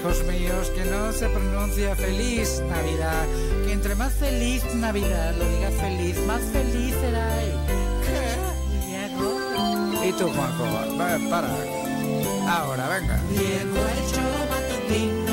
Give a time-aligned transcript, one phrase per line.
[0.00, 3.26] Hijos míos, que no se pronuncia feliz Navidad,
[3.66, 7.28] que entre más feliz Navidad lo diga feliz, más feliz será.
[8.06, 8.38] ¿Qué?
[10.08, 10.64] ¿Y tú, Juanjo?
[11.28, 11.54] Para.
[12.48, 13.20] Ahora, venga.
[13.30, 15.29] Llegó el choro matutino,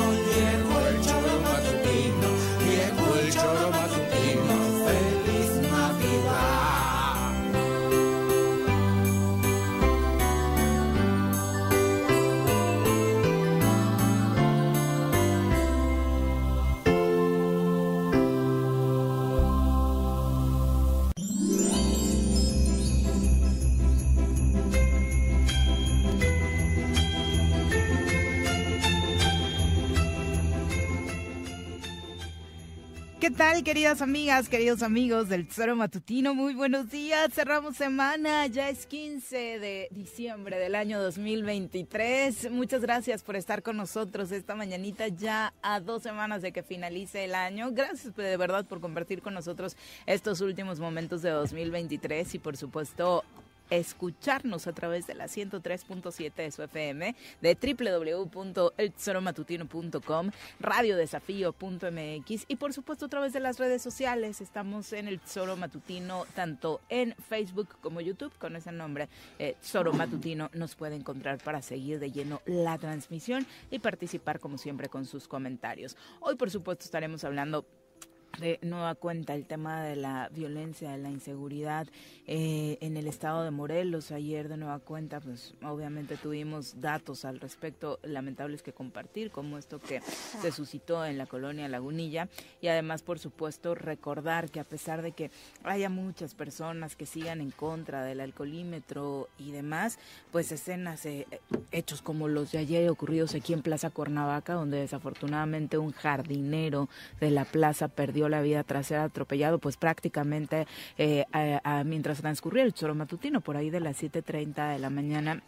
[33.20, 36.36] ¿Qué tal, queridas amigas, queridos amigos del Tesoro Matutino?
[36.36, 37.34] Muy buenos días.
[37.34, 42.52] Cerramos semana, ya es 15 de diciembre del año 2023.
[42.52, 47.26] Muchas gracias por estar con nosotros esta mañanita, ya a dos semanas de que finalice
[47.26, 47.72] el año.
[47.72, 53.24] Gracias de verdad por compartir con nosotros estos últimos momentos de 2023 y, por supuesto,
[53.70, 63.06] escucharnos a través de la 103.7 de su FM, de www.eltesoromatutino.com, radiodesafío.mx y por supuesto
[63.06, 64.42] a través de las redes sociales.
[64.42, 69.56] Estamos en el Tesoro Matutino tanto en Facebook como YouTube con ese nombre, eh.
[70.54, 75.28] Nos puede encontrar para seguir de lleno la transmisión y participar como siempre con sus
[75.28, 75.98] comentarios.
[76.20, 77.66] Hoy por supuesto estaremos hablando
[78.40, 81.88] de nueva cuenta el tema de la violencia, de la inseguridad
[82.28, 84.12] eh, en el estado de Morelos.
[84.12, 89.80] Ayer de nueva cuenta, pues obviamente tuvimos datos al respecto lamentables que compartir, como esto
[89.80, 92.30] que se suscitó en la colonia Lagunilla.
[92.62, 95.32] Y además, por supuesto, recordar que a pesar de que
[95.64, 99.98] haya muchas personas que sigan en contra del alcoholímetro y demás,
[100.32, 101.28] pues escenas, eh,
[101.72, 107.32] hechos como los de ayer ocurridos aquí en Plaza Cuernavaca, donde desafortunadamente un jardinero de
[107.32, 110.68] la plaza perdió la vida tras ser atropellado, pues prácticamente
[110.98, 111.26] eh,
[111.86, 115.42] mientras transcurría el choro matutino, por ahí de las 7.30 de la mañana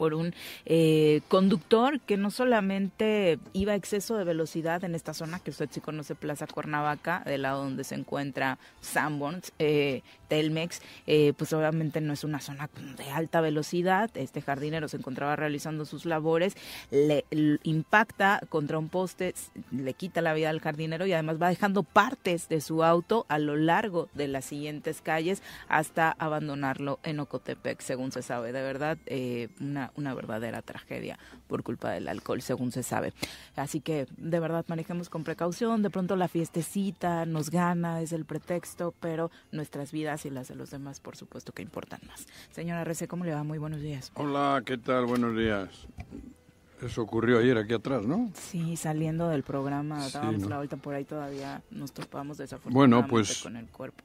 [0.00, 0.32] por un
[0.64, 5.68] eh, conductor que no solamente iba a exceso de velocidad en esta zona, que usted
[5.70, 12.00] sí conoce Plaza Cuernavaca, del lado donde se encuentra Sanborns, eh, Telmex, eh, pues obviamente
[12.00, 14.10] no es una zona de alta velocidad.
[14.14, 16.56] Este jardinero se encontraba realizando sus labores,
[16.90, 17.26] le,
[17.64, 19.34] impacta contra un poste,
[19.70, 23.38] le quita la vida al jardinero y además va dejando partes de su auto a
[23.38, 28.52] lo largo de las siguientes calles hasta abandonarlo en Ocotepec, según se sabe.
[28.52, 33.12] De verdad, eh, una, una verdadera tragedia por culpa del alcohol, según se sabe.
[33.56, 35.82] Así que de verdad manejemos con precaución.
[35.82, 40.54] De pronto la fiestecita nos gana, es el pretexto, pero nuestras vidas y las de
[40.54, 42.26] los demás, por supuesto, que importan más.
[42.50, 43.42] Señora Rece, ¿cómo le va?
[43.44, 44.12] Muy buenos días.
[44.14, 45.06] Hola, ¿qué tal?
[45.06, 45.86] Buenos días.
[46.82, 48.30] Eso ocurrió ayer aquí atrás, ¿no?
[48.34, 53.42] Sí, saliendo del programa, dábamos la vuelta por ahí todavía, nos topamos desafortunadamente bueno, pues,
[53.42, 54.02] con el cuerpo.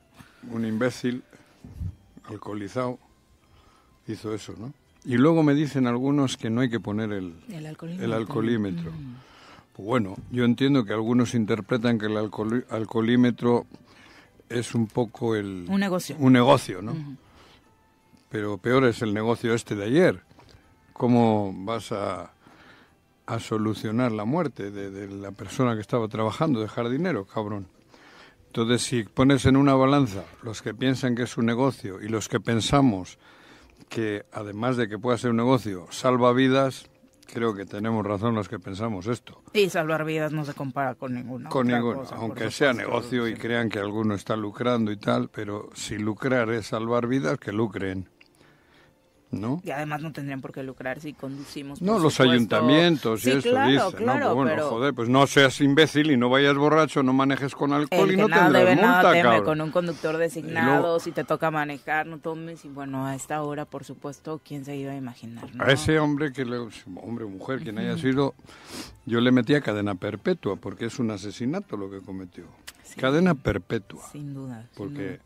[0.51, 1.23] Un imbécil
[2.25, 2.99] alcoholizado
[4.07, 4.73] hizo eso, ¿no?
[5.05, 8.91] Y luego me dicen algunos que no hay que poner el, el alcoholímetro.
[8.91, 9.15] Mm.
[9.73, 13.67] Pues bueno, yo entiendo que algunos interpretan que el alcoholímetro
[14.49, 15.65] es un poco el...
[15.67, 16.15] Un negocio.
[16.17, 16.95] Un negocio, ¿no?
[18.29, 20.21] Pero peor es el negocio este de ayer.
[20.93, 22.31] ¿Cómo vas a,
[23.25, 27.67] a solucionar la muerte de, de, la persona que estaba trabajando, de jardinero, cabrón?
[28.47, 32.29] Entonces, si pones en una balanza los que piensan que es un negocio y los
[32.29, 33.17] que pensamos
[33.95, 36.89] que, además de que pueda ser un negocio, salva vidas,
[37.33, 39.41] creo que tenemos razón los que pensamos esto.
[39.53, 41.49] Y salvar vidas no se compara con ninguna.
[41.49, 45.97] Con ninguno, aunque sea negocio y crean que alguno está lucrando y tal, pero si
[45.97, 48.09] lucrar es salvar vidas, que lucren.
[49.31, 49.59] ¿No?
[49.63, 51.81] Y además no tendrían por qué lucrar si conducimos.
[51.81, 52.31] No, los supuesto.
[52.33, 54.35] ayuntamientos y Sí, eso claro, dice, claro, ¿no?
[54.35, 58.07] Bueno, pero joder, pues no seas imbécil y no vayas borracho, no manejes con alcohol
[58.09, 59.43] el y que no nada tendrás debe, multa, nada teme, cabrón.
[59.45, 62.63] con un conductor designado, luego- si te toca manejar, no tomes.
[62.65, 65.53] Y bueno, a esta hora, por supuesto, ¿quién se iba a imaginar?
[65.53, 65.63] no?
[65.63, 66.57] A ese hombre, que le,
[66.95, 68.35] hombre o mujer, quien haya sido,
[69.05, 72.45] yo le metía cadena perpetua, porque es un asesinato lo que cometió.
[72.83, 72.99] Sí.
[73.01, 74.61] Cadena perpetua, Sin duda.
[74.67, 75.19] sin porque duda.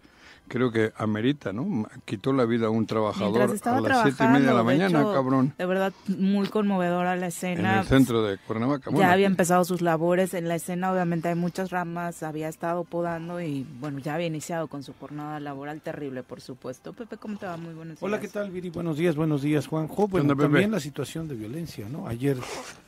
[0.50, 1.88] Creo que amerita, ¿no?
[2.04, 3.62] Quitó la vida a un trabajador a las
[4.04, 7.80] siete y media de la mañana, hecho, cabrón, De verdad, muy conmovedora la en escena.
[7.80, 8.90] el centro de Cuernavaca.
[8.90, 12.84] ya Bueno, había empezado sus labores en la escena, obviamente hay muchas ramas, había estado
[12.84, 16.92] podando y bueno, ya había iniciado con su jornada laboral terrible, por supuesto.
[16.94, 17.56] Pepe, ¿cómo te va?
[17.56, 18.04] Muy buenos días.
[18.04, 18.69] Hola, ¿qué tal, Viri?
[18.69, 20.07] Buenos días, buenos días, Juanjo.
[20.07, 20.42] Bueno, Pepe?
[20.44, 22.07] también la situación de violencia, ¿no?
[22.07, 22.38] Ayer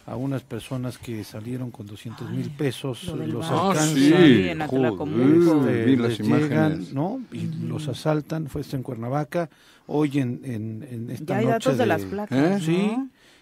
[0.06, 3.46] a unas personas que salieron con 200 mil pesos los.
[3.50, 4.14] Ah, alcanzan, sí,
[4.50, 6.94] en joder, este, vi las llegan, imágenes.
[6.94, 7.22] ¿no?
[7.32, 9.50] Y los asaltan, fue esto en Cuernavaca,
[9.88, 12.50] hoy en, en, en esta ya hay noche datos de, las placas, ¿Eh?
[12.52, 12.60] ¿no?
[12.60, 12.98] Sí,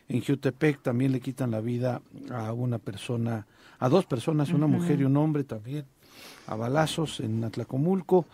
[0.10, 2.02] en Jutepec también le quitan la vida
[2.32, 3.46] a una persona,
[3.80, 5.86] a dos personas, una mujer y un hombre también,
[6.48, 8.26] a balazos en Atlacomulco.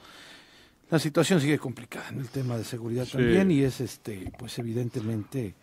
[0.89, 3.13] La situación sigue complicada en el tema de seguridad Sí.
[3.13, 5.55] también y es este pues evidentemente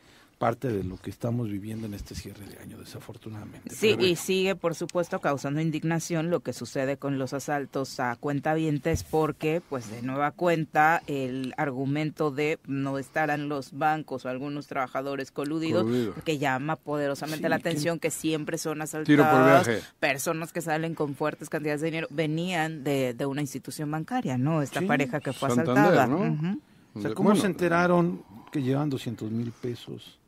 [0.42, 3.72] parte de lo que estamos viviendo en este cierre de año desafortunadamente.
[3.72, 9.04] Sí, y sigue, por supuesto, causando indignación lo que sucede con los asaltos a cuentavientes,
[9.04, 15.30] porque, pues, de nueva cuenta, el argumento de no estarán los bancos o algunos trabajadores
[15.30, 16.14] coludidos, Coludido.
[16.24, 19.68] que llama poderosamente Sí, la ¿quién- atención que siempre son asaltadas,
[20.00, 24.60] personas que salen con fuertes cantidades de dinero, venían de, de una institución bancaria, ¿no?
[24.60, 26.06] Esta Sí, pareja que fue Santander, asaltada.
[26.08, 26.58] ¿no?
[26.94, 30.18] O sea, ¿cómo Bueno, se enteraron que llevan 200 mil pesos?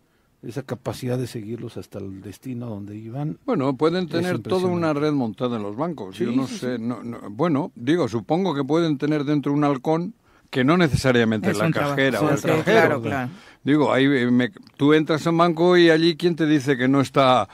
[0.47, 3.39] Esa capacidad de seguirlos hasta el destino donde iban.
[3.47, 6.19] Bueno, pueden tener toda una red montada en los bancos.
[6.19, 10.15] Yo no sí, sé, no, no- bueno, digo, supongo que pueden tener dentro un halcón
[10.51, 12.63] que no necesariamente Es la cajera Sí, o el sí, cajero.
[12.65, 13.31] claro, claro.
[13.65, 16.87] Digo, ahí eh, me- tú entras a un banco y allí quién te dice que
[16.89, 17.49] no está.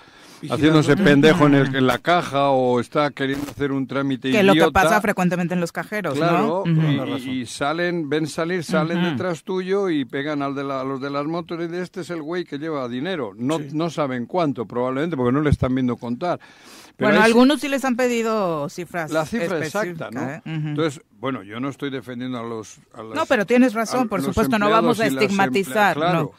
[0.48, 4.44] Haciéndose pendejo en, el, en la caja o está queriendo hacer un trámite Que es
[4.44, 4.82] lo que idiota.
[4.82, 7.18] pasa frecuentemente en los cajeros, Claro, ¿no?
[7.18, 9.10] Y- y, salen, ven salir, salen Ujú.
[9.10, 12.00] detrás tuyo y pegan al de la- a los de las motos y de este
[12.02, 13.32] es el güey que lleva dinero.
[13.36, 13.68] No, Sí.
[13.72, 16.40] no saben cuánto, probablemente, porque no le están viendo contar.
[16.96, 19.10] Pero bueno, algunos sí les han pedido cifras.
[19.10, 20.20] la cifra exacta, ¿no?
[20.22, 20.42] ¿eh?
[20.44, 20.68] Ujú.
[20.68, 22.76] Entonces, bueno, yo no estoy defendiendo a los...
[22.92, 25.96] a las- no, pero tienes razón, por supuesto, no vamos a estigmatizar.
[25.96, 26.30] Claro, no.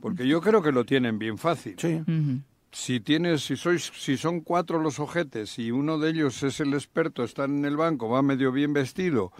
[0.00, 1.74] porque yo creo que lo tienen bien fácil.
[1.78, 1.94] Sí.
[2.02, 2.40] Ujú.
[2.74, 6.74] Si tienes, si sois, si son cuatro los ojetes y uno de ellos es el
[6.74, 9.30] experto, está en el banco, va medio bien vestido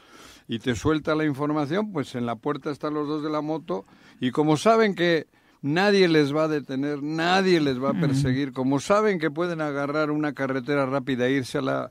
[0.47, 3.87] y te suelta la información, pues en la puerta están los dos de la moto
[4.21, 5.27] y como saben que
[5.63, 10.13] nadie les va a detener, nadie les va a perseguir, como saben que pueden agarrar
[10.13, 11.91] una carretera rápida e irse a la,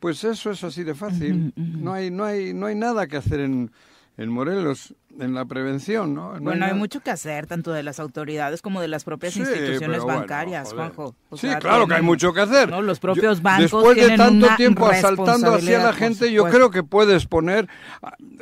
[0.00, 1.52] pues eso es así de fácil.
[1.54, 3.70] No hay, no hay, no hay nada que hacer en,
[4.18, 6.34] en Morelos en la prevención, ¿no?
[6.34, 9.40] No Bueno, hay mucho que hacer, tanto de las autoridades como de las propias Sí,
[9.40, 10.76] instituciones bueno, bancarias, joder.
[10.94, 11.14] Juanjo.
[11.28, 12.70] O sí, sea, claro que hay mucho que hacer.
[12.70, 12.80] ¿no?
[12.80, 16.44] Los propios Yo- bancos Después de tanto una tiempo asaltando así a la gente, yo
[16.44, 17.68] creo que puedes poner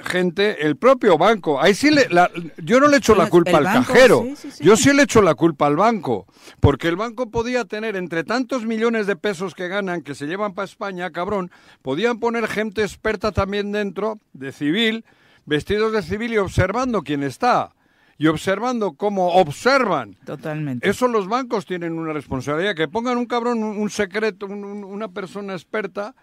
[0.05, 1.61] gente, el propio banco.
[1.61, 4.23] Ahí sí le, la- yo no le echo la culpa al banco, cajero.
[4.25, 4.65] sí, sí, sí.
[4.65, 6.27] Yo sí le echo la culpa al banco.
[6.61, 10.55] Porque el banco podía tener, entre tantos millones de pesos que ganan, que se llevan
[10.55, 11.51] para España, cabrón,
[11.83, 15.05] podían poner gente experta también dentro, de civil,
[15.51, 17.73] vestidos de civil y observando quién está.
[18.17, 20.17] Y observando cómo observan.
[20.25, 20.89] Totalmente.
[20.89, 24.85] Eso los bancos tienen una responsabilidad, que pongan un cabrón, un, un secreto, un- un-
[24.85, 26.15] una persona experta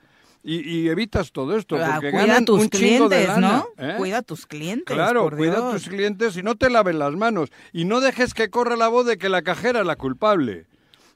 [0.43, 3.65] y, y evitas todo esto, Ah, porque cuida ganan a tus un de clientes, lana,
[3.77, 3.83] ¿no?
[3.83, 3.95] ¿eh?
[3.97, 4.95] Cuida a tus clientes.
[4.95, 8.33] Claro, por cuida a tus clientes y no te laven las manos y no dejes
[8.35, 10.67] que corra la voz de que la cajera es la culpable,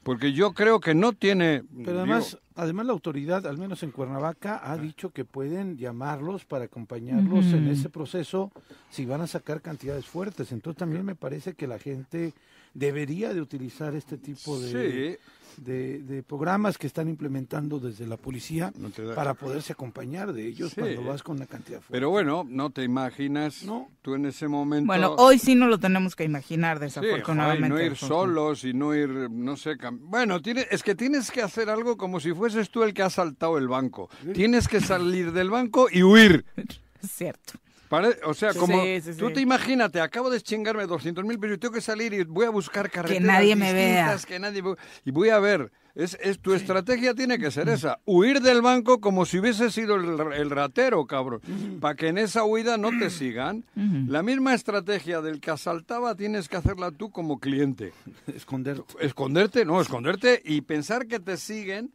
[0.03, 1.63] porque yo creo que no tiene...
[1.83, 6.65] Pero además, además la autoridad, al menos en Cuernavaca, ha dicho que pueden llamarlos para
[6.65, 8.51] acompañarlos en ese proceso
[8.89, 10.51] si van a sacar cantidades fuertes.
[10.51, 12.33] Entonces también me parece que la gente
[12.73, 15.17] debería de utilizar este tipo de, Sí.
[15.57, 20.33] De, de programas que están implementando desde la policía No te da- para poderse acompañar
[20.33, 20.81] de ellos Sí.
[20.81, 21.91] cuando vas con una cantidad fuerte.
[21.91, 23.89] Pero bueno, no te imaginas No.
[24.01, 24.87] tú en ese momento...
[24.87, 27.67] Bueno, hoy sí no lo tenemos que imaginar, Sí, desafortunadamente.
[27.67, 31.31] y no ir solos y no ir, no sé, cam- bueno, tiene, es que tienes
[31.31, 34.09] que hacer algo como si fueses tú el que ha saltado el banco.
[34.33, 36.45] Tienes que salir del banco y huir.
[37.03, 37.53] Es cierto.
[37.91, 39.33] Pare- o sea, Sí, como sí, sí, tú sí.
[39.33, 42.49] te imagínate, acabo de chingarme 200 mil pesos y tengo que salir y voy a
[42.49, 44.17] buscar carreteras nadie me vea.
[44.25, 44.63] que nadie
[45.03, 45.73] y voy a ver.
[45.93, 49.95] Es, es tu estrategia tiene que ser esa, huir del banco como si hubiese sido
[49.95, 51.41] el, el ratero, cabrón,
[51.81, 53.65] para que en esa huida no te sigan.
[54.07, 57.91] La misma estrategia del que asaltaba tienes que hacerla tú como cliente.
[58.33, 58.85] Esconderte.
[59.01, 61.91] Esconderte, no, esconderte y pensar que te siguen,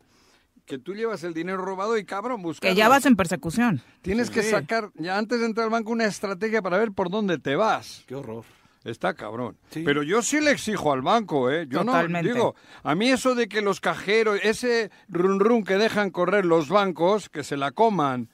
[0.66, 2.68] que tú llevas el dinero robado y cabrón, buscar.
[2.70, 3.80] Que ya vas en persecución.
[4.02, 4.50] Tienes que Sí.
[4.50, 8.02] sacar, ya antes de entrar al banco, una estrategia para ver por dónde te vas.
[8.06, 8.44] Qué horror.
[8.84, 9.56] Está cabrón.
[9.70, 9.82] Sí.
[9.84, 11.66] Pero yo sí le exijo al banco, ¿eh?
[11.68, 12.28] Yo Totalmente.
[12.28, 12.54] no digo,
[12.84, 17.28] a mí eso de que los cajeros, ese run run que dejan correr los bancos,
[17.28, 18.28] que se la coman,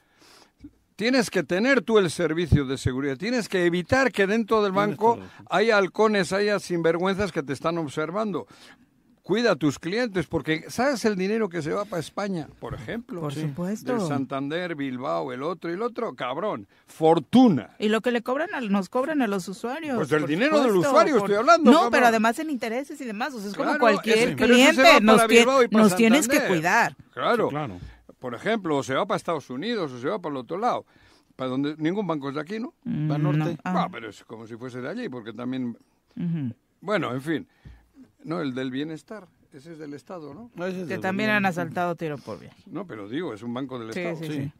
[0.95, 5.17] tienes que tener tú el servicio de seguridad, tienes que evitar que dentro del banco
[5.49, 8.45] haya halcones, haya sinvergüenzas que te están observando.
[9.23, 13.21] Cuida a tus clientes, porque ¿sabes el dinero que se va para España, por ejemplo?
[13.21, 13.93] Por supuesto.
[13.93, 17.69] De Santander, Bilbao, el otro y el otro, cabrón, fortuna.
[17.79, 19.95] Y lo que le cobran al- nos cobran a los usuarios.
[19.95, 21.91] Pues del por dinero del supuesto, usuario estoy hablando, No, cabrón.
[21.93, 23.33] pero además en intereses y demás.
[23.33, 24.83] O sea, es como Claro, cualquier ese- cliente.
[24.83, 26.97] para Nos, para tienes que cuidar.
[27.13, 27.45] Claro.
[27.45, 27.77] Sí, claro.
[28.19, 30.85] Por ejemplo, o se va para Estados Unidos o se va para el otro lado.
[31.37, 32.73] Para donde ningún banco es de aquí, ¿no?
[32.83, 33.37] Mm, norte.
[33.39, 33.45] no.
[33.63, 35.77] Ah, Ah, pero es como si fuese de allí, porque también...
[36.81, 37.47] Bueno, en fin.
[38.25, 39.27] No, el del bienestar.
[39.53, 40.49] Ese es del Estado, ¿no?
[40.55, 41.37] No, ese es Que también gobierno.
[41.37, 42.61] han asaltado tiro por viaje.
[42.65, 44.17] No, pero digo, es un banco del Sí, Estado.
[44.17, 44.43] sí, sí.
[44.45, 44.51] sí.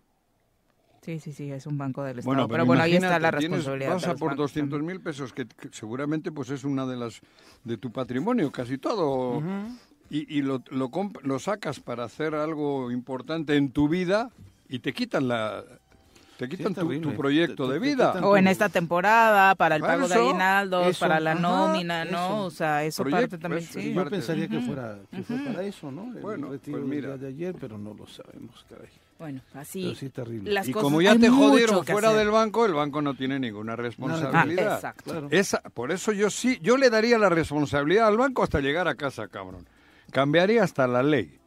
[1.01, 2.33] Sí, sí, sí, es un banco del Estado.
[2.33, 3.91] Bueno, pero, bueno, ahí está la tienes- responsabilidad.
[3.93, 4.95] Vas de a los por bancos 200 también.
[4.97, 7.19] mil pesos, que, que seguramente pues es una de las
[7.65, 9.41] de tu patrimonio, casi todo.
[10.09, 14.29] Y, y lo, lo, comp- lo sacas para hacer algo importante en tu vida
[14.69, 15.65] y te quitan la
[16.37, 18.11] te quitan tu, proyecto Te- de vida.
[18.23, 22.05] O en esta temporada, para el Para pago de aguinaldos, eso, para la ajá, nómina,
[22.05, 22.09] ¿no?
[22.25, 22.43] eso.
[22.45, 23.93] O sea, eso Proyecto, parte también, eso, sí.
[23.93, 26.03] Yo pensaría que fuera que fue para eso, ¿no?
[26.15, 27.17] El Bueno, retiro pues mira.
[27.17, 28.89] de ayer, pero no lo sabemos, caray.
[29.19, 29.83] Bueno, así.
[29.83, 30.51] Pero sí terrible.
[30.51, 32.19] Las y cosas- como ya te jodieron fuera hacer.
[32.19, 34.71] del banco, el banco no tiene ninguna responsabilidad.
[34.73, 35.11] Ah, exacto.
[35.11, 35.27] Claro.
[35.31, 38.95] Esa, por eso yo sí, yo le daría la responsabilidad al banco hasta llegar a
[38.95, 39.65] casa, cabrón.
[40.11, 41.39] Cambiaría hasta la ley.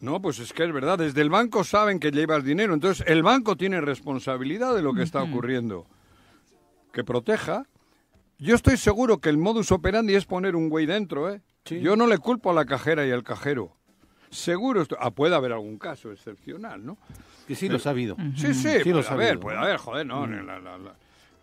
[0.00, 3.22] No, pues es que es verdad, desde el banco saben que llevas dinero, entonces el
[3.22, 5.86] banco tiene responsabilidad de lo que está ocurriendo.
[6.92, 7.64] Que proteja.
[8.38, 11.40] Yo estoy seguro que el modus operandi es poner un güey dentro, ¿eh?
[11.64, 11.80] Sí.
[11.80, 13.72] Yo no le culpo a la cajera y al cajero.
[14.30, 16.98] Seguro, esto- ah, puede haber algún caso excepcional, ¿no?
[17.46, 18.16] Que sí lo ha sabido.
[18.36, 20.94] Sí, sí, Sí lo haber, sabido, puede haber, joder, no, la- la- la-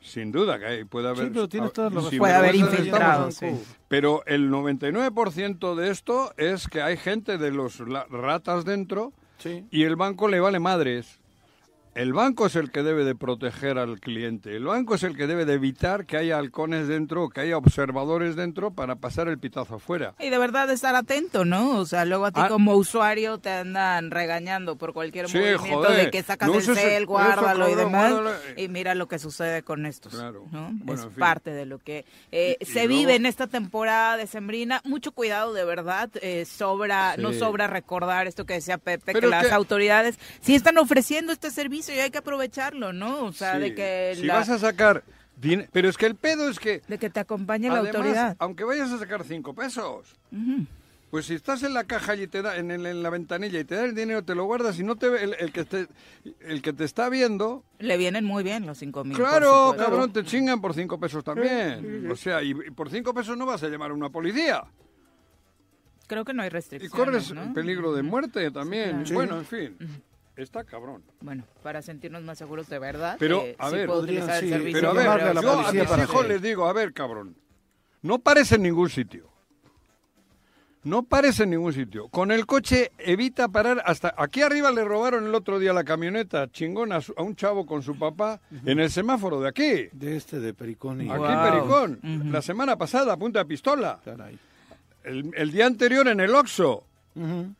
[0.01, 1.31] sin duda que hay, puede haber...
[1.31, 2.09] pero tienes toda la razón.
[2.09, 3.47] sin Puede haber infiltrados, sí.
[3.87, 9.65] Pero el 99% de esto es que hay gente de los la- ratas dentro Sí.
[9.71, 11.19] y el banco le vale madres.
[11.93, 14.55] El banco es el que debe de proteger al cliente.
[14.55, 18.37] El banco es el que debe de evitar que haya halcones dentro, que haya observadores
[18.37, 20.13] dentro para pasar el pitazo afuera.
[20.19, 21.77] Y de verdad estar atento, ¿no?
[21.79, 22.47] O sea, luego a ti Ah.
[22.47, 26.05] como usuario te andan regañando por cualquier Sí, movimiento joder.
[26.05, 28.11] de que sacas No el cel, guárdalo y demás.
[28.13, 28.37] guárdalo.
[28.55, 30.45] Y mira lo que sucede con estos, Claro.
[30.49, 30.69] ¿no?
[30.71, 31.19] Bueno, es en fin.
[31.19, 34.79] parte de lo que eh, Y- y se luego- vive en esta temporada de Sembrina.
[34.85, 36.09] Mucho cuidado, de verdad.
[36.21, 40.55] eh, sobra, no sobra recordar esto que decía Pepe, Pero que las que- autoridades sí
[40.55, 43.25] están ofreciendo este servicio y hay que aprovecharlo, ¿no?
[43.25, 43.59] O sea, Sí.
[43.61, 45.03] de que Si la- vas a sacar...
[45.71, 46.81] Pero es que el pedo es que...
[46.87, 48.35] de que te acompañe la Además, autoridad.
[48.39, 50.15] aunque vayas a sacar cinco pesos,
[51.09, 53.63] pues si estás en la caja y te da, en, el- en la ventanilla y
[53.63, 55.87] te da el dinero, te lo guardas y no te ve el, el que te
[56.41, 59.17] el que te está viendo, Le vienen muy bien los cinco mil.
[59.17, 62.07] claro, cabrón, te chingan por cinco pesos también.
[62.11, 64.63] O sea, y, y por cinco pesos no vas a llamar a una policía.
[66.07, 66.95] Creo que no hay Y restricciones.
[66.95, 67.51] corres ¿no?
[67.53, 68.97] peligro de muerte también.
[69.03, 69.13] claro.
[69.15, 69.77] Bueno, en fin,
[70.43, 71.03] está cabrón.
[71.21, 73.17] Bueno, para sentirnos más seguros de verdad.
[73.19, 75.41] Pero, eh, a sí ver, puedo podrían, utilizar el sí, servicio Pero a ver, la
[75.41, 77.35] yo a mis para hijos les digo, a ver, cabrón,
[78.01, 79.29] no pares en ningún sitio.
[80.83, 82.07] No pares en ningún sitio.
[82.07, 84.15] Con el coche evita parar hasta...
[84.17, 87.99] Aquí arriba le robaron el otro día la camioneta chingona a, un chavo con su
[87.99, 89.89] papá en el semáforo de aquí.
[89.91, 91.09] De este, de Pericón y...
[91.11, 91.51] Aquí Wow.
[91.51, 92.31] Pericón.
[92.31, 93.99] La semana pasada, a punta de pistola.
[94.03, 94.39] Caray.
[95.03, 96.83] El, el día anterior en el Oxo.
[97.15, 97.53] Ujú.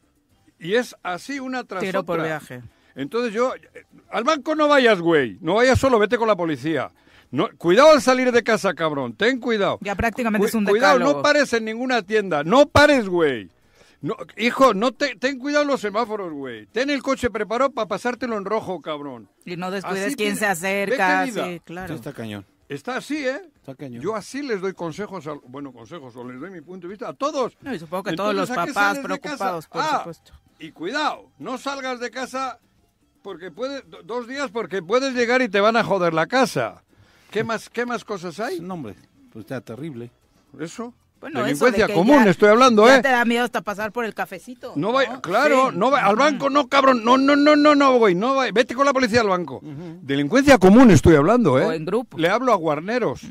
[0.61, 2.15] Y es así una tras Tiro otra.
[2.15, 2.61] por viaje.
[2.95, 5.37] Entonces yo, eh, al banco no vayas, güey.
[5.41, 6.91] No vayas solo, vete con la policía.
[7.31, 9.13] No, cuidado al salir de casa, cabrón.
[9.13, 9.79] Ten cuidado.
[9.81, 11.17] Ya prácticamente Cu- es un Cuidado, decálogo.
[11.19, 12.43] no pares en ninguna tienda.
[12.43, 13.49] No pares, güey.
[14.01, 16.65] No, hijo, no te, ten cuidado los semáforos, güey.
[16.67, 19.29] Ten el coche preparado para pasártelo en rojo, cabrón.
[19.45, 21.25] Y no descuides Así quién tiene- se acerca.
[21.27, 21.93] Sí, claro.
[21.95, 22.45] está cañón.
[22.67, 23.41] Está así, ¿eh?
[23.55, 24.01] Está cañón.
[24.01, 27.09] Yo así les doy consejos, al- bueno, consejos, o les doy mi punto de vista
[27.09, 27.55] a todos.
[27.61, 30.33] No, y supongo que todos los Entonces, ¿a qué papás preocupados, por Ah, supuesto.
[30.61, 32.59] Y cuidado, no salgas de casa
[33.23, 36.83] porque puede, do- dos días porque puedes llegar y te van a joder la casa.
[37.31, 38.59] ¿Qué más, qué más cosas hay?
[38.59, 38.95] No, hombre,
[39.33, 40.11] pues está terrible.
[40.59, 40.93] Eso.
[41.19, 43.01] Bueno, eso Delincuencia de común, ya- estoy hablando, ya ¿eh?
[43.01, 44.73] te da miedo hasta pasar por el cafecito.
[44.75, 45.77] No vaya, claro, Sí.
[45.77, 48.73] no va, al banco no, cabrón, no, no, no, no, no, güey, no vaya, vete
[48.75, 49.61] con la policía al banco.
[50.01, 51.65] Delincuencia común estoy hablando, ¿eh?
[51.65, 52.17] O en grupo.
[52.17, 53.21] Le hablo a guarneros.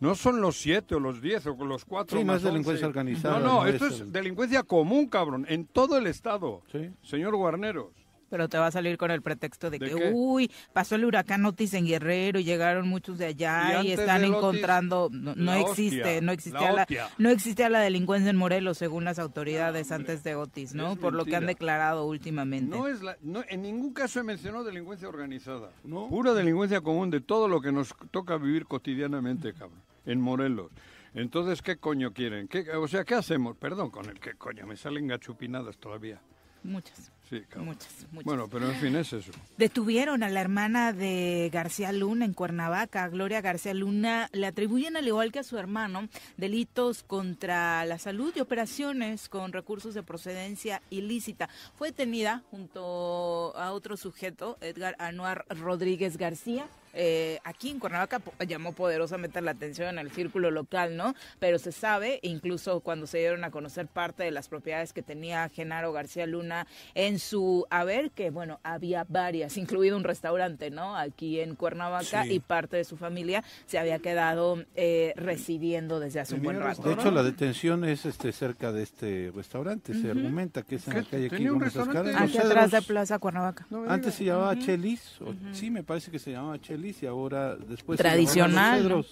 [0.00, 2.86] No son los siete o los diez o los cuatro Sí, no más es delincuencia
[2.86, 2.98] once.
[2.98, 6.62] organizada, No, no, no esto es es el- delincuencia común, cabrón, en todo el estado.
[6.70, 6.90] Sí.
[7.02, 7.88] Señor Guarneros.
[8.30, 10.10] Pero te va a salir con el pretexto de, ¿De que, qué?
[10.12, 14.36] uy, pasó el huracán Otis en Guerrero y llegaron muchos de allá y, están Otis,
[14.36, 17.08] encontrando, no, no la existe, hostia, no la existía la, hostia.
[17.16, 20.92] no existía la delincuencia en Morelos según las autoridades antes de Otis, ¿no?
[20.92, 22.76] es Por lo que han declarado últimamente.
[22.76, 25.70] No es la, no, en ningún caso he mencionado delincuencia organizada.
[25.82, 26.08] No.
[26.08, 29.80] Pura delincuencia común de todo lo que nos toca vivir cotidianamente, cabrón.
[30.06, 30.70] En Morelos.
[31.14, 32.48] Entonces, ¿qué coño quieren?
[32.48, 33.56] ¿Qué, o sea, ¿qué hacemos?
[33.56, 36.20] Perdón con el qué coño, me salen gachupinadas todavía.
[36.62, 37.12] Muchas.
[37.28, 37.66] Sí, cabrón.
[37.66, 38.24] Muchas, muchas.
[38.24, 39.32] Bueno, pero en fin, es eso.
[39.58, 44.28] Detuvieron a la hermana de García Luna en Cuernavaca, Gloria García Luna.
[44.32, 49.52] Le atribuyen, al igual que a su hermano, delitos contra la salud y operaciones con
[49.52, 51.48] recursos de procedencia ilícita.
[51.76, 56.66] Fue detenida junto a otro sujeto, Edgar Anuar Rodríguez García.
[57.00, 61.14] Eh, aquí en Cuernavaca llamó poderosamente la atención en el círculo local, ¿no?
[61.38, 65.48] Pero se sabe, incluso cuando se dieron a conocer parte de las propiedades que tenía
[65.48, 70.96] Genaro García Luna en su haber, que bueno, había varias, incluido un restaurante, ¿no?
[70.96, 72.32] Aquí en Cuernavaca Sí.
[72.34, 76.82] y parte de su familia se había quedado eh, residiendo desde hace un buen rato.
[76.82, 79.94] De hecho, la detención es este cerca de este restaurante.
[79.94, 81.00] Se argumenta que es en ¿Qué?
[81.02, 82.12] la calle aquí ¿Tenía un restaurante?
[82.16, 82.82] Aquí atrás de.
[82.88, 83.66] Plaza Cuernavaca.
[83.70, 84.56] No Antes se llamaba.
[84.58, 89.04] Chelis, o- sí, me parece que se llamaba Chelis y ahora después Tradicional.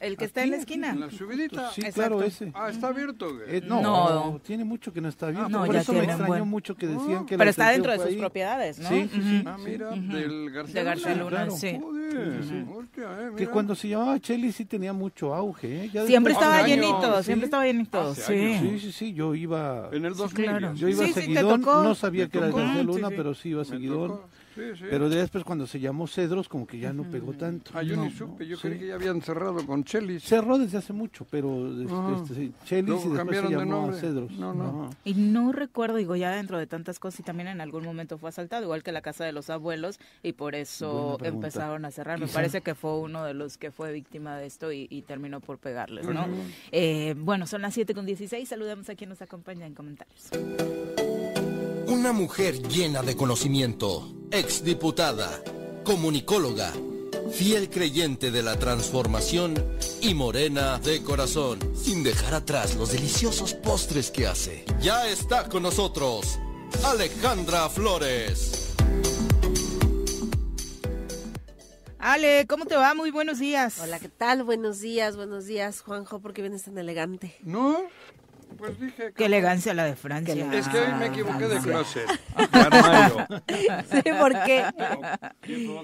[0.00, 0.92] El que está en la esquina.
[0.92, 1.70] ¿En la subidita?
[1.72, 1.94] Sí, Exacto.
[2.00, 2.50] claro, ese.
[2.54, 3.26] Ah, ¿está abierto?
[3.46, 4.40] Eh, no, No.
[4.42, 5.50] tiene mucho que no está abierto.
[5.50, 7.98] no, Por eso me extrañó buen- mucho que decían que la Pero está dentro de
[7.98, 8.16] sus ahí.
[8.16, 8.88] propiedades, ¿no?
[8.88, 9.42] Sí, sí, sí.
[9.46, 10.00] Ah, mira, Ujú.
[10.16, 11.22] del García De García Luna.
[11.24, 11.50] Luna, claro.
[11.50, 11.78] sí.
[11.82, 12.64] Joder, Sí, sí.
[12.74, 15.84] hostia, eh, Que cuando se llamaba Chelis sí tenía mucho auge.
[15.84, 15.90] ¿eh?
[15.92, 17.24] Ya Siempre después- estaba años, llenito, sí.
[17.24, 18.32] siempre estaba llenito, Hace sí.
[18.32, 18.60] años.
[18.62, 19.90] Sí, sí, sí, yo iba...
[19.92, 20.46] En el 2000.
[20.46, 20.72] claro.
[20.76, 21.82] Yo iba Sí, sí, tocó.
[21.82, 22.46] no sabía que era.
[22.46, 23.14] García Sí, Luna, sí.
[23.18, 24.24] pero sí iba tocó.
[24.54, 24.84] Sí, sí.
[24.90, 27.70] Pero de después cuando se llamó Cedros como que ya no pegó tanto.
[27.74, 28.62] Ah, yo No, ni supe, yo sí.
[28.68, 30.22] creí que ya habían cerrado con Chelis.
[30.24, 31.68] Cerró desde hace mucho, pero
[32.22, 34.00] este, este, Chelis Luego y después se cambiaron llamó nombre.
[34.00, 34.32] Cedros.
[34.32, 34.90] No, no.
[35.04, 38.28] Y no recuerdo, digo, ya dentro de tantas cosas, y también en algún momento fue
[38.30, 42.18] asaltado, igual que la casa de los abuelos, y por eso empezaron a cerrar.
[42.18, 42.34] Me Quizá.
[42.34, 45.58] parece que fue uno de los que fue víctima de esto y, y terminó por
[45.58, 46.26] pegarles, ¿no?
[46.72, 48.48] Eh, bueno, son las 7 con 16.
[48.48, 50.30] Saludamos a quien nos acompaña en comentarios.
[51.86, 55.42] Una mujer llena de conocimiento, exdiputada,
[55.84, 56.72] comunicóloga,
[57.32, 59.54] fiel creyente de la transformación
[60.00, 64.64] y morena de corazón, sin dejar atrás los deliciosos postres que hace.
[64.80, 66.38] Ya está con nosotros,
[66.84, 68.74] Alejandra Flores.
[71.98, 72.94] Ale, ¿cómo te va?
[72.94, 73.78] Muy buenos días.
[73.80, 74.42] Hola, ¿qué tal?
[74.44, 77.36] Buenos días, buenos días, Juanjo, ¿por qué vienes tan elegante?
[77.42, 77.78] ¿No?
[78.60, 79.12] Pues dije...
[79.16, 80.34] Qué elegancia la de Francia.
[80.34, 82.06] Qué Es que hoy me equivoqué de closet,
[82.52, 83.26] de armario.
[83.90, 84.66] Sí, ¿por qué?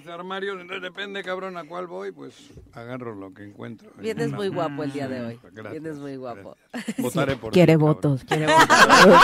[0.04, 2.34] De armario, depende, cabrón, a cuál voy, pues
[2.74, 3.90] agarro lo que encuentro.
[3.98, 5.40] Vienes muy guapo el día de hoy.
[5.52, 6.56] Gracias, Vienes muy guapo.
[6.72, 6.96] gracias.
[6.98, 7.94] Votaré por Quiere ti, cabrón.
[7.94, 8.68] votos, quiere votos.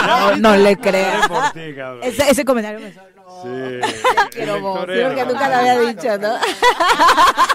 [0.07, 1.27] No, no le creas.
[1.29, 2.03] Votaré por ti, cabrón.
[2.03, 3.13] Ese, ese comentario me sonó.
[3.43, 3.93] Sí.
[4.31, 4.95] Quiero votos.
[4.95, 6.33] Sí, porque nunca lo había dicho, ¿no?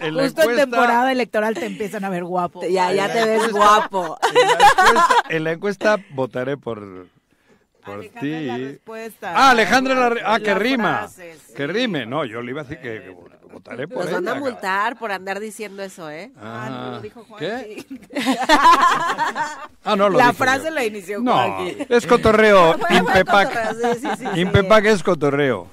[0.00, 2.62] En la Justo en encuesta- temporada electoral te empiezan a ver guapo.
[2.62, 4.18] Ya, ya te ves guapo.
[4.28, 7.06] En la encuesta, en la encuesta votaré por,
[7.86, 8.46] por Alejandra ti.
[8.46, 9.32] la respuesta.
[9.34, 10.98] Ah, Alejandra la re- Ah, que La rima.
[10.98, 11.54] frase, sí.
[11.54, 12.04] Que rime.
[12.06, 13.10] No, yo le iba a decir que, que
[13.52, 16.30] votaré por Nos van a ella, multar por andar diciendo eso, ¿eh?
[16.36, 17.38] Ah, no, Ah, lo dijo Juan.
[17.40, 17.84] ¿Qué?
[17.88, 18.00] sí.
[19.88, 20.74] Ah, no, lo La frase yo.
[20.74, 21.76] la inició No, Juan.
[21.88, 22.76] es cotorreo.
[22.90, 23.74] Impepac.
[24.34, 24.40] sí.
[24.40, 25.68] Impepac es cotorreo.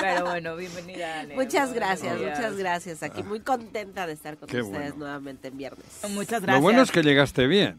[0.00, 1.34] Pero bueno, bienvenida, Ale.
[1.34, 2.38] Muchas gracias, días.
[2.38, 3.02] muchas gracias.
[3.02, 4.96] Aquí muy contenta de estar con Qué ustedes bueno.
[4.96, 5.84] nuevamente en viernes.
[6.10, 6.56] Muchas gracias.
[6.56, 7.76] Lo bueno es que llegaste bien.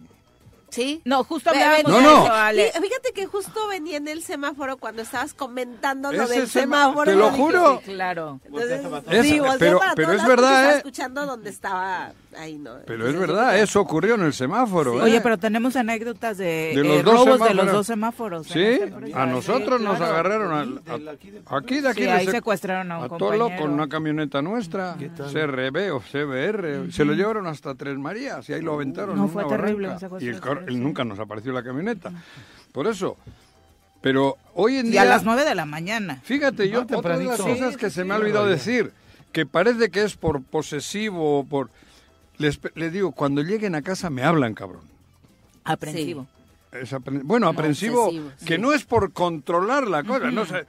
[0.70, 1.02] ¿Sí?
[1.06, 2.26] No, justo hablábamos No, no.
[2.34, 2.72] Ale.
[2.74, 7.10] Fí- Fíjate que justo venía en el semáforo cuando estabas comentando lo del semáforo.
[7.12, 7.82] te lo juro.
[7.86, 8.40] Sí, claro.
[8.46, 10.78] Entonces, Es- sí, pero- pero es verdad, estaba ¿eh?
[10.78, 12.72] escuchando donde estaba ahí, ¿no?
[12.86, 15.00] Pero es verdad, eso ocurrió en el semáforo.
[15.00, 15.04] ¿eh?
[15.04, 18.48] Oye, pero tenemos anécdotas de, De los eh, dos robos de los dos semáforos.
[18.48, 19.22] Sí, esta empresa.
[19.24, 20.14] a nosotros Sí, nos claro.
[20.14, 21.12] agarraron al- Del- a-
[21.58, 24.96] aquí de aquí Sí, ahí sec- secuestraron a un a Tolo con una camioneta nuestra,
[24.98, 29.16] CRB o CBR, se lo llevaron hasta Tres Marías y ahí lo aventaron.
[29.18, 30.18] No, en fue una terrible, barranca.
[30.20, 32.12] Y el car- express, el- nunca nos apareció la camioneta.
[32.72, 33.18] Por eso.
[34.02, 35.02] Pero hoy en Y día.
[35.02, 36.20] a las nueve de la mañana.
[36.24, 38.92] Fíjate, yo, No, otra de las cosas que se me ha olvidado decir,
[39.32, 41.70] que parece que es por posesivo o por.
[42.38, 44.82] Les, les digo, cuando lleguen a casa me hablan, cabrón.
[45.64, 46.28] Aprensivo.
[46.72, 48.62] Es apren- bueno, aprensivo, obsesivo, que sí.
[48.62, 50.66] no es por controlar la cosa, no sé.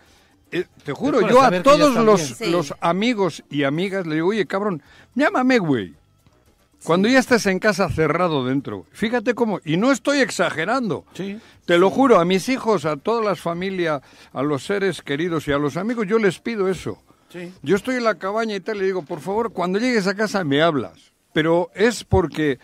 [0.52, 2.20] Eh, te juro, yo a todos los.
[2.20, 2.46] Sí.
[2.50, 4.82] los amigos y amigas le digo, oye, cabrón,
[5.14, 5.94] llámame, güey.
[6.84, 8.86] Cuando ya estés en casa cerrado dentro.
[8.92, 11.04] Fíjate cómo, y no estoy exagerando.
[11.14, 11.40] Sí.
[11.64, 14.02] Te lo juro, a mis hijos, a todas las familias,
[14.32, 17.02] a los seres queridos y a los amigos, yo les pido eso.
[17.32, 17.52] Sí.
[17.62, 20.44] Yo estoy en la cabaña y tal, le digo, por favor, cuando llegues a casa
[20.44, 21.10] me hablas.
[21.36, 22.58] Pero es porque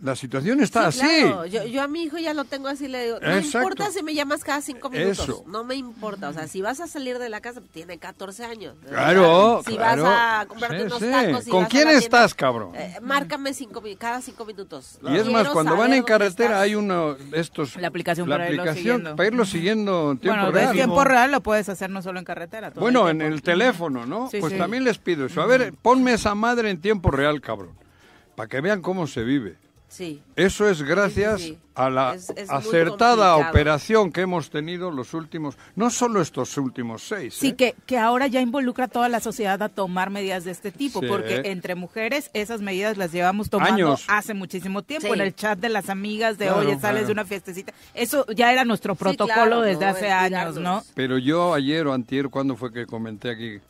[0.00, 1.20] la situación está Sí, así.
[1.24, 1.44] claro.
[1.44, 3.58] Yo, yo a mi hijo ya lo tengo así, le digo, no Exacto.
[3.68, 5.44] importa si me llamas cada cinco minutos, Eso.
[5.46, 8.74] no me importa, o sea, si vas a salir de la casa, tiene 14 años.
[8.88, 10.04] Claro, Si claro.
[10.04, 11.10] vas a comprarte Sí, unos sí.
[11.10, 12.74] tacos y ¿Con quién tienda, estás, cabrón?
[12.74, 14.98] eh, márcame cinco, cada cinco minutos.
[15.06, 17.76] Y es más, cuando van en carretera hay uno de estos...
[17.76, 19.16] La aplicación la para irlo aplicación siguiendo.
[19.16, 20.72] para irlo siguiendo en tiempo Bueno, real.
[20.72, 22.70] tiempo real lo puedes hacer no solo en carretera.
[22.70, 24.30] todo Bueno, en el teléfono, ¿no?
[24.30, 24.58] Sí, pues sí.
[24.58, 25.42] también les pido eso.
[25.42, 27.81] A ver, ponme esa madre en tiempo real, cabrón.
[28.34, 29.56] Para que vean cómo se vive.
[29.88, 30.22] Sí.
[30.36, 31.58] Eso es gracias Sí, sí, sí.
[31.74, 36.56] a la Es- es muy acertada operación que hemos tenido los últimos, no solo estos
[36.56, 37.34] últimos seis.
[37.34, 37.56] Sí, ¿eh?
[37.56, 41.00] que, que ahora ya involucra a toda la sociedad a tomar medidas de este tipo,
[41.00, 41.06] Sí.
[41.08, 44.06] porque entre mujeres esas medidas las llevamos tomando Años.
[44.08, 45.12] hace muchísimo tiempo, Sí.
[45.12, 47.06] en el chat de las amigas, de Claro, oye, sales claro.
[47.08, 47.74] de una fiestecita.
[47.92, 49.90] Eso ya era nuestro Sí, protocolo claro, desde ¿no?
[49.90, 50.56] hace años.
[50.56, 50.82] ¿no?
[50.94, 53.60] Pero yo ayer o antier, ¿cuándo fue que comenté aquí?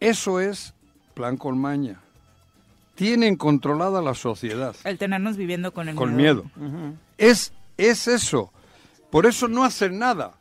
[0.00, 0.74] Eso es
[1.14, 2.01] plan con maña.
[2.94, 4.76] Tienen controlada la sociedad.
[4.84, 6.44] El tenernos viviendo con el con miedo.
[6.56, 6.94] Ujú.
[7.18, 8.52] Es, es eso.
[9.10, 10.32] Por eso no hacen nada.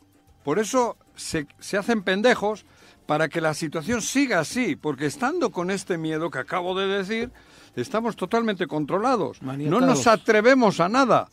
[0.44, 2.66] Por eso se, se hacen pendejos
[3.06, 4.76] para que la situación siga así.
[4.76, 7.32] Porque estando con este miedo que acabo de decir,
[7.76, 9.42] estamos totalmente controlados.
[9.42, 11.30] No nos atrevemos a nada.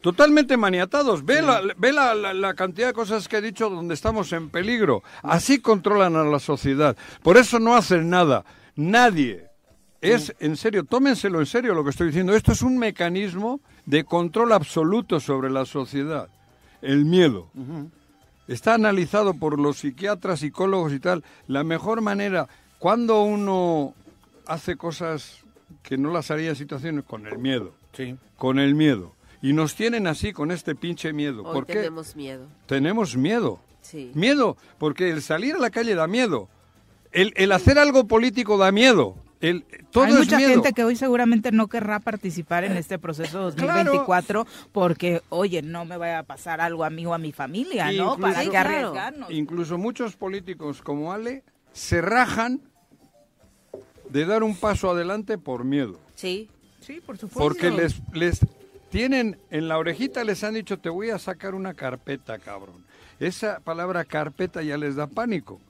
[0.00, 1.24] Totalmente maniatados.
[1.24, 4.48] Ve, la, ve la, la- la cantidad de cosas que he dicho donde estamos en
[4.50, 5.02] peligro.
[5.24, 6.96] Así controlan a la sociedad.
[7.24, 8.44] Por eso no hacen nada.
[8.76, 9.47] Nadie.
[10.00, 12.34] Es, en serio, tómenselo en serio lo que estoy diciendo.
[12.34, 16.28] Esto es un mecanismo de control absoluto sobre la sociedad.
[16.82, 17.48] El miedo.
[18.46, 21.24] Está analizado por los psiquiatras, psicólogos y tal.
[21.48, 23.94] La mejor manera, cuando uno
[24.46, 25.40] hace cosas
[25.82, 27.74] que no las haría en situaciones, con el miedo.
[27.92, 28.16] Sí.
[28.36, 29.14] Con el miedo.
[29.42, 31.42] Y nos tienen así, con este pinche miedo.
[31.44, 31.74] Hoy ¿Por qué?
[31.74, 32.46] tenemos miedo.
[32.66, 33.60] Tenemos miedo.
[33.82, 34.10] Sí.
[34.14, 36.48] Miedo, porque el salir a la calle da miedo.
[37.12, 39.16] El, el hacer algo político da miedo.
[39.40, 40.50] El, todo Hay mucha miedo.
[40.50, 45.96] gente que hoy seguramente no querrá participar en este proceso 2024 porque, oye, no me
[45.96, 48.16] vaya a pasar algo a mí o a mi familia, ¿no?
[48.18, 48.68] ¿Para claro.
[48.70, 49.30] arriesgarnos?
[49.30, 52.60] Incluso muchos políticos como Ale se rajan
[54.10, 56.00] de dar un paso adelante por miedo.
[56.14, 56.48] Sí.
[56.80, 57.40] Sí, por supuesto.
[57.40, 58.40] Porque les, les
[58.90, 62.84] tienen en la orejita, les han dicho, te voy a sacar una carpeta, cabrón.
[63.20, 65.60] Esa palabra carpeta ya les da pánico.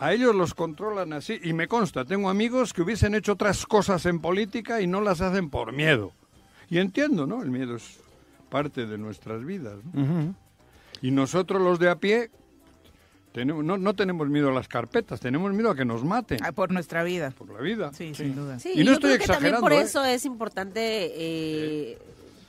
[0.00, 1.38] A ellos los controlan así.
[1.44, 5.20] Y me consta, tengo amigos que hubiesen hecho otras cosas en política y no las
[5.20, 6.12] hacen por miedo.
[6.70, 7.42] Y entiendo, ¿no?
[7.42, 7.98] El miedo es
[8.48, 9.76] parte de nuestras vidas.
[9.92, 10.34] ¿no?
[11.02, 12.30] Y nosotros los de a pie
[13.32, 16.52] tenemos, no, no tenemos miedo a las carpetas, tenemos miedo a que nos maten Ah,
[16.52, 17.30] por nuestra vida.
[17.30, 17.92] por la vida.
[17.92, 18.58] Sí, sin duda.
[18.58, 19.80] Sí, Y no yo estoy creo que también exagerando, por ¿eh?
[19.82, 20.80] eso es importante
[21.14, 21.98] eh,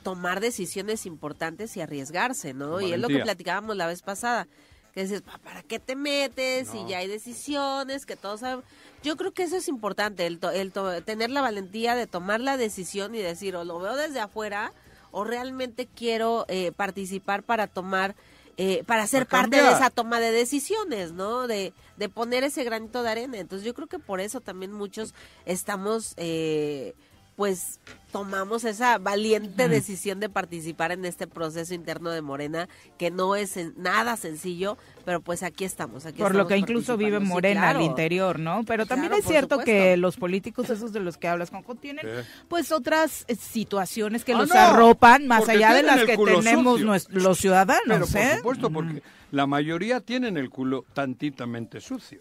[0.02, 2.80] tomar decisiones importantes y arriesgarse, ¿no?
[2.80, 4.48] Y es lo que platicábamos la vez pasada,
[4.94, 6.72] que dices, "Pa- ¿para qué te metes?
[6.74, 6.86] No.
[6.86, 8.64] Y ya hay decisiones, que todos saben.
[9.02, 12.40] Yo creo que eso es importante, el, to- el to- tener la valentía de tomar
[12.40, 14.72] la decisión y decir, o lo veo desde afuera,
[15.10, 18.14] o realmente quiero eh, participar para tomar...
[18.58, 21.46] eh, para ser parte de esa toma de decisiones, ¿no?
[21.46, 23.38] De, de poner ese granito de arena.
[23.38, 25.14] Entonces yo creo que por eso también muchos
[25.46, 26.94] estamos, eh,
[27.36, 27.80] pues
[28.12, 32.68] tomamos esa valiente decisión de participar en este proceso interno de Morena,
[32.98, 36.04] que no es en- nada sencillo, pero pues aquí estamos.
[36.04, 37.18] Aquí Por lo que incluso vive.
[37.20, 38.64] Sí, Morena al interior, ¿no?
[38.66, 39.64] Pero también Claro, es cierto supuesto.
[39.72, 42.06] que los políticos, esos de los que hablas, Juanjo, tienen
[42.48, 46.80] pues otras eh, situaciones que Ah, los no, arropan más allá de las que tenemos
[47.10, 48.36] los ciudadanos, Pero por ¿eh?
[48.36, 52.18] supuesto, porque la mayoría tienen el culo tantitamente sucio.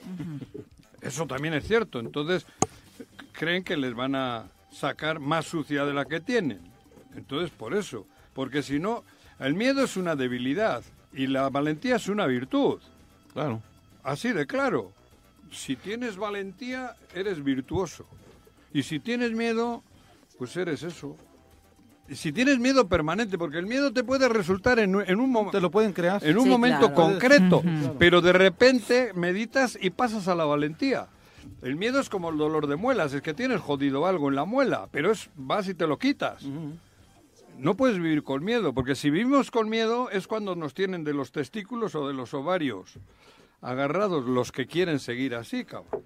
[1.02, 2.00] Eso también es cierto.
[2.00, 2.46] Entonces,
[3.34, 6.62] creen que les van a sacar más sucia de la que tienen.
[7.16, 8.06] Entonces, por eso.
[8.34, 9.04] Porque si no,
[9.40, 12.80] el miedo es una debilidad y la valentía es una virtud.
[13.34, 13.62] Claro.
[14.04, 14.92] Así de claro.
[15.52, 18.06] Si tienes valentía, eres virtuoso.
[18.74, 19.84] Y si tienes miedo,
[20.38, 21.18] pues eres eso.
[22.08, 25.30] Y si tienes miedo permanente, porque el miedo te puede resultar en, un- en un
[25.30, 26.24] momento Te lo pueden crear.
[26.26, 26.96] en un Sí, momento claro.
[26.96, 27.64] concreto,
[28.00, 31.08] pero de repente meditas y pasas a la valentía.
[31.62, 34.46] El miedo es como el dolor de muelas, es que tienes jodido algo en la
[34.46, 36.44] muela, pero es vas y te lo quitas.
[37.58, 41.14] No puedes vivir con miedo, porque si vivimos con miedo es cuando nos tienen de
[41.14, 42.98] los testículos o de los ovarios
[43.62, 46.02] agarrados los que quieren seguir así, cabrón.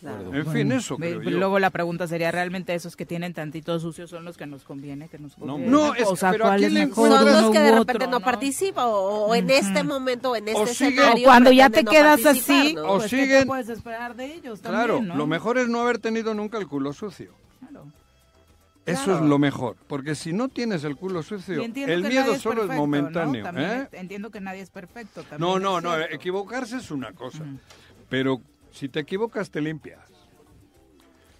[0.00, 0.34] Claro.
[0.34, 1.30] En fin, eso creo yo.
[1.30, 5.08] Luego la pregunta sería, ¿realmente esos que tienen tantito sucio son los que nos conviene?
[5.08, 5.66] Que nos conviene?
[5.66, 7.70] No, es- o sea, pero ¿a ¿cuál quién es le mejor, Son los que de
[7.72, 8.90] repente otro, no participan o,
[9.26, 11.22] o en este momento, en este O siguen- escenario.
[11.26, 12.82] O cuando ya te no quedas así, ¿no?
[12.84, 15.16] O pues, ¿qué te siguen- puedes esperar de ellos Claro, también, no?
[15.16, 17.32] lo mejor es no haber tenido nunca el culo sucio.
[17.60, 17.86] Claro.
[18.84, 19.24] Eso Claro.
[19.24, 22.68] es lo mejor, porque si no tienes el culo sucio, el miedo nadie solo es
[22.68, 22.76] perfecto, ¿no?
[22.78, 23.46] momentáneo.
[23.56, 23.88] ¿eh?
[23.92, 25.24] Entiendo que nadie es perfecto.
[25.38, 27.44] No, es no, no, equivocarse es una cosa,
[28.08, 30.10] pero si te equivocas te limpias.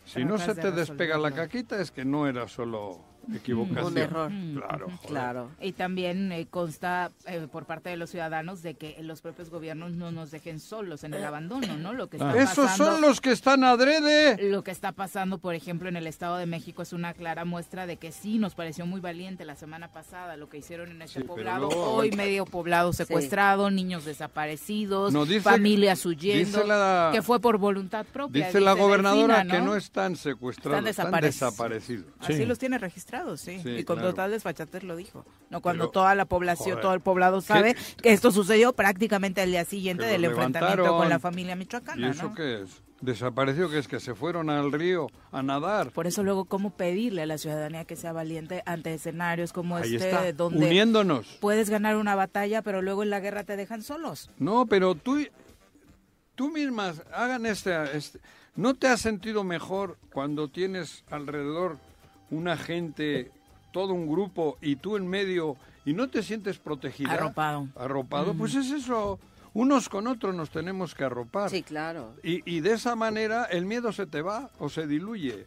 [0.05, 3.87] Si no se te despega la caquita es que no era solo equivocación.
[3.87, 4.33] Un error.
[4.55, 4.99] Claro, joder.
[5.09, 5.51] Claro.
[5.61, 9.93] Y también eh, consta eh, por parte de los ciudadanos de que los propios gobiernos
[9.93, 11.93] no nos dejen solos en el abandono, ¿no?
[11.93, 14.51] Lo que está Esos pasando, son los que están adrede.
[14.51, 17.87] Lo que está pasando, por ejemplo, en el Estado de México es una clara muestra
[17.87, 21.21] de que sí nos pareció muy valiente la semana pasada lo que hicieron en ese
[21.21, 21.67] Sí, poblado.
[21.67, 27.59] luego- Hoy medio poblado secuestrado, niños desaparecidos, No, dice- familias huyendo, la- que fue por
[27.59, 28.47] voluntad propia.
[28.47, 29.51] Dice la Delfina, gobernadora ¿no?
[29.55, 31.51] que no están secuestrados, Están están desaparecidos.
[31.51, 32.07] desaparecidos.
[32.21, 33.61] Así los tiene registrados, sí.
[33.63, 34.11] Sí, y con claro.
[34.11, 35.25] total desfachatez lo dijo.
[35.51, 37.47] No cuando Pero, toda la población, joder, todo el poblado ¿qué?
[37.47, 42.11] sabe que esto sucedió prácticamente al día siguiente del enfrentamiento con la familia ¿Y michoacana,
[42.11, 42.35] eso ¿no?
[42.35, 42.83] qué es?
[43.01, 45.93] Desapareció, que es que se fueron al río a nadar.
[45.93, 49.95] Por eso luego cómo pedirle a la ciudadanía que sea valiente ante escenarios como Ahí
[49.95, 51.39] este está, donde uniéndonos.
[51.41, 54.31] puedes ganar una batalla, pero luego en la guerra te dejan solos.
[54.39, 55.25] No, pero tú,
[56.35, 58.19] tú mismas hagan este, este-
[58.57, 61.79] ¿No te has sentido mejor cuando tienes alrededor
[62.31, 63.31] una gente,
[63.73, 67.12] todo un grupo y tú en medio y no te sientes protegida?
[67.12, 67.69] Arropado.
[67.77, 69.19] Arropado, pues es eso.
[69.55, 71.51] Unos con otros nos tenemos que arropar.
[71.51, 72.14] Sí, claro.
[72.23, 75.47] Y, y de esa manera el miedo se te va o se diluye.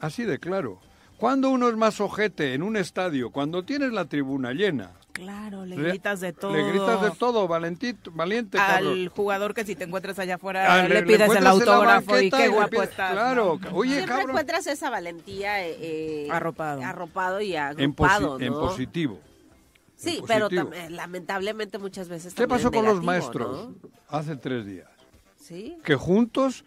[0.00, 0.80] Así de claro.
[1.16, 5.76] Cuando uno es más ojete en un estadio, cuando tienes la tribuna llena, Claro, le
[5.76, 6.52] le- gritas de todo.
[6.56, 9.08] le gritas de todo, valentito, valiente, al cabrón.
[9.14, 12.18] jugador que si te encuentras allá afuera Ah, le, le- le pides el en autógrafo
[12.18, 13.12] y qué guapo estás.
[13.12, 13.76] claro, ¿no?
[13.76, 14.30] oye, Siempre cabrón.
[14.30, 16.82] encuentras esa valentía eh, eh, Arropado.
[16.82, 17.62] arropado y En,
[17.94, 18.60] posi- agrupado, en ¿no?
[18.60, 19.20] positivo.
[19.96, 23.90] Sí, en pero eh, lamentablemente muchas veces ¿Qué pasó en con los maestros ¿no?
[24.08, 24.88] hace tres días?
[25.36, 25.76] Sí.
[25.84, 26.64] Que juntos,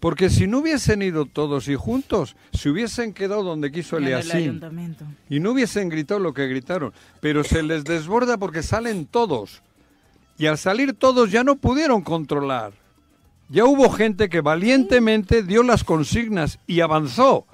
[0.00, 5.04] porque si no hubiesen ido todos y juntos, se hubiesen quedado donde quiso el ayuntamiento.
[5.28, 9.62] y no hubiesen gritado lo que gritaron, pero se les desborda porque salen todos.
[10.38, 12.72] Y al salir todos ya no pudieron controlar.
[13.48, 17.46] Ya hubo gente que valientemente dio las consignas y avanzó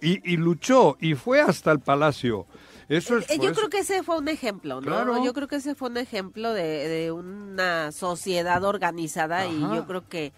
[0.00, 2.46] y, y luchó y fue hasta el palacio.
[2.88, 4.86] Eso es Eh, Yo eso- creo que ese fue un ejemplo, ¿no?
[4.86, 5.22] Claro.
[5.24, 10.08] Yo creo que ese fue un ejemplo de, de una sociedad organizada y yo creo
[10.08, 10.32] que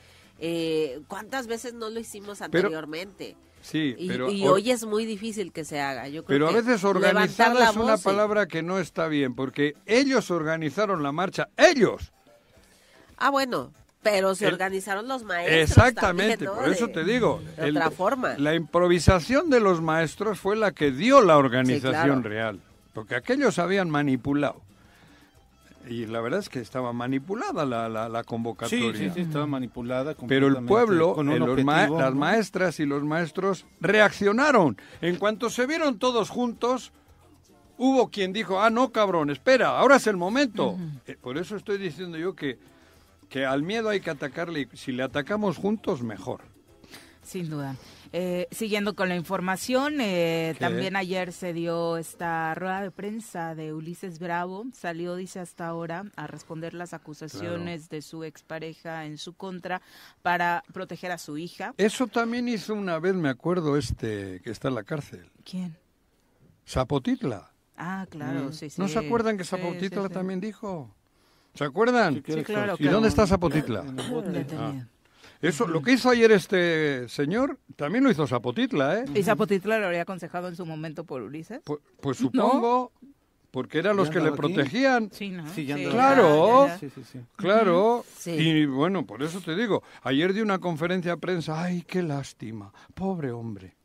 [0.45, 3.37] eh, cuántas veces no lo hicimos Pero- anteriormente.
[3.63, 6.09] sí, Y, pero, y or- hoy es muy difícil que se haga.
[6.09, 9.77] Yo creo pero a veces la es una y- palabra que no está bien, porque
[9.87, 12.13] ellos organizaron la marcha, ellos.
[13.19, 15.59] Ah, bueno, pero se El- organizaron los maestros.
[15.61, 16.55] Exactamente, también, ¿no?
[16.57, 17.41] por eso De- te digo.
[17.57, 18.35] De otra forma.
[18.37, 22.29] La improvisación de los maestros fue la que dio la organización claro.
[22.29, 22.61] real,
[22.95, 24.61] porque aquellos habían manipulado.
[25.89, 28.95] Y la verdad es que estaba manipulada la, la, la Sí, convocatoria.
[28.95, 30.15] sí, sí, estaba manipulada.
[30.29, 31.27] Pero el pueblo, con
[31.65, 34.77] ma- las maestras y los maestros reaccionaron.
[35.01, 36.93] En cuanto se vieron todos juntos,
[37.79, 40.79] hubo quien dijo, ah, no, cabrón, espera, ahora es el momento.
[41.07, 42.59] Eh, por eso estoy diciendo yo que,
[43.29, 44.69] que al miedo hay que atacarle.
[44.73, 46.43] y Si le atacamos juntos, mejor.
[47.23, 47.77] Sin duda.
[48.15, 53.73] Eh, siguiendo con la información, eh, también ayer se dio esta rueda de prensa de
[53.73, 54.67] Ulises Bravo.
[54.75, 59.81] Salió, dice hasta ahora, a responder las acusaciones de su expareja en su contra
[60.21, 61.75] para proteger a su hija.
[61.79, 65.31] Eso también hizo una vez, me acuerdo, este que está en la cárcel.
[65.45, 65.77] ¿Quién?
[66.69, 67.51] Zapotitla.
[67.79, 68.81] Ah, claro, sí, sí.
[68.81, 70.15] ¿No se acuerdan que Zapotitla sí, sí.
[70.15, 70.95] también dijo?
[71.55, 72.23] ¿Se acuerdan?
[72.27, 72.93] Sí, claro, ¿Y claro.
[72.93, 73.85] dónde está Zapotitla?
[75.43, 79.05] Eso, lo que hizo ayer este señor, también lo hizo Zapotitla, ¿eh?
[79.15, 81.61] ¿Y Zapotitla lo habría aconsejado en su momento por Ulises?
[81.65, 82.93] Pues, pues supongo,
[83.51, 84.37] porque eran los ¿Ya que le aquí?
[84.37, 85.11] protegían.
[85.13, 85.47] Sí, ¿no?
[85.53, 85.93] Sí, ya andaba.
[85.95, 86.67] Claro.
[86.69, 86.79] ya, ya.
[86.79, 87.19] Sí, sí, sí.
[87.37, 88.31] Claro, Sí.
[88.31, 92.73] y bueno, por eso te digo, ayer di una conferencia de prensa, ay, qué lástima,
[92.95, 93.77] pobre hombre.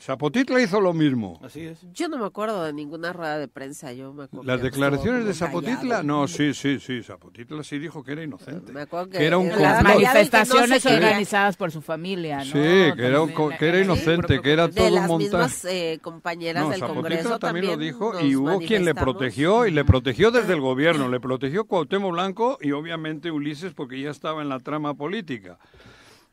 [0.00, 1.40] Zapotitla hizo lo mismo.
[1.42, 1.78] Así es.
[1.94, 3.92] Yo no me acuerdo de ninguna rueda de prensa.
[3.94, 6.02] Yo me acuerdo Las declaraciones de Zapotitla, callado.
[6.02, 8.72] no, sí, sí, sí, Zapotitla sí dijo que era inocente.
[8.72, 12.44] Me acuerdo que que era un Las manifestaciones no organizadas por su familia, ¿no?
[12.44, 14.88] Sí, que era un También co- la- que era sí, inocente, que era de todo
[14.88, 15.32] un las montaje.
[15.32, 19.66] mismas eh, compañeras No, del Zapotitla Congreso también, lo dijo y hubo quien le protegió
[19.66, 24.10] y le protegió desde el gobierno, le protegió Cuauhtémoc Blanco y obviamente Ulises porque ya
[24.10, 25.58] estaba en la trama política.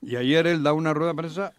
[0.02, 1.54] Y ayer él da una rueda de prensa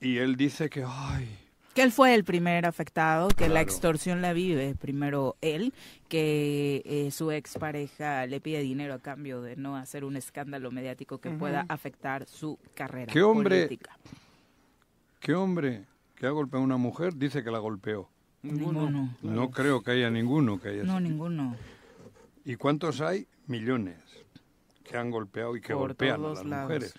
[0.00, 1.28] y él dice que, ay,
[1.74, 5.72] Que él fue el primer afectado, que la extorsión la vive primero él,
[6.08, 11.18] que eh, su expareja le pide dinero a cambio de no hacer un escándalo mediático
[11.18, 13.98] que pueda afectar su carrera ¿Qué hombre- política.
[15.18, 15.84] qué hombre
[16.14, 18.08] que ha golpeado a una mujer dice que la golpeó.
[18.42, 19.16] Ninguno.
[19.22, 21.00] No creo que haya ninguno que haya No, sido.
[21.00, 21.56] ninguno.
[22.44, 23.26] ¿Y cuántos hay?
[23.48, 23.96] Millones
[24.84, 26.64] que han golpeado y que Por golpean a las lados.
[26.68, 26.94] mujeres.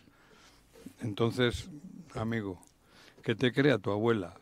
[1.01, 1.69] Entonces,
[2.15, 2.59] amigo,
[3.23, 4.35] que te crea tu abuela.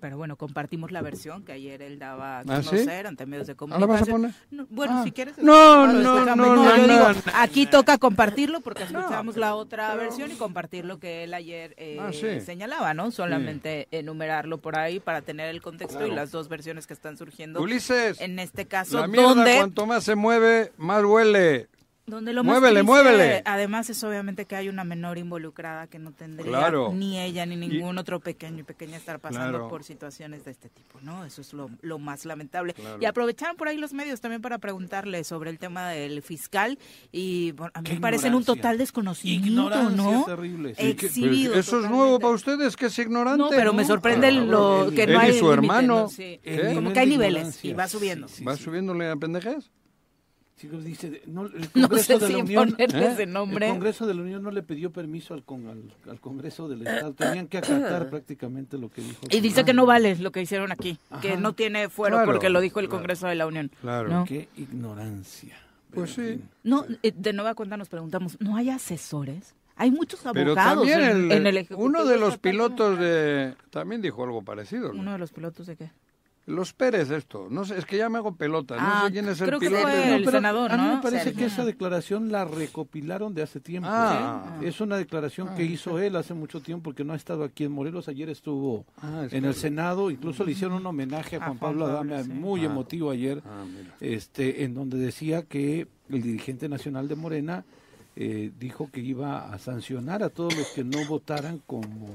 [0.00, 3.54] Pero bueno, compartimos la versión que ayer él daba a ¿Ah, conocer ante medios de
[3.58, 4.12] ¿Ah, la vas a comunicación.
[4.22, 4.34] poner?
[4.52, 5.02] No, bueno, Ah.
[5.04, 5.38] si quieres.
[5.38, 6.46] No, no, escuchamos.
[6.46, 7.32] no, no, yo no, digo, no.
[7.34, 11.98] aquí toca compartirlo porque escuchamos la otra versión y compartir lo que él ayer eh,
[12.00, 12.40] Ah, sí.
[12.40, 13.10] señalaba, ¿no?
[13.10, 17.60] Solamente enumerarlo por ahí para tener el contexto y las dos versiones que están surgiendo.
[17.60, 21.68] Ulises, En este caso, la mierda donde cuanto más se mueve, más huele.
[22.08, 23.42] Donde lo Muévele, muévele.
[23.44, 26.90] Además es obviamente que hay una menor involucrada que no tendría Claro.
[26.94, 29.68] ni ella ni ningún otro pequeño y pequeña estar pasando Claro.
[29.68, 31.24] por situaciones de este tipo, ¿no?
[31.26, 32.72] Eso es lo, lo más lamentable.
[32.74, 32.98] Claro.
[33.00, 36.78] Y aprovecharon por ahí los medios también para preguntarle sobre el tema del fiscal
[37.12, 40.24] y bueno, a mí me parece en un total desconocimiento, Ignorancia ¿no?
[40.24, 40.74] terrible.
[40.74, 42.74] Sí, ¿Qué- Exhibido pero ¿Eso es nuevo para ustedes?
[42.76, 43.38] ¿Que es ignorante?
[43.38, 45.86] No, pero me sorprende Ah, lo que él no y hay su límite, hermano.
[46.04, 46.08] ¿no?
[46.08, 46.40] Sí.
[46.42, 48.28] El Como que hay niveles y va subiendo.
[48.28, 49.70] sí, ¿Va subiéndole a pendejes?
[50.60, 53.10] Dice, no, el No Congreso sé de la Unión, ponerle ¿eh?
[53.12, 53.66] ese nombre.
[53.66, 56.86] El Congreso de la Unión no le pidió permiso al, con- al, al Congreso del
[56.86, 57.12] Estado.
[57.14, 59.20] Tenían que acatar prácticamente lo que dijo.
[59.28, 62.32] el Y dice que no vale lo que hicieron aquí, que no tiene fuero Claro,
[62.32, 62.98] porque lo dijo el claro.
[62.98, 63.70] Congreso de la Unión.
[63.80, 64.08] Claro.
[64.08, 64.24] ¿no?
[64.24, 65.56] Qué ignorancia.
[65.92, 66.42] Pues Pero, sí.
[66.64, 69.54] No, eh, de nueva cuenta nos preguntamos, ¿no hay asesores?
[69.76, 73.54] Hay muchos Pero abogados también en, el- en el Ejecutivo uno de los pilotos de...
[73.70, 74.92] También dijo algo parecido.
[74.92, 75.00] ¿no?
[75.00, 75.90] ¿Uno de los pilotos de qué?
[76.48, 77.46] Los Pérez esto.
[77.50, 78.76] No sé, es que ya me hago pelota.
[78.76, 79.82] No Ah, sé quién es el creo que piloto.
[79.86, 80.96] fue No, el senador, a mí ¿no?
[80.96, 81.38] me parece Sergio.
[81.40, 83.88] que esa declaración la recopilaron de hace tiempo.
[83.90, 84.56] Ah.
[84.60, 84.66] ¿sí?
[84.66, 87.72] Es una declaración que hizo él hace mucho tiempo porque no ha estado aquí en
[87.72, 88.08] Morelos.
[88.08, 90.10] Ayer estuvo Ah, es en que- el Senado.
[90.10, 92.30] Incluso le hicieron un homenaje a Juan Juan Pablo Adame sí.
[92.30, 92.64] muy Ah.
[92.64, 93.64] emotivo ayer, Ah,
[94.00, 97.64] este, en donde decía que el dirigente nacional de Morena
[98.20, 102.08] eh, dijo que iba a sancionar a todos los que no votaran como,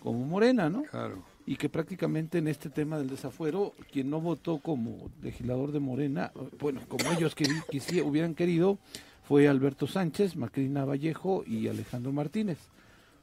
[0.00, 0.82] como Morena, ¿no?
[0.84, 1.24] Claro.
[1.50, 6.30] Y que prácticamente en este tema del desafuero, quien no votó como legislador de Morena,
[6.60, 8.76] bueno, como ellos quisi- hubieran querido,
[9.24, 12.58] fue Alberto Sánchez, Macrina Vallejo y Alejandro Martínez,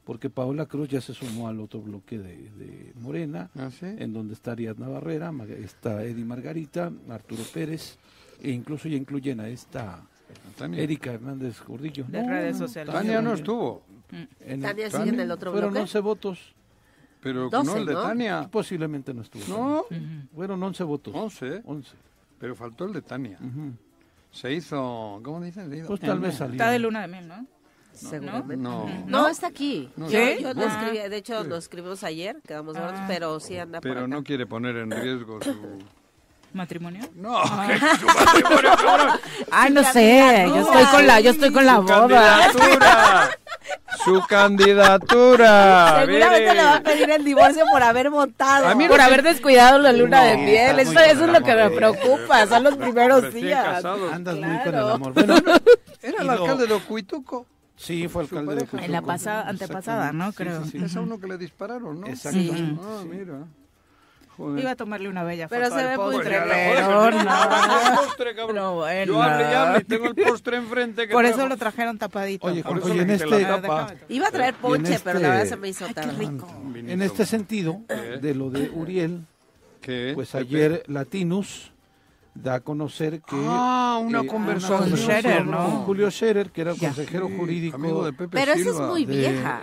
[0.06, 3.86] porque Paola Cruz ya se sumó al otro bloque de, de Morena, ¿Ah, sí?
[3.86, 5.32] en donde está Ariadna Barrera,
[5.64, 7.98] está Eddie Margarita, Arturo Pérez,
[8.42, 10.02] e incluso ya incluyen a esta
[10.58, 10.82] Tania.
[10.82, 12.06] Erika Hernández Gordillo.
[12.08, 12.92] De redes sociales.
[12.94, 13.84] Tania no estuvo.
[14.40, 15.82] En Tania el, sigue en el otro fueron bloque.
[15.84, 16.56] 11 votos.
[17.26, 18.02] Pero Doce, no el de ¿no?
[18.04, 18.48] Tania.
[18.52, 19.44] Posiblemente no estuvo.
[19.50, 19.86] No,
[20.36, 21.14] Fueron 11 votos.
[21.16, 21.64] 11.
[21.66, 21.92] 11.
[22.40, 23.40] Pero faltó el de Tania.
[23.42, 23.72] Ujú.
[24.30, 25.20] Se hizo...
[25.24, 25.68] ¿Cómo dicen?
[25.72, 26.54] Se hizo- Pues tal vez salió.
[26.54, 27.48] Está de luna de miel, ¿no?
[27.94, 28.58] Seguramente.
[28.58, 28.86] No.
[29.08, 29.90] No, está aquí.
[29.96, 30.08] No.
[30.10, 30.66] Yo, yo lo Ah.
[30.84, 33.06] escribí, de hecho lo escribimos ayer, quedamos Ah.
[33.08, 34.08] pero sí anda por Pero acá.
[34.10, 35.80] no quiere poner en riesgo su...
[36.56, 37.02] ¿Matrimonio?
[37.16, 39.20] No, que su matrimonio, cabrón.
[39.52, 42.50] Ay, no sé, yo estoy con la, yo estoy con la Su boda.
[42.54, 43.30] candidatura.
[44.04, 45.96] Su candidatura.
[46.06, 46.54] Seguramente Mire.
[46.56, 48.78] le va a pedir el divorcio por haber votado.
[48.88, 51.70] Por haber descuidado la luna de No, miel, está eso, eso es lo que me
[51.72, 53.64] preocupa, son los primeros días.
[53.66, 54.14] casados.
[54.14, 54.90] Andas muy con el Claro.
[54.94, 55.14] amor.
[55.14, 55.36] Bueno,
[56.02, 57.46] Era el alcalde de Ocuituco.
[57.76, 58.86] sí, fue alcalde de pareja.
[58.86, 60.32] En la pasada, antepasada, ¿no?
[60.34, 60.64] Creo.
[60.66, 60.86] Sí, sí, sí.
[60.86, 62.08] Es a uno que le dispararon, ¿no?
[62.08, 62.80] Exactamente.
[62.84, 63.34] Ah, mira.
[64.38, 64.62] Joder.
[64.64, 66.84] Iba a tomarle una bella Pero foto se al ve muy postre, tremendo.
[67.10, 67.96] pero no.
[68.06, 68.56] postre, cabrón.
[68.56, 69.14] No, bueno.
[69.14, 71.08] Yo y y tengo el postre enfrente.
[71.08, 72.48] que Por eso lo trajeron tapadito.
[72.48, 73.94] Oye, Por eso oye, en este, tapa.
[74.10, 76.26] Iba a traer ponche, pero la este- verdad se me hizo tarde.
[76.76, 77.82] en este sentido,
[78.22, 79.26] de lo de Uriel,
[79.82, 80.12] ¿Qué?
[80.16, 81.72] pues ayer Latinus
[82.34, 83.36] da a conocer que...
[83.48, 84.90] Ah, una eh, conversación.
[84.90, 85.58] Con Scherer, ¿no?
[85.58, 88.76] Con Julio Scherer, que era el consejero Sí, jurídico Amigo de Pepe Pero esa es
[88.76, 89.62] muy de- vieja.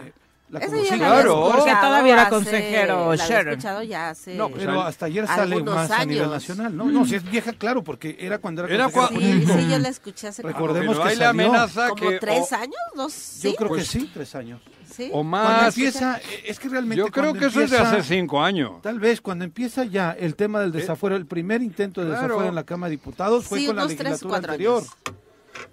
[0.53, 1.51] La yo la Claro.
[1.57, 3.49] Porque todavía era hace- consejero la había Scherer.
[3.49, 4.35] escuchado ya hace...
[4.35, 6.33] No, pero hasta ayer sale más a nivel años.
[6.35, 6.77] nacional.
[6.77, 9.69] No, no, si es vieja, claro, porque era cuando era, Era consejero cua- Sí, sí,
[9.71, 11.29] yo la escuché hace como, Recordemos Pero que salió.
[11.31, 12.19] amenaza como que...
[12.19, 13.49] tres o- años, dos, ¿sí?
[13.51, 14.61] Yo creo Pues- que sí, tres años.
[14.95, 15.07] ¿Sí?
[15.09, 15.69] O Cuando más.
[15.79, 18.83] empieza, es que realmente Yo creo que eso es de empieza- hace cinco años.
[18.83, 22.23] Tal vez cuando empieza ya el tema del desafuero, el primer intento de claro.
[22.25, 24.83] desafuero en la Cámara de Diputados fue Sí, con la tres, legislatura cuatro anterior.
[24.83, 25.21] años.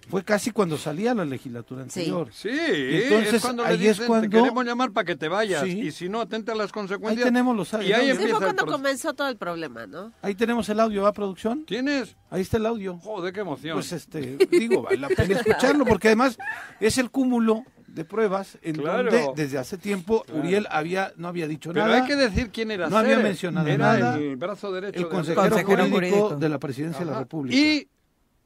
[0.10, 2.00] Fue casi cuando salía la legislatura Sí.
[2.02, 2.30] anterior.
[2.34, 5.28] Sí, entonces, es cuando le ahí es dicen, cuando- te queremos llamar para que te
[5.28, 5.64] vayas.
[5.64, 5.80] Sí.
[5.82, 7.26] Y si no, atenta a las Ahí consecuencias.
[7.26, 8.02] tenemos los Y ahí audios.
[8.04, 10.12] Sí, empieza fue cuando comenzó todo el problema, ¿no?
[10.22, 11.66] Ahí tenemos el audio, ¿va producción?
[11.66, 12.16] ¿Tienes?
[12.32, 12.98] Ahí está el audio.
[12.98, 13.76] Joder, qué emoción.
[13.76, 16.38] Pues este, digo, vale la pena escucharlo porque además
[16.80, 19.12] es el cúmulo de pruebas en Claro.
[19.12, 20.40] donde desde hace tiempo Claro.
[20.42, 22.02] Uriel había no había dicho Pero nada.
[22.02, 24.16] hay que decir quién era No había mencionado Era nada.
[24.18, 26.36] el brazo derecho el de- consejero, Consejero jurídico, jurídico.
[26.40, 27.20] de la presidencia de la.
[27.20, 27.58] República.
[27.58, 27.88] Y,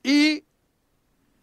[0.04, 0.44] y,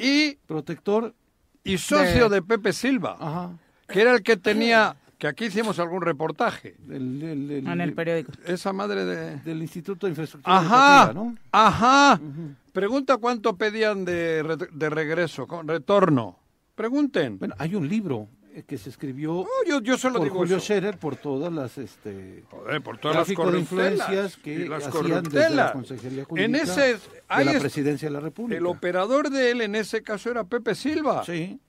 [0.01, 1.15] y, protector,
[1.63, 3.51] y socio de Pepe Silva, ajá,
[3.87, 6.77] que era el que tenía, que aquí hicimos algún reportaje.
[6.79, 8.33] del, del- del- En el periódico.
[8.47, 9.37] Esa madre de...
[9.41, 11.37] del Instituto de Infraestructura Ajá, ¿no?
[11.53, 12.19] ajá.
[12.73, 16.39] Pregunta cuánto pedían de, de regreso, con retorno.
[16.75, 17.39] Pregunten.
[17.39, 18.29] Bueno, hay un libro
[18.67, 20.65] que se escribió No, yo, yo solo por digo Julio eso.
[20.65, 25.73] Scherer por todas las este Joder, por todas las influencias que las hacían desde la.
[25.73, 28.59] Consejería En ese, de la es- presidencia de la República.
[28.59, 31.25] el operador de él en ese caso era Pepe Silva.
[31.25, 31.61] Sí.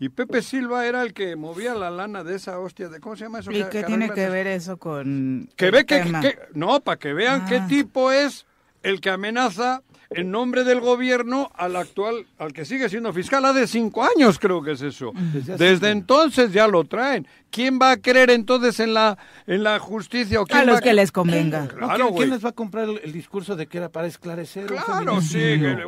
[0.00, 3.00] Y Pepe Silva era el que movía la lana de esa hostia de...
[3.00, 3.50] ¿Cómo se llama eso?
[3.50, 7.44] ¿Y qué tiene que ver eso con Que ve que, que- no, para que vean
[7.46, 7.66] qué Ah.
[7.68, 8.46] tipo es
[8.82, 13.44] el que amenaza en nombre del gobierno al actual, al que sigue siendo fiscal.
[13.44, 15.12] Hace cinco años creo que es eso.
[15.58, 17.26] Desde entonces ya lo traen.
[17.50, 20.40] ¿Quién va a creer entonces en la en la justicia?
[20.40, 21.68] ¿O quién A va los que les convenga.
[21.68, 24.66] Claro, ¿quién, quién les va a comprar el, el discurso de que era para esclarecer?
[24.66, 25.84] Claro, sí, que le.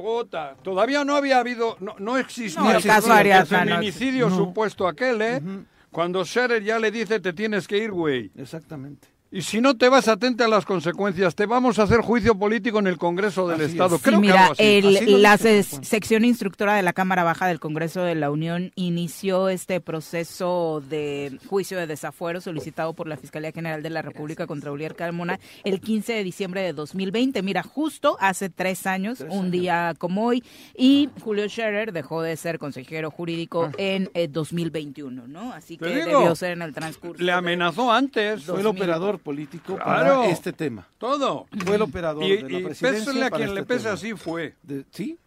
[0.62, 4.36] Todavía no había habido, no, no existía No, el caso el feminicidio No.
[4.36, 5.42] supuesto aquel, ¿eh?
[5.90, 8.30] Cuando Scherer ya le dice te tienes que ir, güey.
[8.36, 9.08] Exactamente.
[9.32, 12.80] Y si no te vas atente a las consecuencias, te vamos a hacer juicio político
[12.80, 13.94] en el Congreso del Así Estado.
[13.94, 14.02] es.
[14.02, 14.60] Sí, Creo que mira, así.
[14.60, 19.48] el- Así la sección instructora de la Cámara Baja del Congreso de la Unión inició
[19.48, 24.72] este proceso de juicio de desafuero solicitado por la Fiscalía General de la República contra
[24.72, 27.40] Uriel Carmona el 15 de diciembre de 2020.
[27.42, 29.52] Mira, justo hace tres años, Tres un años.
[29.52, 30.42] día como hoy,
[30.76, 33.72] y Julio Scherer dejó de ser consejero jurídico Ah.
[33.78, 35.52] en eh, 2021, ¿no?
[35.52, 37.22] Así que digo, debió ser en el transcurso.
[37.22, 38.42] Le amenazó antes.
[38.42, 38.66] Fue el 2000.
[38.82, 40.20] operador político Claro.
[40.20, 40.86] para este tema.
[40.98, 41.46] Todo.
[41.64, 43.94] Fue el operador Y, de la y presidencia pésele a quien le este pese tema.
[43.94, 44.54] así fue.
[44.62, 45.18] De- ¿Sí?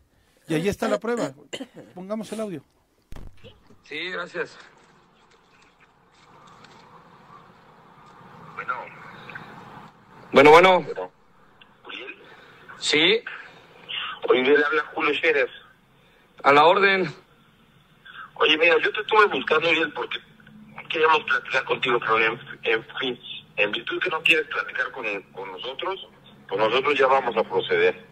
[0.47, 1.31] Y ahí está la prueba.
[1.95, 2.61] Pongamos el audio.
[3.83, 4.57] Sí, gracias.
[10.31, 10.85] Bueno, bueno.
[12.79, 13.23] Sí,
[14.29, 15.49] Oye, le habla Julio Scherer.
[16.43, 17.13] a la orden.
[18.35, 20.17] Oye, mira, yo te estuve buscando, Uriel, porque
[20.89, 23.19] queríamos platicar contigo, pero en, en fin,
[23.57, 26.07] en virtud que no quieres platicar con, con nosotros,
[26.47, 28.05] pues nosotros ya vamos a proceder.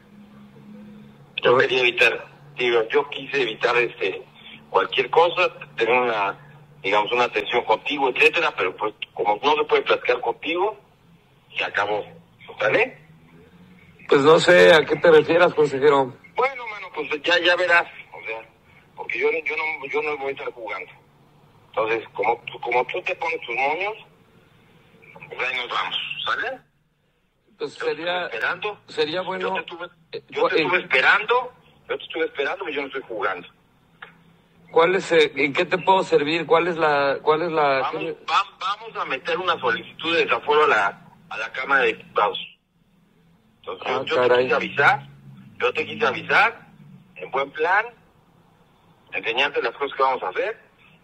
[1.43, 2.25] Yo quería evitar,
[2.55, 4.23] digo, yo quise evitar este
[4.69, 6.37] cualquier cosa, tener una,
[6.81, 10.77] digamos, una atención contigo, etcétera, pero pues como no se puede platicar contigo,
[11.55, 12.05] se acabó.
[12.59, 12.97] ¿Sale?
[14.07, 16.13] Pues no sé a qué te refieras, consejero.
[16.35, 18.47] Bueno, mano, pues ya, ya verás, o sea,
[18.95, 20.91] porque yo, yo, no, yo no voy a estar jugando.
[21.67, 23.97] Entonces, como, como tú te pones tus moños,
[25.36, 26.59] pues ahí nos vamos, ¿sale?
[27.57, 29.53] Pues Yo sería, esperando, sería yo bueno.
[29.53, 31.53] te estuve, eh, yo te estuve esperando,
[31.89, 33.47] yo te estuve esperando, pero yo no estoy jugando.
[34.71, 36.45] ¿Cuál es, eh, ¿En qué te puedo servir?
[36.45, 37.79] ¿Cuál es la, cuál es la?
[37.82, 41.93] Vamos, va- vamos a meter una solicitud de desafuero a la, a la Cámara de
[41.93, 42.39] Diputados.
[43.59, 45.07] Entonces, yo, Ah, yo te quise avisar,
[45.59, 46.67] yo te quise avisar,
[47.15, 47.86] en buen plan,
[49.11, 50.57] enseñarte las cosas que vamos a hacer,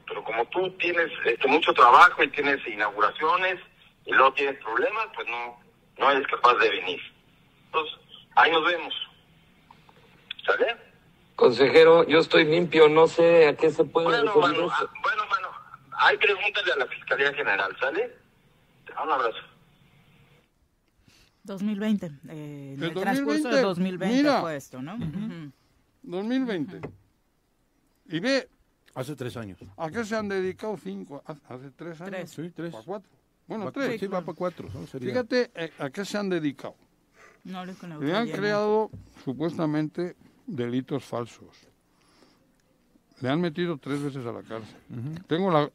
[0.07, 3.59] pero como tú tienes este mucho trabajo y tienes inauguraciones
[4.07, 5.59] y luego tienes problemas, pues no,
[5.99, 6.99] no eres capaz de venir.
[7.65, 7.93] Entonces,
[8.35, 8.93] ahí nos vemos.
[10.45, 10.77] ¿Sale?
[11.35, 14.73] Consejero, yo estoy limpio, no sé a qué se puede Bueno, referir mano, eso.
[14.87, 15.47] ah, bueno, mano,
[15.91, 18.15] ahí pregúntale a la Fiscalía General, ¿sale?
[18.85, 19.39] Te mando Un abrazo.
[21.43, 24.41] 2020, eh, en El el transcurso 2020, de 2020 mira.
[24.41, 24.95] fue esto, ¿no?
[24.95, 25.51] Ujú.
[26.03, 26.81] 2020.
[28.09, 28.49] Y ve
[28.95, 29.59] Hace tres años.
[29.77, 32.11] a qué se han dedicado cinco, hace- tres años.
[32.11, 32.31] Tres.
[32.31, 32.73] Sí, tres.
[32.73, 33.11] ¿O a cuatro?
[33.47, 33.99] Bueno, Va- tres.
[33.99, 34.67] Sí, va para cuatro.
[34.69, 36.75] Fíjate eh, a qué se han dedicado.
[37.43, 38.91] No hables con la Le han creado
[39.23, 41.47] supuestamente delitos falsos.
[43.21, 44.75] Le han metido tres veces a la cárcel.
[45.27, 45.71] Tengo la-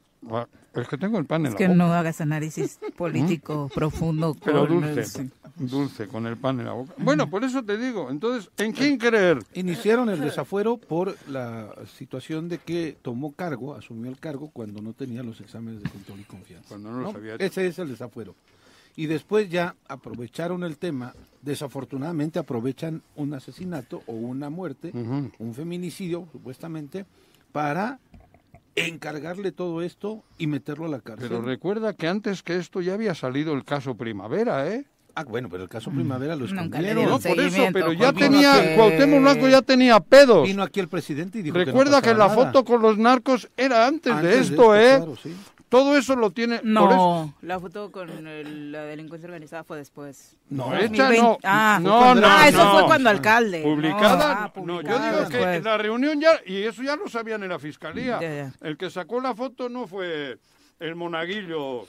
[0.75, 1.77] es que tengo el pan en Es la que boca.
[1.77, 4.35] no hagas análisis político profundo.
[4.43, 5.31] Pero con dulce, el-
[5.69, 6.93] dulce, con el pan en la boca.
[6.97, 9.39] Bueno, por eso te digo, entonces, ¿en quién creer?
[9.53, 14.93] Iniciaron el desafuero por la situación de que tomó cargo, asumió el cargo cuando no
[14.93, 16.69] tenía los exámenes de control y confianza.
[16.69, 17.43] Cuando no los había hecho.
[17.43, 18.35] Ese es el desafuero.
[18.95, 26.27] Y después ya aprovecharon el tema, desafortunadamente aprovechan un asesinato o una muerte, un feminicidio
[26.31, 27.05] supuestamente,
[27.51, 27.99] para
[28.75, 31.27] encargarle todo esto y meterlo a la cárcel.
[31.29, 34.85] Pero recuerda que antes que esto ya había salido el caso Primavera, ¿eh?
[35.15, 36.97] Ah, bueno, pero el caso Primavera lo Nunca le escondieron.
[36.97, 40.47] dieron No, por eso, pero ya tenía, porque- Cuauhtémoc Blanco ya tenía pedos.
[40.47, 42.33] Vino aquí el presidente y dijo que no Recuerda que, la nada.
[42.33, 44.95] foto con los narcos era antes, Antes de de esto, esto, ¿eh?
[44.97, 45.35] claro, sí.
[45.73, 46.59] Todo eso lo tiene...
[46.59, 50.37] por eso- No, la foto con el- la delincuencia organizada fue después.
[50.49, 51.21] No, Esta 2020.
[51.21, 52.71] no, Ah, no, no, ah, eso no.
[52.73, 53.63] fue cuando alcalde.
[53.63, 56.95] Publicada, No, ah, no, yo publicada digo que en la reunión ya, y eso ya
[56.95, 58.53] lo sabían en la fiscalía, Ya, ya.
[58.61, 60.37] el que sacó la foto no fue
[60.79, 61.87] el monaguillo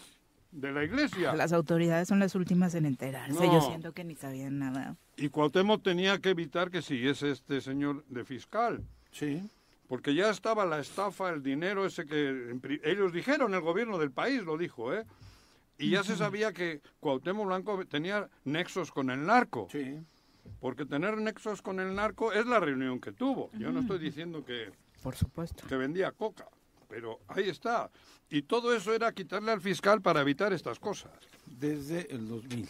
[0.50, 1.34] de la iglesia.
[1.34, 3.34] Las autoridades son las últimas en enterarse.
[3.34, 3.52] No.
[3.52, 4.96] Yo siento que ni sabían nada.
[5.16, 8.82] Y Cuauhtémoc tenía que evitar que siguiese este señor de fiscal,
[9.12, 9.42] Sí.
[9.94, 14.42] Porque ya estaba la estafa, el dinero ese que ellos dijeron, el gobierno del país
[14.42, 15.04] lo dijo, ¿eh?
[15.78, 19.68] Y ya se sabía que Cuauhtémoc Blanco tenía nexos con el narco.
[19.70, 20.00] Sí.
[20.58, 23.52] Porque tener nexos con el narco es la reunión que tuvo.
[23.56, 25.64] Yo no estoy diciendo que, Por supuesto.
[25.68, 26.48] que vendía coca,
[26.88, 27.88] pero ahí está.
[28.28, 31.12] Y todo eso era quitarle al fiscal para evitar estas cosas.
[31.46, 32.66] Desde el 2000.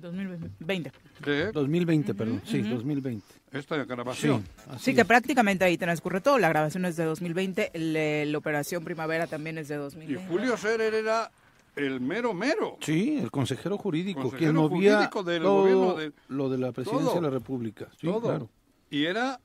[0.00, 0.92] 2020.
[1.24, 2.42] ¿De 2020, perdón.
[2.44, 2.70] Sí, Ujú.
[2.74, 3.24] 2020.
[3.52, 4.44] esta grabación?
[4.68, 5.06] así Sí, que es.
[5.06, 6.38] prácticamente ahí transcurre todo.
[6.38, 10.26] La grabación es de 2020, el- la Operación Primavera también es de Y 2020.
[10.28, 11.30] Julio Scherer era
[11.74, 12.78] el mero mero.
[12.80, 16.72] Sí, el consejero jurídico, Consejero quien movía jurídico del todo gobierno de- lo de la
[16.72, 17.14] presidencia todo.
[17.16, 17.88] de la República.
[18.00, 18.20] Sí, todo.
[18.22, 18.50] claro.
[18.90, 19.40] Y era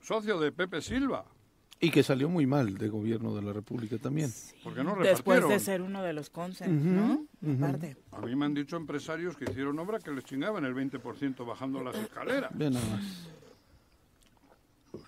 [0.00, 1.24] socio de Pepe Silva.
[1.80, 4.32] Y que salió muy mal de gobierno de la República también.
[4.64, 7.24] Porque no Después de ser uno de los consens, ¿no?
[7.56, 7.96] Aparte.
[8.10, 11.82] A mí me han dicho empresarios que hicieron obra que les chingaban el 20% bajando
[11.84, 12.50] las escaleras.
[12.52, 13.28] Ve nada más.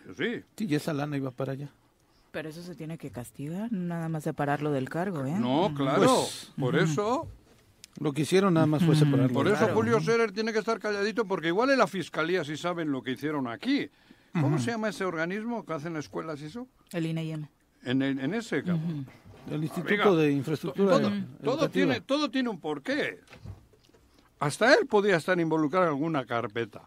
[0.07, 0.43] Yo sí.
[0.57, 1.71] Sí, y esa lana iba para allá.
[2.31, 5.35] Pero eso se tiene que castigar, nada más separarlo del cargo, ¿eh?
[5.37, 5.99] No, claro.
[6.05, 7.27] Pues, por eso,
[7.99, 9.33] Lo que hicieron nada más fue separarlo.
[9.35, 9.75] por eso Claro.
[9.75, 13.11] Julio Scherer tiene que estar calladito porque igual en la fiscalía sí saben lo que
[13.13, 13.91] hicieron aquí.
[14.33, 16.67] ¿Cómo se llama ese organismo que hacen escuelas y eso?
[16.93, 17.47] El INEM.
[17.83, 19.07] En, el- en ese, cabrón.
[19.51, 21.01] El Instituto de Infraestructura
[21.43, 23.21] Todo, tiene, todo tiene un porqué.
[24.39, 26.83] Hasta él podía estar involucrado en alguna carpeta.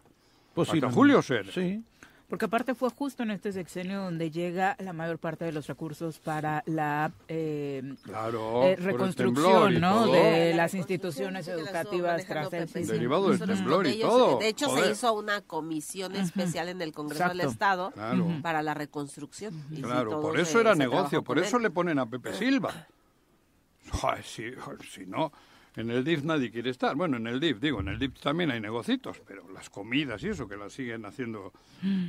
[0.54, 1.52] Pues Hasta Julio Scherer.
[1.52, 1.82] Sí.
[2.28, 6.18] Porque aparte fue justo en este sexenio donde llega la mayor parte de los recursos
[6.18, 8.64] para la eh, Claro.
[8.64, 9.74] eh, reconstrucción.
[9.74, 12.78] De La las instituciones educativas tras el sí.
[12.80, 12.92] sismo.
[12.94, 14.38] Derivado del temblor y todo.
[14.38, 14.84] De hecho, Joder.
[14.86, 17.40] se hizo una comisión especial en el Congreso del.
[17.42, 18.26] Estado Claro.
[18.42, 19.54] para la reconstrucción.
[19.82, 21.62] Claro, por se- eso era se negocio, por eso él.
[21.64, 22.86] le ponen a Pepe Silva.
[23.92, 24.44] Joder, si,
[24.90, 25.30] si no,
[25.76, 26.94] en el DIF nadie quiere estar.
[26.94, 30.28] Bueno, en el DIF, digo, en el DIF también hay negocitos, pero las comidas y
[30.28, 31.52] eso que las siguen haciendo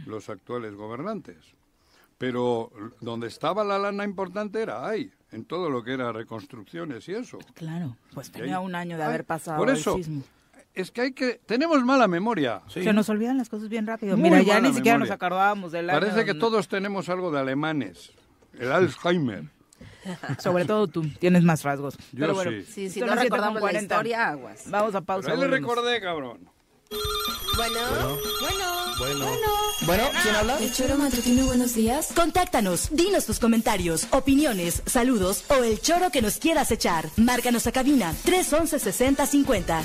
[0.05, 1.38] los actuales gobernantes.
[2.18, 7.13] Pero donde estaba la lana importante era ahí, en todo lo que era reconstrucciones y
[7.13, 7.39] eso.
[7.53, 10.24] Claro, pues tenía ahí- un año de Ay, haber pasado Por el eso, sismo.
[10.74, 11.41] es que hay que...
[11.45, 12.61] Tenemos mala memoria.
[12.68, 14.16] Se nos olvidan las cosas bien rápido.
[14.16, 14.99] Muy Mira, ya ni siquiera memoria.
[14.99, 15.99] nos acordábamos del año.
[15.99, 18.13] Parece que donde- todos tenemos algo de alemanes.
[18.53, 19.49] El Alzheimer.
[20.39, 21.95] Sobre todo tú, tienes más rasgos.
[22.12, 22.64] Yo Pero bueno, sí.
[22.66, 23.82] Sí, si son no las recordamos la 40.
[23.95, 24.64] historia, aguas.
[24.68, 25.28] Vamos a pausa.
[25.28, 25.76] Pero ahí le volvemos.
[25.76, 26.56] recordé, cabrón.
[27.58, 27.80] Bueno,
[28.41, 29.28] bueno,
[29.86, 30.58] Bueno, ¿quién habla?
[30.60, 32.12] El choro matutino, buenos días.
[32.16, 37.10] Contáctanos, dinos tus comentarios, opiniones, saludos o el choro que nos quieras echar.
[37.18, 39.82] Márcanos a cabina 311 6050.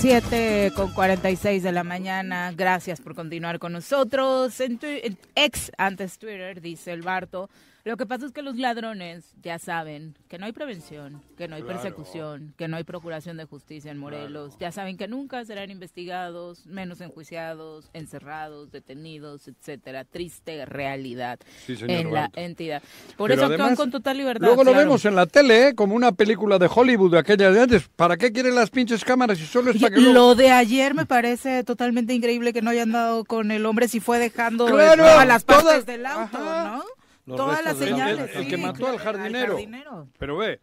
[0.00, 2.52] Siete con 46 de la mañana.
[2.56, 4.58] Gracias por continuar con nosotros.
[4.60, 4.86] En, tu-
[5.34, 7.50] ex, antes Twitter, dice el Barto.
[7.84, 11.56] Lo que pasa es que los ladrones ya saben que no hay prevención, que no
[11.56, 11.80] hay Claro.
[11.80, 14.56] persecución, que no hay procuración de justicia en Morelos.
[14.60, 20.04] Ya saben que nunca serán investigados, menos enjuiciados, encerrados, detenidos, etcétera.
[20.04, 22.82] Triste realidad Sí, en la entidad.
[23.16, 24.46] Por Pero eso actúan con total libertad.
[24.46, 25.74] Luego lo vemos en la tele, ¿eh?
[25.74, 27.88] como una película de Hollywood de aquella de antes.
[27.96, 31.06] ¿Para qué quieren las pinches cámaras si solo es para que Lo de ayer me
[31.06, 35.44] parece totalmente increíble que no hayan dado con el hombre si fue dejando todas las
[35.44, 36.82] partes del auto, ¿no?
[37.30, 38.30] Los Todas las señales.
[38.34, 39.52] el- sí, que mató al jardinero.
[39.54, 40.08] jardinero.
[40.18, 40.60] Pero ve,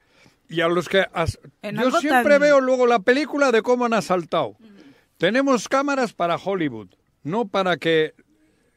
[0.49, 1.05] y a los que...
[1.13, 4.55] as- Yo siempre tan- veo luego la película de cómo han asaltado.
[5.17, 6.89] Tenemos cámaras para Hollywood,
[7.23, 8.13] no para que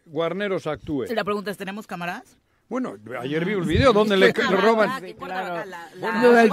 [0.06, 1.04] Guarneros actúe.
[1.10, 2.36] La pregunta es, ¿tenemos cámaras?
[2.68, 5.04] Bueno, ayer vi un video donde le Ah, roban...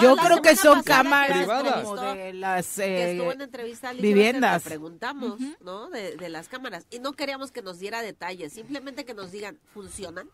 [0.01, 1.83] Yo- creo que son cámaras privadas.
[1.83, 4.63] como de las que eh, estuvo en entrevista a viviendas.
[4.65, 5.89] Le preguntamos, ¿no?
[5.89, 6.85] De, de las cámaras.
[6.89, 10.27] Y no queríamos que nos diera detalles, simplemente que nos digan, ¿funcionan?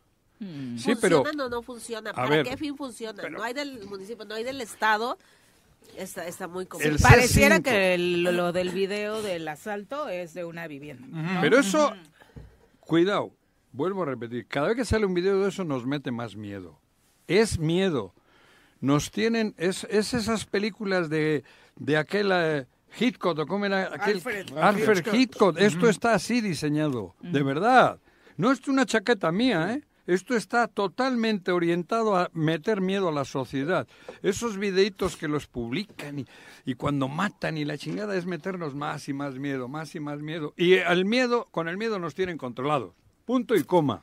[0.44, 0.78] Mm.
[0.78, 1.18] Sí, pero...
[1.24, 2.16] ¿Funcionan o no funcionan?
[2.16, 3.18] ¿Para ver, qué fin funcionan?
[3.24, 5.18] pero- no hay del municipio, no hay del Estado.
[5.98, 6.98] Está, está muy complicado.
[6.98, 7.10] C5.
[7.10, 11.06] Pareciera que el- lo del video del asalto es de una vivienda.
[11.08, 11.42] ¿no?
[11.42, 11.94] Pero eso,
[12.80, 13.32] cuidado,
[13.72, 16.80] vuelvo a repetir, cada vez que sale un video de eso nos mete más miedo.
[17.28, 18.14] Es miedo.
[18.82, 21.44] Nos tienen, es, es esas películas de,
[21.78, 22.66] de aquel eh,
[23.00, 24.58] Hitchcock, o cómo era aquel Alfred.
[24.58, 25.14] Alfred Hitchcock.
[25.14, 25.58] Hitchcock.
[25.60, 28.00] Esto está así diseñado, de verdad.
[28.36, 29.84] No es una chaqueta mía, ¿eh?
[30.06, 33.88] Esto está totalmente orientado a meter miedo a la sociedad.
[34.22, 36.26] Esos videitos que los publican y,
[36.66, 40.20] y cuando matan y la chingada es meternos más y más miedo, más y más
[40.20, 40.54] miedo.
[40.58, 42.94] Y el miedo, con el miedo nos tienen controlados.
[43.26, 44.02] Punto y coma.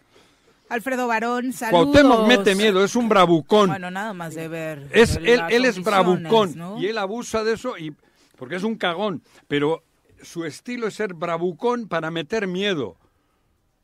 [0.71, 1.87] Alfredo Barón, saludos.
[1.87, 3.69] Cuauhtémoc mete miedo, es un bravucón.
[3.71, 4.89] Bueno, nada más de ver.
[4.93, 6.81] es, de él, es bravucón ¿no?
[6.81, 7.93] y él abusa de eso y
[8.37, 9.23] porque es un cagón.
[9.49, 9.83] Pero
[10.23, 12.97] su estilo es ser bravucón para meter miedo.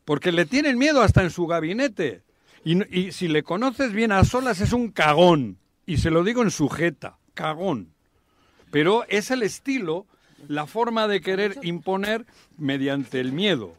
[0.07, 2.23] Porque le tienen miedo hasta en su gabinete.
[2.65, 5.59] Y, y si le conoces bien a solas es un cagón.
[5.85, 7.93] Y se lo digo en sujeta, cagón.
[8.71, 10.07] Pero es el estilo,
[10.49, 12.25] la forma de querer imponer
[12.57, 13.75] mediante el miedo.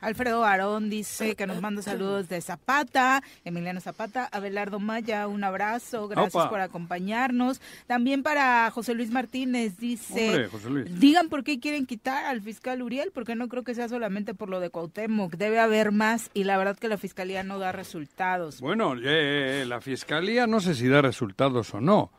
[0.00, 6.08] Alfredo Barón dice que nos manda saludos de Zapata, Emiliano Zapata, Abelardo Maya, un abrazo,
[6.08, 6.50] gracias Opa.
[6.50, 7.60] por acompañarnos.
[7.86, 11.00] También para José Luis Martínez dice, Hombre, José Luis.
[11.00, 14.48] digan por qué quieren quitar al fiscal Uriel, porque no creo que sea solamente por
[14.48, 18.60] lo de Cuauhtémoc, debe haber más y la verdad que la fiscalía no da resultados.
[18.60, 22.12] Bueno, eh, eh, la fiscalía no sé si da resultados o no,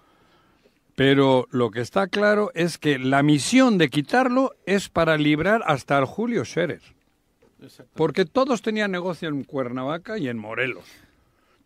[0.96, 5.98] pero lo que está claro es que la misión de quitarlo es para librar hasta
[5.98, 6.82] al Julio Scherer.
[7.94, 10.86] Porque todos tenían negocio en Cuernavaca y en Morelos.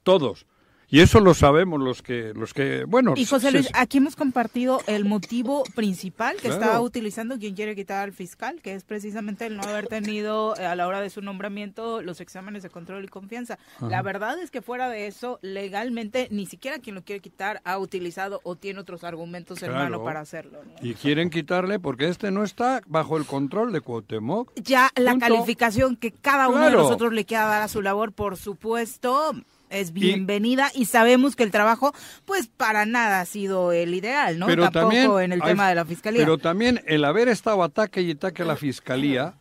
[0.04, 0.46] Todos.
[0.90, 3.14] Y eso lo sabemos los que, los que, bueno.
[3.16, 6.62] Y José se- Luis, aquí hemos compartido el motivo principal que Claro.
[6.64, 10.66] está utilizando quien quiere quitar al fiscal, que es precisamente el no haber tenido eh,
[10.68, 13.58] a la hora de su nombramiento los exámenes de control y confianza.
[13.78, 13.88] Ajá.
[13.90, 17.78] La verdad es que fuera de eso, legalmente, ni siquiera quien lo quiere quitar ha
[17.80, 19.84] utilizado o tiene otros argumentos en Claro.
[19.86, 20.60] mano para hacerlo.
[20.64, 20.74] ¿no?
[20.88, 24.52] Y quieren quitarle porque este no está bajo el control de Cuauhtémoc.
[24.62, 25.26] Ya la Punto.
[25.28, 29.34] calificación que cada uno de nosotros le quiera dar a su labor, por supuesto,
[29.74, 31.94] es bienvenida y, sabemos que el trabajo,
[32.26, 34.46] pues para nada ha sido el ideal, ¿no?
[34.46, 36.22] Pero Tampoco también en el hay- tema de la fiscalía.
[36.22, 39.36] Pero también el haber estado ataque y ataque a la fiscalía,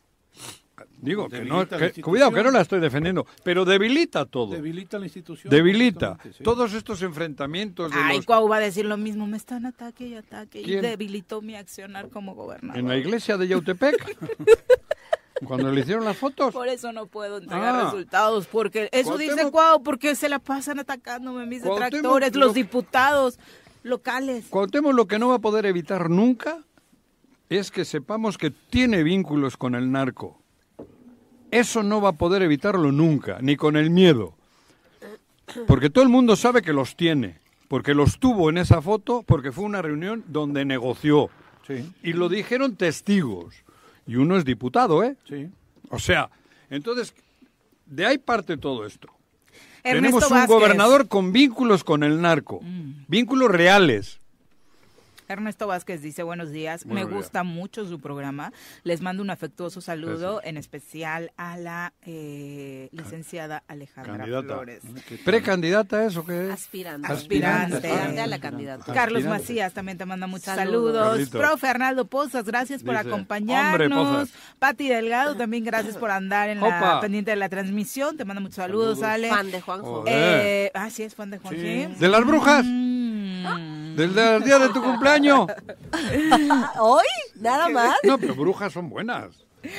[1.02, 4.52] digo que no, que- cuidado que no la estoy defendiendo, pero debilita todo.
[4.52, 5.50] Debilita la institución.
[5.50, 6.42] Debilita sí.
[6.42, 10.06] todos estos enfrentamientos de Ay, los- Cuau va a decir lo mismo, me están ataque
[10.06, 12.78] y ataque y debilitó mi accionar como gobernador.
[12.78, 13.96] en la iglesia de Yautepec.
[15.44, 16.52] cuando le hicieron las fotos.
[16.54, 17.82] Por eso no puedo entregar Ah.
[17.84, 22.54] resultados, porque eso dice Cuau, porque se la pasan atacándome mis Cuauhtémoc detractores, lo- los
[22.54, 23.38] diputados
[23.82, 24.44] locales.
[24.50, 26.58] Cuauhtémoc lo que no va a poder evitar nunca
[27.48, 30.40] es que sepamos que tiene vínculos con el narco.
[31.52, 34.34] Eso no va a poder evitarlo nunca, ni con el miedo.
[35.66, 37.38] Porque todo el mundo sabe que los tiene,
[37.68, 41.28] porque los tuvo en esa foto, porque fue una reunión donde negoció.
[42.02, 43.54] Y lo dijeron testigos.
[44.06, 45.14] Y uno es diputado, ¿eh?
[45.28, 45.48] Sí.
[45.90, 46.30] O sea,
[46.70, 47.14] entonces,
[47.84, 49.08] de ahí parte todo esto.
[49.84, 50.48] Ernesto Tenemos un Vázquez.
[50.48, 50.58] Mm.
[50.58, 52.62] gobernador con vínculos con el narco,
[53.08, 54.20] vínculos reales.
[55.32, 57.22] Ernesto Vázquez dice buenos días, Buenos me días.
[57.24, 58.52] gusta mucho su programa,
[58.84, 64.46] les mando un afectuoso saludo, en especial a la eh, licenciada Alejandra Candidata.
[64.54, 64.82] Flores.
[65.24, 66.50] ¿Precandidata eso qué es?
[66.52, 67.12] Aspirante.
[67.12, 67.76] Aspirante.
[67.76, 68.94] Aspirante a la candidatura.
[68.94, 69.24] Carlos.
[69.24, 70.94] Macías también te manda muchos Saludos.
[71.18, 71.28] saludos.
[71.30, 74.30] Profe Arnaldo Pozas, gracias por Dice, acompañarnos.
[74.58, 78.16] Pati Delgado, también gracias por andar en la pendiente de la transmisión.
[78.16, 79.02] Te mando muchos saludos, Saludos.
[79.14, 79.28] Ale.
[79.30, 80.04] Fan de Juanjo.
[80.06, 81.86] Eh, ah, sí, es fan de Juan Sí.
[81.98, 82.64] ¿De las brujas?
[82.66, 83.81] Mm.
[83.96, 85.46] ¿Del, del día de tu cumpleaños?
[86.78, 87.04] ¿Hoy?
[87.36, 87.96] ¿Nada más?
[88.02, 89.28] No, pero brujas son buenas.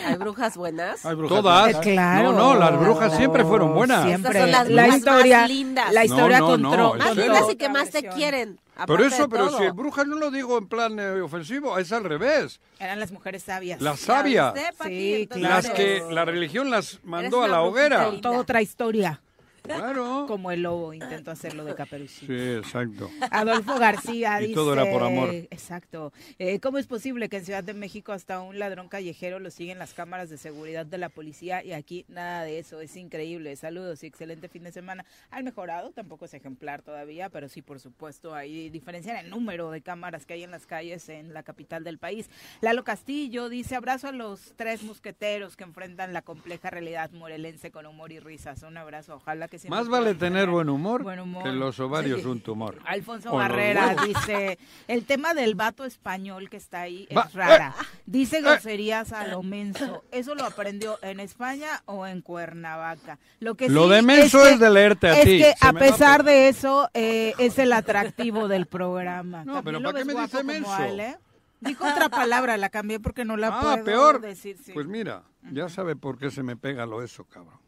[0.06, 1.06] ¿Hay brujas buenas?
[1.06, 1.64] Hay brujas Todas.
[1.66, 1.82] blancas.
[1.82, 2.32] Claro.
[2.32, 4.06] No, no, las brujas siempre fueron buenas.
[4.06, 4.40] Siempre.
[4.40, 5.94] Son las la brujas historia, más lindas.
[5.94, 7.24] La historia No, no, no, contro- ¿en Más serio?
[7.34, 8.60] lindas y que más te quieren.
[8.78, 9.60] Aparte eso, pero todo.
[9.60, 12.60] si brujas no lo digo en plan eh, ofensivo, es al revés.
[12.80, 13.82] Eran las mujeres sabias.
[13.82, 14.54] Las ¿Ya sabias.
[14.86, 15.76] Sí, Entonces, Las claro.
[15.76, 18.06] que la religión las mandó a la hoguera.
[18.10, 18.22] linda.
[18.22, 19.22] Toda otra historia.
[19.64, 20.26] Claro.
[20.28, 22.32] Como el lobo intentó hacerlo de Caperucita.
[22.32, 23.10] Sí, exacto.
[23.32, 24.56] Adolfo García Y dice...
[24.56, 25.30] todo era por amor.
[25.34, 26.14] Exacto.
[26.38, 29.80] Eh, ¿Cómo es posible que en Ciudad de México hasta un ladrón callejero lo siguen
[29.80, 32.82] las cámaras de seguridad de la policía y aquí nada de eso?
[32.82, 33.56] Es increíble.
[33.56, 35.06] Saludos y excelente fin de semana.
[35.32, 39.72] Han mejorado, tampoco es ejemplar todavía, pero sí, por supuesto, hay diferencia en el número
[39.72, 42.30] de cámaras que hay en las calles en la capital del país.
[42.62, 47.86] Lalo Castillo dice, abrazo a los tres mosqueteros que enfrentan la compleja realidad morelense con
[47.86, 48.64] humor y risas.
[48.64, 51.44] Un abrazo, ojalá que siempre Más vale tener buen humor, buen humor.
[51.44, 52.28] que los ovarios Sí.
[52.28, 52.80] un tumor.
[52.88, 57.76] Alfonso O Barrera dice, el tema del vato español que está ahí es Va- rara.
[57.80, 58.42] eh, Dice eh.
[58.42, 60.04] groserías a lo menso.
[60.12, 63.20] ¿Eso lo aprendió en España o en Cuernavaca?
[63.42, 65.38] Lo que Lo sí de menso que- es de leerte a es ti.
[65.38, 69.46] que Se a pesar de eso, eh, es el atractivo del programa.
[69.46, 70.74] No, ¿También pero ¿para qué me dice menso?
[70.74, 71.18] Ale?
[71.60, 74.20] Dijo otra palabra, la cambié porque no la Ah, puedo peor.
[74.20, 74.58] decir.
[74.66, 74.72] sí.
[74.74, 77.62] Pues mira, ya sabe por qué se me pega lo eso, cabrón.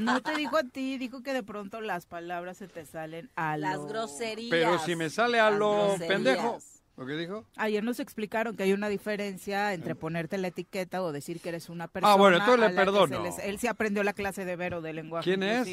[0.00, 3.56] No te dijo a ti, dijo que de pronto las palabras se te salen a
[3.56, 4.50] Las lo- groserías.
[4.50, 6.08] Pero si me sale a Las lo groserías.
[6.08, 6.58] pendejo,
[6.96, 7.44] ¿lo que dijo?
[7.56, 11.68] Ayer nos explicaron que hay una diferencia entre ponerte la etiqueta o decir que eres
[11.68, 12.12] una persona.
[12.12, 13.16] Ah, bueno, entonces le perdono.
[13.16, 15.68] se les- él se aprendió la clase de Vero de lenguaje ¿Quién es?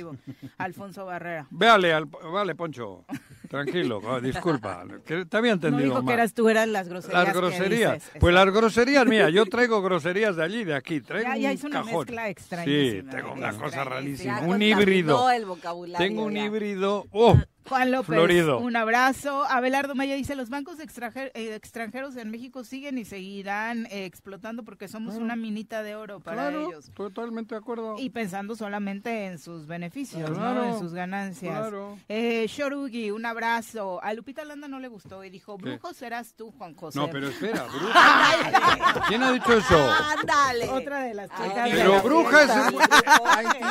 [0.57, 1.47] Alfonso Barrera.
[1.51, 3.05] Véale, al, vale, Poncho,
[3.49, 6.05] tranquilo, disculpa, que te había No entendido dijo mal.
[6.07, 7.23] que eras tú, eran las groserías.
[7.23, 7.93] Las que groserías.
[7.93, 8.11] dices.
[8.19, 11.01] Pues las groserías, mira, yo traigo groserías de allí, de aquí.
[11.01, 11.99] Traigo Ya- ya un hizo una cajón.
[11.99, 14.39] mezcla Sí, extrañísima, tengo eh, una cosa rarísima.
[14.41, 15.29] Un híbrido.
[15.31, 16.45] el vocabulario Tengo un ya.
[16.45, 17.05] híbrido.
[17.11, 17.37] Oh,
[17.69, 18.59] Juan López, Florido.
[18.59, 19.45] un abrazo.
[19.45, 24.63] Abelardo Maya dice, los bancos extranjer- eh, extranjeros en México siguen y seguirán eh, explotando
[24.63, 25.25] porque somos Claro.
[25.25, 26.91] una minita de oro para Claro, ellos.
[26.95, 27.95] totalmente de acuerdo.
[27.99, 30.63] Y pensando solamente en sus beneficios, ¿no?
[30.65, 31.55] En sus ganancias.
[31.57, 31.97] claro.
[32.09, 34.01] Eh, Shorugi, un abrazo.
[34.03, 35.63] A Lupita Landa no le gustó y dijo, ¿Qué?
[35.71, 36.97] brujo serás tú, Juan José.
[36.99, 39.03] No, pero espera, bruja.
[39.07, 39.91] ¿Quién ha dicho eso?
[40.19, 40.69] Ándale.
[40.69, 42.51] Otra de las Ay, chicas de Pero la bruja es...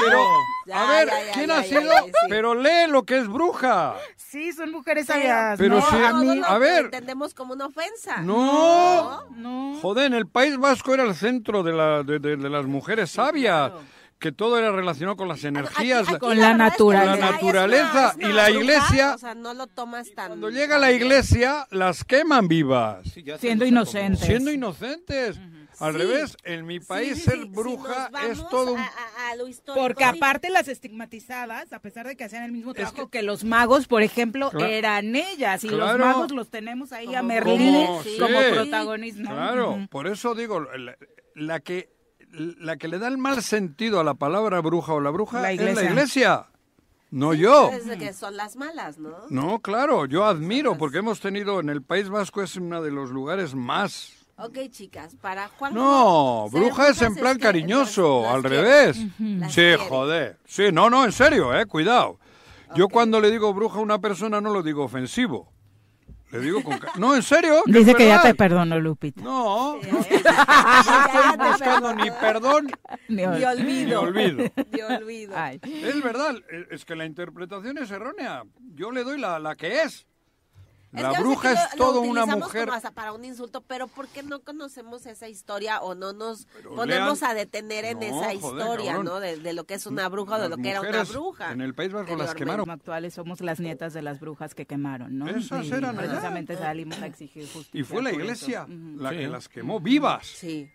[0.01, 0.25] Pero,
[0.67, 1.83] Ya, a ver, ya, ya, ¿quién ya, ha sido?
[1.83, 2.11] ya, sí.
[2.29, 3.95] Pero lee lo que es bruja.
[4.17, 5.59] Sí, son mujeres sabias.
[5.59, 5.83] Pero ¿no?
[5.83, 6.85] sí, a ver.
[6.87, 8.19] entendemos como una ofensa.
[8.23, 9.29] No.
[9.37, 9.79] No.
[9.81, 13.11] Joder, en el País Vasco era el centro de, la, de, de- de las mujeres
[13.11, 13.73] sabias.
[14.19, 17.17] Que todo era relacionado con las energías, Aquí- aquí Con la la naturaleza.
[17.19, 20.29] ya es naturaleza una- es y la bruja, iglesia- O sea, no lo tomas tan.
[20.29, 22.99] Cuando llega la iglesia, las queman vivas.
[23.13, 24.21] Sí, Siendo como- inocentes.
[24.25, 25.41] Siendo inocentes.
[25.83, 25.99] Al Sí.
[25.99, 28.79] revés, en mi país sí, ser si bruja es todo un...
[28.79, 32.53] a, a- a lo histórico, Porque aparte las estigmatizadas, a pesar de que hacían el
[32.53, 35.65] mismo trabajo que, los magos, por ejemplo, eran ellas.
[35.65, 35.99] Y Claro.
[35.99, 38.51] los magos los tenemos ahí a Como- Merlín como- como, sí.
[38.53, 39.31] protagonismo.
[39.31, 40.97] Claro, por eso digo, la,
[41.35, 41.91] la que
[42.35, 45.53] la que le da el mal sentido a la palabra bruja o la bruja La
[45.53, 46.47] es la iglesia.
[47.11, 47.71] no yo.
[47.71, 49.15] Es de que son las malas, ¿no?
[49.29, 53.11] No, claro, yo admiro porque hemos tenido en el País Vasco es uno de los
[53.11, 55.75] lugares más Ok, chicas, para Juan.
[55.75, 58.57] No, bruja es en plan que cariñoso, al quiere.
[58.63, 58.97] revés.
[59.19, 59.77] Las Sí, quiere.
[59.79, 60.39] joder.
[60.47, 62.19] Sí, no, no, en serio, eh, cuidado.
[62.75, 65.53] Yo cuando le digo bruja a una persona no lo digo ofensivo.
[66.31, 66.81] Le digo con...
[66.97, 67.63] No, en serio.
[67.67, 69.21] Dice que ya te perdono, Lupita.
[69.21, 72.69] No, no estoy te buscando ni perdón
[73.09, 73.87] Ni Ni ol- olvido.
[73.87, 74.45] ni olvido.
[74.73, 75.35] Ni olvido.
[75.37, 75.61] Ay.
[75.63, 78.45] Es verdad, eh, es que la interpretación es errónea.
[78.75, 80.07] Yo le doy la, la que es.
[80.93, 82.65] Es La que yo sé bruja que es lo- lo todo una utilizamos mujer.
[82.67, 86.47] como hasta para un insulto, pero ¿por qué no conocemos esa historia o no nos
[86.55, 89.05] Pero ponemos lean- a detener en No, esa joder, historia, cabrón.
[89.07, 89.21] ¿no?
[89.21, 91.53] De, de lo que es una bruja o de lo que era una bruja.
[91.53, 92.69] En el País Vasco las quemaron.
[92.69, 95.29] Actuales somos las nietas de las brujas que quemaron, ¿no?
[95.29, 96.09] Esas Y eran allá.
[96.09, 97.81] precisamente salimos a exigir justicia.
[97.81, 99.17] Y fue la iglesia la Sí.
[99.17, 100.27] que las quemó vivas.
[100.27, 100.71] Sí.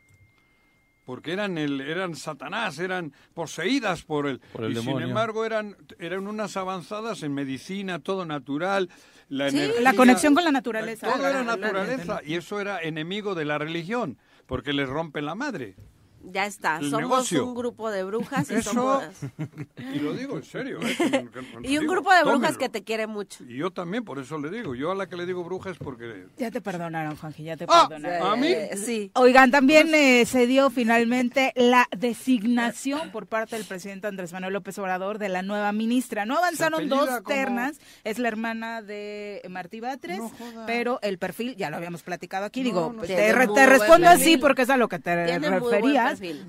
[1.08, 4.42] Porque eran el eran Satanás, eran poseídas por él.
[4.52, 8.90] Por el y sin embargo eran eran unas avanzadas en medicina, todo natural,
[9.30, 11.08] la Sí, energía, la conexión con la naturaleza.
[11.10, 15.76] Todo era naturaleza y eso era enemigo de la religión, porque les rompe la madre.
[16.24, 17.46] Ya está, El somos negocio.
[17.46, 19.04] un grupo de brujas y Eso- somos...
[19.94, 20.80] Y lo digo en serio.
[20.82, 21.28] ¿eh?
[21.64, 22.58] Y un digo, grupo de brujas tómenlo.
[22.60, 23.44] que te quiere mucho.
[23.46, 24.76] Y yo también, por eso le digo.
[24.76, 26.26] Yo a la que le digo bruja es porque...
[26.38, 28.28] Ya te perdonaron, Juanji, ya te Ah, perdonaron.
[28.32, 28.48] ¿a mí?
[28.48, 29.12] Eh, sí.
[29.16, 34.78] Oigan, también eh, se dio finalmente la designación por parte del presidente Andrés Manuel López
[34.80, 36.26] Obrador de la nueva ministra.
[36.26, 40.32] No avanzaron dos como- ternas, es la hermana de Martí Batres, No
[40.66, 44.10] pero el perfil, ya lo habíamos platicado aquí, No, digo, no pues, te, re- respondo
[44.10, 45.60] así porque es a lo que te Tiene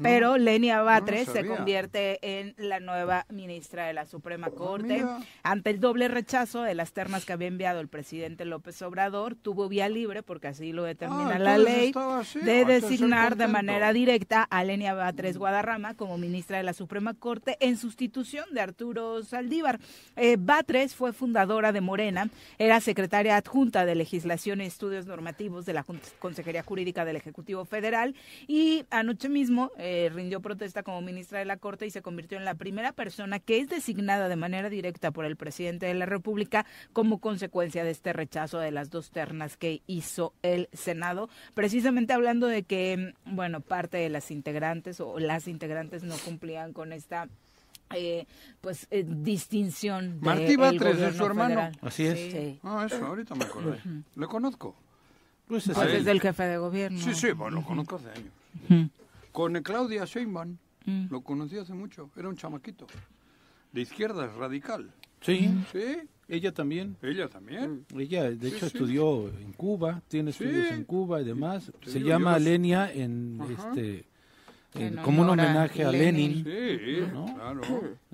[0.03, 4.95] pero Lenia no Batres se convierte en la nueva ministra de la Suprema Corte.
[4.99, 5.19] mira.
[5.43, 9.69] Ante el doble rechazo de las ternas que había enviado el presidente López Obrador, tuvo
[9.69, 14.43] vía libre, porque así lo determina Ah, la ley, de Ah, designar de manera directa
[14.43, 19.81] a Lenia Batres Guadarrama como ministra de la Suprema Corte en sustitución de Arturo Saldívar.
[20.17, 22.29] Eh, Batres fue fundadora de Morena,
[22.59, 25.85] era secretaria adjunta de Legislación y Estudios Normativos de la
[26.19, 28.15] Consejería Jurídica del Ejecutivo Federal
[28.47, 29.48] y anoche mismo
[29.79, 33.39] eh, rindió protesta como ministra de la Corte y se convirtió en la primera persona
[33.39, 37.91] que es designada de manera directa por el presidente de la República como consecuencia de
[37.91, 43.61] este rechazo de las dos ternas que hizo el Senado, precisamente hablando de que, bueno,
[43.61, 47.29] parte de las integrantes o las integrantes no cumplían con esta
[47.95, 48.27] eh,
[48.61, 51.55] pues eh, distinción de Martí el Batres es su hermano.
[51.55, 51.79] federal.
[51.81, 52.19] Así es.
[52.19, 52.31] Sí.
[52.31, 52.61] Sí.
[52.63, 53.79] Ah, eso, ahorita me acordé.
[54.15, 54.77] Le conozco.
[55.47, 56.99] Pues, Pues es del jefe de gobierno.
[57.01, 58.91] Sí, sí, bueno, lo conozco hace años.
[59.39, 61.07] Con Claudia Sheinbaum, Mm.
[61.13, 62.89] lo conocí hace mucho, era un chamaquito.
[63.71, 64.91] De izquierda, radical.
[65.21, 66.97] Sí, Sí, ella también.
[67.03, 67.87] ella también.
[67.97, 68.77] Ella, de Sí, hecho, sí.
[68.79, 70.43] estudió en Cuba, tiene Sí.
[70.43, 71.71] estudios en Cuba y demás.
[71.87, 73.53] Se llama Lenia en Ajá.
[73.75, 74.07] este
[74.75, 76.45] en- En como un homenaje a Lenin.
[76.45, 76.79] Lenin.
[76.79, 77.35] Sí, ¿no?
[77.35, 77.63] claro.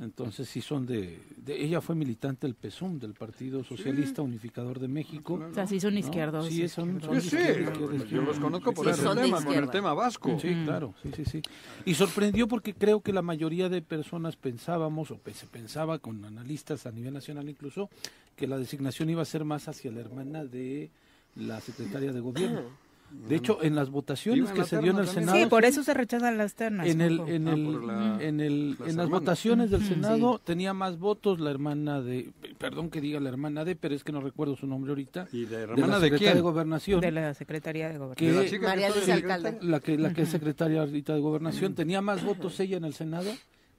[0.00, 4.86] Entonces sí son de, de- ella fue militante del PSUM, del Partido Socialista Unificador de
[4.88, 5.34] México.
[5.34, 6.00] O sea, sí son ¿no?
[6.00, 6.46] izquierdos.
[6.46, 9.56] Sí, son, son Sí, sí, izquierda, izquierda, yo los conozco por Sí, ese tema, por
[9.56, 10.38] el tema vasco.
[10.40, 11.42] Sí, claro, sí, sí, sí.
[11.84, 16.24] Y sorprendió porque creo que la mayoría de personas pensábamos, o pe- se pensaba con
[16.24, 17.90] analistas a nivel nacional incluso,
[18.36, 20.90] que la designación iba a ser más hacia la hermana de
[21.36, 22.60] la secretaria de gobierno.
[23.28, 25.24] De hecho, en las votaciones que la se dio en el también.
[25.26, 26.86] Senado, Sí, por eso se rechazan las ternas.
[26.86, 29.82] en el, en Ah, el, la- en el, las en las votaciones del.
[29.84, 34.04] Senado tenía más votos la hermana de, perdón que diga la hermana de, pero es
[34.04, 36.34] que no recuerdo su nombre ahorita, ¿Y de de hermana la de quién?
[36.34, 37.00] de gobernación.
[37.00, 38.62] de la Secretaría de ¿De Gobernación.
[38.62, 39.58] la María Luisa de Alcalde.
[39.62, 42.94] la que la que es secretaria ahorita de gobernación tenía más votos ella en el
[42.94, 43.30] senado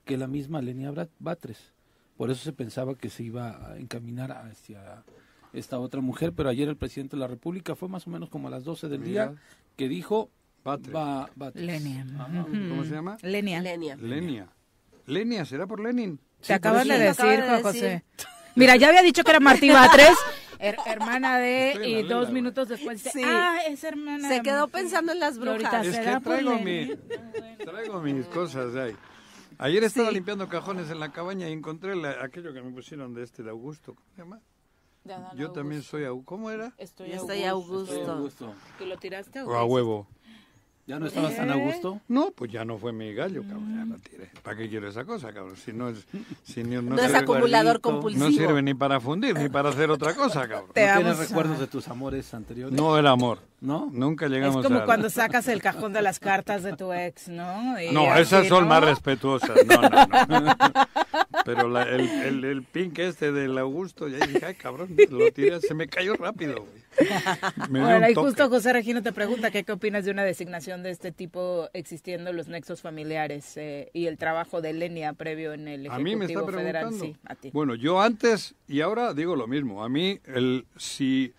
[0.05, 1.71] que la misma Lenia Brat- Batres
[2.17, 5.03] Por eso se pensaba que se iba a encaminar hacia
[5.57, 8.47] esta otra mujer, pero ayer el presidente de la República fue más o menos como
[8.47, 9.27] a las 12 del Mira.
[9.29, 9.41] día
[9.75, 10.29] que dijo
[10.63, 10.91] Batre.
[10.91, 12.05] va, va Lenia.
[12.19, 12.45] Ajá.
[12.49, 13.17] ¿Cómo se llama?
[13.21, 13.61] Lenia.
[13.61, 13.95] Lenia.
[13.95, 14.47] Lenia.
[15.05, 16.19] Lenia, ¿será por Lenin?
[16.45, 17.23] Te acaban de eso.
[17.23, 17.61] decir, de Juan.
[17.63, 18.03] José.
[18.55, 20.15] Mira, ya había dicho que era Martí Batres,
[20.59, 23.21] her- hermana de, Estoy y dos minutos después dice, Sí.
[23.25, 24.71] ah, es hermana Se de quedó Martí".
[24.73, 25.85] pensando en las brujas.
[25.85, 26.99] Es ¿Será que traigo, mi, Lenin?
[27.63, 28.95] traigo mis cosas de ahí.
[29.57, 30.15] Ayer estaba Sí.
[30.15, 33.49] limpiando cajones en la cabaña y encontré la- aquello que me pusieron de este de
[33.51, 33.93] Augusto.
[33.93, 34.39] ¿Cómo se llama?
[35.05, 36.25] De Adán Yo también soy Augusto.
[36.27, 36.73] ¿Cómo era?
[36.77, 38.11] Estoy, Yo estoy Augusto.
[38.11, 38.53] Augusto.
[38.77, 40.07] ¿Que lo tiraste O a huevo.
[40.87, 41.99] ¿Ya no estabas tan a gusto?
[42.07, 44.29] No, pues ya no fue mi gallo, cabrón, ya lo tiré.
[44.43, 45.57] ¿Para qué quiero esa cosa, cabrón?
[45.57, 46.05] Si no es,
[46.43, 47.81] si no, No es sirve- acumulador Guardito.
[47.81, 48.25] compulsivo.
[48.25, 50.69] no sirve ni para fundir ni para hacer otra cosa, cabrón.
[50.75, 52.77] Te ¿No tienes recuerdos de tus amores anteriores?
[52.79, 53.39] No era amor.
[53.61, 53.89] ¿No?
[53.91, 54.85] Nunca Es llegamos como a...
[54.85, 57.79] cuando sacas el cajón de las cartas de tu ex, ¿no?
[57.81, 58.69] Y No, así, esas son ¿no?
[58.69, 59.57] más respetuosas.
[59.65, 60.55] No, no, no.
[61.45, 65.61] Pero la- el, el, el pink este del Augusto, ya dije, ay, cabrón, lo tiré,
[65.61, 66.65] se me cayó rápido.
[67.69, 68.27] Me Bueno, y toque.
[68.29, 72.33] justo José Regino te pregunta ¿qué, qué opinas de una designación de este tipo existiendo
[72.33, 76.15] los nexos familiares eh, y el trabajo de Lenia previo en el A Ejecutivo mí
[76.15, 76.93] me está Federal?
[76.93, 77.51] Sí, a ti.
[77.53, 79.83] Bueno, yo antes y ahora digo lo mismo.
[79.83, 81.33] A mí, el, si,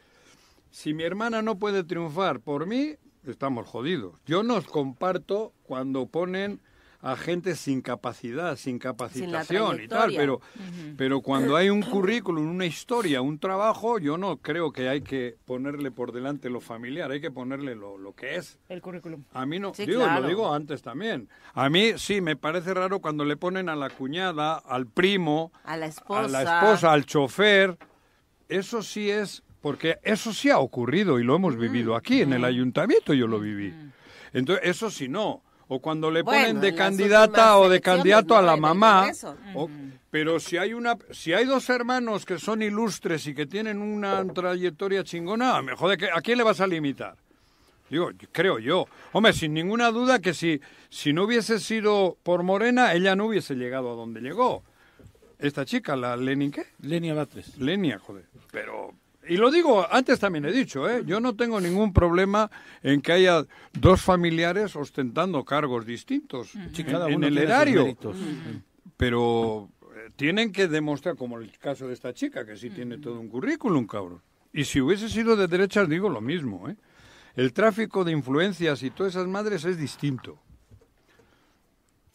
[0.71, 2.95] si mi hermana no puede triunfar por mí,
[3.27, 4.15] estamos jodidos.
[4.27, 6.61] Yo no comparto cuando ponen
[7.01, 10.41] a gente sin capacidad, sin capacitación y tal, pero,
[10.97, 15.37] pero cuando hay un currículum, una historia, un trabajo, yo no creo que hay que
[15.45, 18.59] ponerle por delante lo familiar, hay que ponerle lo, lo que es.
[18.69, 19.25] El currículum.
[19.33, 20.23] A mí no, Sí, digo, claro.
[20.23, 21.29] lo digo antes también.
[21.55, 25.77] A mí sí me parece raro cuando le ponen a la cuñada, al primo, A
[25.77, 26.25] la esposa.
[26.25, 27.77] a la esposa, al chofer.
[28.49, 32.45] Eso sí es, porque eso sí ha ocurrido y lo hemos vivido aquí en el
[32.45, 33.75] ayuntamiento, yo lo viví.
[34.33, 35.43] Entonces, eso sí no.
[35.69, 39.11] O cuando le Bueno, ponen de candidata o de candidato a la mamá.
[39.55, 39.69] O-
[40.11, 44.25] pero si hay una, si hay dos hermanos que son ilustres y que tienen una
[44.33, 47.17] trayectoria chingona, me jode que a quién le vas a limitar.
[47.91, 48.87] Digo, creo yo.
[49.13, 53.55] Hombre, sin ninguna duda que si, si no hubiese sido por Morena, ella no hubiese
[53.55, 54.63] llegado a donde llegó.
[55.39, 56.65] Esta chica, la Lenin, ¿qué?
[56.81, 57.59] Lenia Batres.
[57.59, 58.25] Lenia, joder.
[58.51, 58.95] Pero,
[59.29, 61.03] y lo digo, antes también he dicho, ¿eh?
[61.07, 62.51] Yo no tengo ningún problema
[62.83, 67.97] en que haya dos familiares ostentando cargos distintos Sí, en, cada en uno el erario.
[68.97, 73.21] Pero eh, tienen que demostrar, como el caso de esta chica, que sí tiene todo
[73.21, 74.23] un currículum, cabrón.
[74.53, 76.77] Y si hubiese sido de derechas, digo lo mismo, ¿eh?
[77.35, 80.39] El tráfico de influencias y todas esas madres es distinto.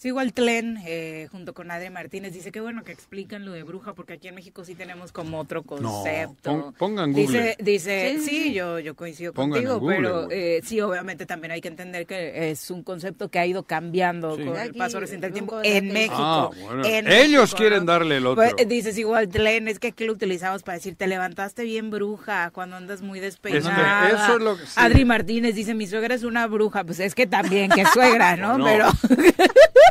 [0.02, 2.34] Sigo al Tlen eh, junto con Adri Martínez.
[2.34, 5.40] Dice que bueno que explican lo de bruja porque aquí en México sí tenemos como
[5.40, 6.50] otro concepto.
[6.50, 7.58] pon- pongan Dice, Google.
[7.60, 8.54] dice Sí, sí, sí, sí.
[8.54, 12.50] yo, yo coincido Pongan contigo, Google, pero eh, sí, obviamente también hay que entender que
[12.50, 14.44] es un concepto que ha ido cambiando Sí.
[14.44, 16.16] con el paso reciente del tiempo en México.
[16.18, 16.84] Ah, bueno.
[16.84, 17.92] en Ellos México, quieren ¿no?
[17.92, 18.44] darle el otro.
[18.44, 22.50] Pues, dices igual Tlen, es que aquí lo utilizamos para decir te levantaste bien bruja
[22.50, 24.10] cuando andas muy despeinada.
[24.10, 24.72] eso es lo que- sí.
[24.78, 28.58] Adri Martínez dice mi suegra es una bruja, pues es que también que suegra, ¿no?
[28.62, 28.66] No.
[28.66, 28.88] Pero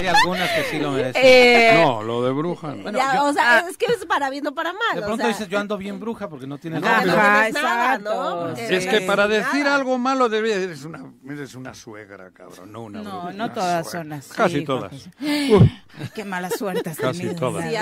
[0.00, 1.22] Hay algunas que sí lo merecen.
[1.24, 2.68] eh, No, lo de bruja.
[2.74, 2.82] no.
[2.82, 4.80] Bueno, Ya, yo- o sea, es que es para bien o para mal.
[4.94, 7.48] De o pronto sea, dices, yo ando bien bruja porque no tienes no Ajá, nada,
[7.48, 8.14] exacto.
[8.14, 8.40] ¿no?
[8.46, 9.76] Porque Es que para decir nada.
[9.76, 13.54] algo malo debes eres una eres una suegra, cabrón, no una No, bruja, no una
[13.54, 14.02] todas suegra.
[14.02, 14.92] son así, Casi todas.
[16.14, 17.64] Qué mala suerte has Casi tenido todas.
[17.64, 17.72] Sí,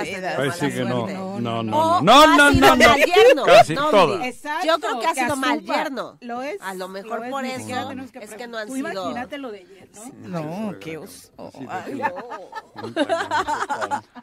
[0.60, 1.06] sí que no.
[1.40, 3.44] No, No, no, no, no.
[3.46, 4.26] Casi todas.
[4.26, 6.18] Exacto, Yo creo que ha sido mal yerno.
[6.20, 6.60] Lo es.
[6.60, 8.78] A lo mejor por eso es que no han sido.
[8.78, 10.12] Imagínate lo de yerno.
[10.28, 11.30] No, qué oso.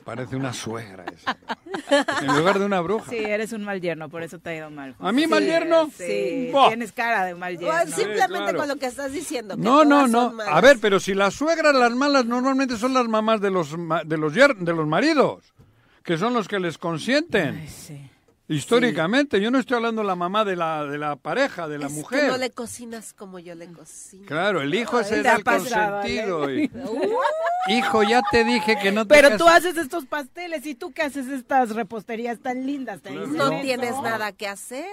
[0.03, 1.37] Parece una suegra esa.
[2.21, 3.09] En lugar de una bruja.
[3.09, 4.95] Sí, eres un mal yerno, por eso te ha ido mal.
[4.99, 5.89] ¿A mí Sí, mal yerno?
[5.95, 7.73] Sí, tienes cara de mal yerno.
[7.83, 8.57] Pues simplemente claro.
[8.59, 9.55] con lo que estás diciendo.
[9.55, 10.33] que No, no, no.
[10.47, 14.03] A ver, pero si las suegras, las malas, normalmente son las mamás de los ma-
[14.03, 15.53] de los yer- de los maridos,
[16.03, 17.55] que son los que les consienten.
[17.61, 18.11] Ay, sí.
[18.49, 21.85] Históricamente, yo no estoy hablando de la mamá de la de la pareja, de la
[21.85, 22.21] es mujer.
[22.21, 24.25] que no le cocinas como yo le cocino.
[24.25, 26.49] Claro, el hijo ha el pasado, consentido.
[26.51, 26.69] y-
[27.69, 30.91] Uh, Hijo, ya te dije que no te Pero tú haces estos pasteles y tú
[30.91, 33.01] que haces estas reposterías tan lindas.
[33.03, 33.61] No eso.
[33.61, 34.85] tienes nada que hacer.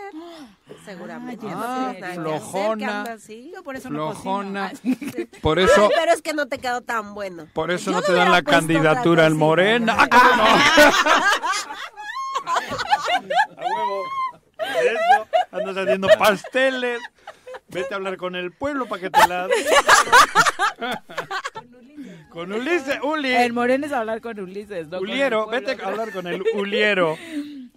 [0.84, 1.46] Seguramente.
[1.46, 3.02] No ah, tienes nada que flojona.
[3.02, 3.50] hacer, así.
[3.54, 4.70] Yo por eso no Flojona.
[4.72, 4.96] cocino.
[5.40, 7.46] Por eso, Ay, pero es que no te quedó tan bueno.
[7.54, 9.38] por eso Yo no te dan la candidatura cosita.
[9.38, 9.96] Morena.
[9.98, 10.46] ¡Ah, cómo no!
[13.74, 14.04] Huevo.
[14.58, 17.00] Eso, andas haciendo pasteles.
[17.68, 19.48] Vete a hablar con el pueblo para que te la...
[22.30, 23.34] con Ulises, Uli.
[23.34, 24.98] El Moreno es hablar con Ulises, ¿no?
[24.98, 27.18] Con Uliero, vete a hablar con el Uliero.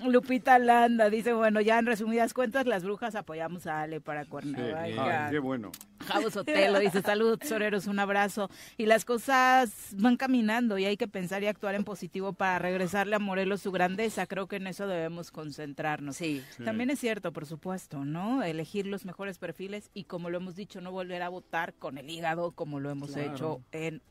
[0.06, 4.30] Lupita Landa dice, bueno, ya en resumidas cuentas, las brujas apoyamos a Ale para Sí,
[4.30, 5.26] Cuernavaca.
[5.26, 5.72] ay, qué bueno.
[6.08, 8.50] Javo Sotelo dice, salud, tesoreros, un abrazo.
[8.78, 13.16] Y las cosas van caminando y hay que pensar y actuar en positivo para regresarle
[13.16, 14.26] a Morelos su grandeza.
[14.26, 16.16] Creo que en eso debemos concentrarnos.
[16.16, 16.44] Sí.
[16.64, 18.42] También es cierto, por supuesto, ¿no?
[18.42, 22.10] Elegir los mejores perfiles y como lo hemos dicho, no volver a votar con el
[22.10, 23.34] hígado como lo hemos Claro.
[23.34, 24.02] hecho en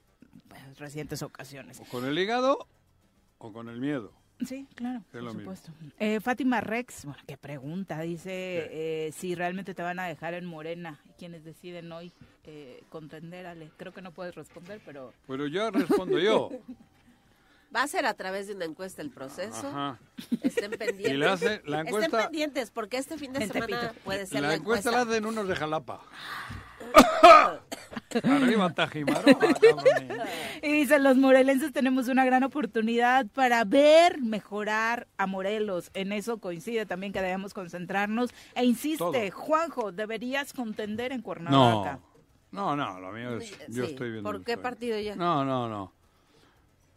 [0.49, 1.81] pues, recientes ocasiones.
[1.81, 2.67] O con el hígado
[3.39, 4.13] o con el miedo.
[4.47, 5.57] Sí, claro, Es lo por mismo.
[5.57, 5.73] supuesto.
[5.99, 10.45] Eh, Fátima Rex, bueno, qué pregunta, dice eh, si realmente te van a dejar en
[10.45, 12.13] Morena, quienes deciden hoy
[12.45, 13.71] eh, contender, Ale.
[13.77, 15.13] Creo que no puedes responder, pero...
[15.27, 16.51] Pero ya respondo yo.
[17.75, 19.69] Va a ser a través de una encuesta el proceso.
[19.69, 19.99] Ajá.
[20.43, 21.13] Estén pendientes.
[21.13, 24.49] Y le hace la Estén encuesta- pendientes porque este fin de semana puede ser La
[24.49, 26.01] la, encuesta la hacen unos de Jalapa.
[28.25, 30.29] Arriba Tajimaroa, cabrones.
[30.63, 35.91] Y dicen, los morelenses tenemos una gran oportunidad para ver, mejorar a Morelos.
[35.95, 38.31] En eso coincide también que debemos concentrarnos.
[38.55, 39.31] E insiste, Todo.
[39.31, 41.99] Juanjo, deberías contender en No, Cuernavaca.
[42.51, 43.51] no, no, lo mío es.
[43.69, 44.31] Yo Sí, estoy viendo.
[44.31, 45.15] ¿Por qué partido ya?
[45.17, 45.93] No, no, no.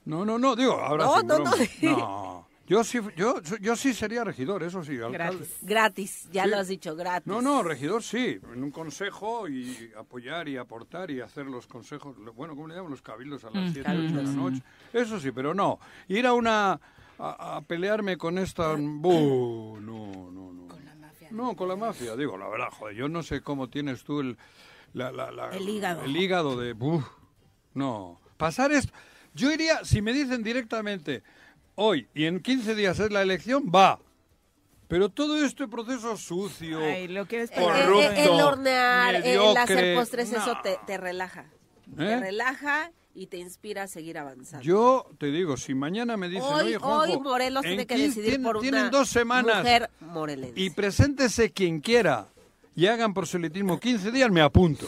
[0.05, 1.51] No, no, no, digo, ahora No, no, no.
[1.81, 2.47] No.
[2.71, 4.93] Yo sí, yo, yo sí sería regidor, eso sí.
[4.93, 5.17] alcalde.
[5.39, 5.57] Gratis.
[5.61, 6.49] Gratis, ya Sí.
[6.51, 7.27] lo has dicho, gratis.
[7.27, 12.15] No, no, regidor sí, en un consejo y apoyar y aportar y hacer los consejos,
[12.33, 12.91] bueno, ¿cómo le llaman?
[12.91, 14.63] Los cabildos a las Mm, 7, 8 de la noche.
[14.93, 15.79] Eso sí, pero no.
[16.07, 16.79] Ir a una.
[17.19, 18.73] a, a pelearme con esta.
[18.75, 19.77] ¡Bu!
[19.81, 20.67] no, no, no.
[20.69, 21.27] Con la mafia.
[21.29, 24.37] No, con la mafia, digo, la verdad, joder, yo no sé cómo tienes tú el.
[24.93, 26.03] la- la- la- El hígado.
[26.03, 26.71] El hígado de.
[26.73, 27.03] ¡bu!
[27.73, 28.19] no.
[28.37, 28.93] Pasar esto.
[29.35, 31.21] Yo iría, si me dicen directamente,
[31.81, 33.99] hoy y en 15 días es la elección, va.
[34.87, 36.79] Pero todo este proceso sucio.
[36.79, 40.37] Ay, lo eh, corrupto, el hornear, el hacer postres, no.
[40.39, 41.45] eso te, te relaja.
[41.95, 42.19] Te ¿Eh?
[42.19, 44.63] relaja y te inspira a seguir avanzando.
[44.65, 47.95] Yo te digo, si mañana me dicen, hoy, oye, Juanjo, hoy Morelos en tiene que
[47.95, 50.59] 15 decidir tienen- por una tienen dos semanas mujer morelense.
[50.59, 52.27] y preséntese quien quiera
[52.75, 54.87] y hagan proselitismo 15 días, me apunto.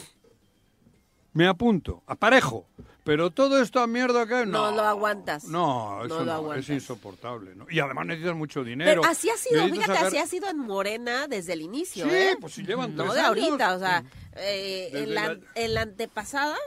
[1.34, 2.68] Me apunto, aparejo.
[3.04, 4.78] Pero todo esto a mierda que No no.
[4.78, 5.44] lo aguantas.
[5.46, 6.70] No, No eso lo no, aguantas.
[6.70, 7.54] es insoportable.
[7.56, 7.66] ¿no?
[7.70, 9.02] Y además necesitas mucho dinero.
[9.02, 12.06] Pero así ha sido, necesitas fíjate, sacar- así ha sido en Morena desde el inicio,
[12.06, 12.36] Sí, ¿eh?
[12.40, 13.30] pues si llevan No tres de años.
[13.44, 14.04] ahorita, o sea,
[14.38, 16.58] eh, Desde en, la, la- en la antepasada,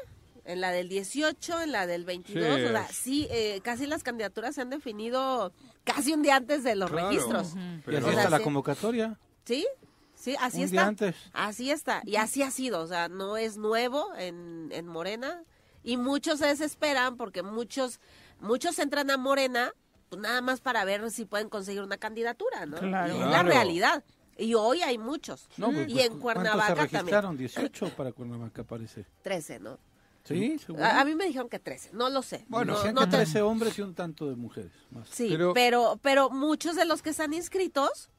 [0.45, 2.65] en la del 18, en la del 22, Sí.
[2.65, 5.53] o sea, sí, eh, casi las candidaturas se han definido
[5.85, 7.09] casi un día antes de los Claro.
[7.09, 7.55] registros.
[7.57, 9.19] Y Pero- así O sea, está la convocatoria.
[9.45, 9.67] ¿Sí?
[10.15, 10.73] Sí, así Un está.
[10.73, 11.15] día antes.
[11.33, 12.03] Así está.
[12.05, 12.81] Y así ha sido.
[12.81, 15.43] O sea, no es nuevo en, en Morena.
[15.87, 18.01] Y muchos se desesperan porque muchos,
[18.41, 19.73] muchos entran a Morena
[20.11, 22.77] pues nada más para ver si pueden conseguir una candidatura, ¿no?
[22.77, 23.17] Claro.
[23.17, 24.05] Y es la realidad.
[24.39, 25.49] Y hoy hay muchos.
[25.57, 26.93] No, pues, y pues, en ¿cuántos Cuernavaca se también.
[26.93, 27.37] registraron?
[27.39, 29.07] 18 para Cuernavaca, parece.
[29.23, 29.79] 13, ¿no?
[30.25, 30.59] ¿Sí?
[30.59, 30.85] ¿Seguro?
[30.85, 31.91] A, a mí me dijeron que 13.
[31.93, 32.45] No lo sé.
[32.49, 34.73] Bueno, no, no que te- 13 hombres y un tanto de mujeres.
[34.91, 35.09] Más.
[35.09, 35.99] Sí, Pero- pero...
[36.03, 38.11] pero, muchos de los que están inscritos,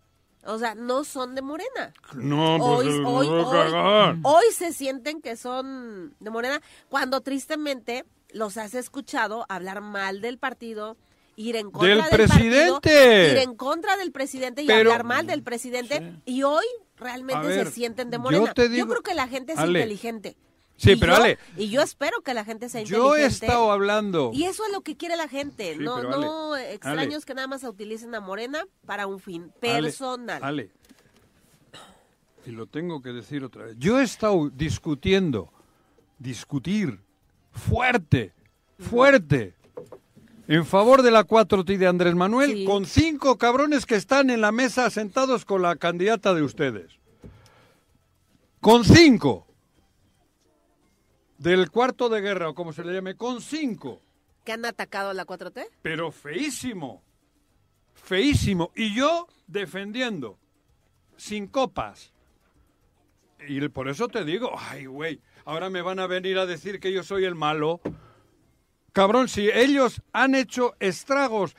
[0.45, 1.93] o sea, no son de Morena.
[2.15, 4.17] No, hoy, pues hoy, hoy, cagar.
[4.23, 10.37] hoy se sienten que son de Morena, cuando tristemente los has escuchado hablar mal del
[10.37, 10.97] partido,
[11.35, 12.71] ir en contra ¡Del del, presidente!
[12.89, 16.65] partido, ir en contra del presidente y Pero- hablar mal del presidente, y hoy
[16.97, 18.53] realmente ver, se sienten de Morena.
[18.55, 19.79] Yo, creo que la gente es Ale.
[19.79, 20.35] inteligente.
[20.77, 23.45] Sí, Y pero yo- Ale, Y yo espero que la gente sea yo he inteligente.
[23.47, 24.29] estado hablando.
[24.33, 26.73] Y eso es lo que quiere la gente, Sí, no, Ale, no Ale.
[26.73, 30.43] extraños que nada más utilicen a Morena para un fin Ale, personal.
[30.43, 30.69] Ale,
[32.45, 33.75] y lo tengo que decir otra vez.
[33.79, 35.51] Yo he estado discutiendo,
[36.19, 36.99] discutir
[37.51, 38.33] fuerte,
[38.79, 39.55] fuerte,
[40.47, 42.65] en favor de la 4T de Andrés Manuel Sí.
[42.65, 46.91] con cinco cabrones que están en la mesa sentados con la candidata de ustedes.
[48.61, 49.46] Con cinco.
[51.37, 54.01] Del cuarto de guerra, o como se le llame, con cinco.
[54.43, 55.67] ¿Que han atacado a la 4T?
[55.81, 57.03] pero feísimo,
[57.93, 58.71] feísimo.
[58.75, 60.39] Y yo defendiendo,
[61.17, 62.13] sin copas.
[63.47, 66.91] Y por eso te digo, ay, güey, ahora me van a venir a decir que
[66.91, 67.81] yo soy el malo.
[68.93, 71.55] Cabrón, si ellos han hecho estragos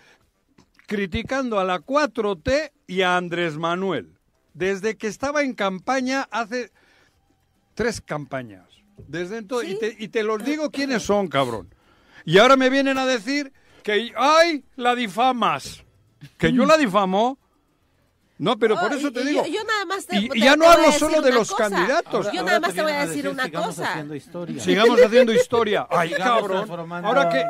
[0.87, 4.19] criticando a la 4T y a Andrés Manuel,
[4.55, 6.73] desde que estaba en campaña hace
[7.75, 8.68] tres campañas.
[9.07, 11.73] Desde entonces, y, te, y te los digo quiénes son, cabrón.
[12.25, 15.85] Y ahora me vienen a decir que, ay, la difamas.
[16.37, 17.39] Que yo la difamo.
[18.41, 19.45] No, pero por Oh, eso te y digo.
[19.47, 21.69] yo, yo nada más te, y- te- ya no hablo solo de los cosa.
[21.71, 22.29] candidatos.
[22.33, 23.91] yo nada más te voy a decir decir, una sigamos cosa.
[23.91, 24.63] haciendo historia.
[24.63, 25.87] Sigamos haciendo historia.
[25.91, 27.05] Ay, Sigamos cabrón.
[27.05, 27.45] Ahora que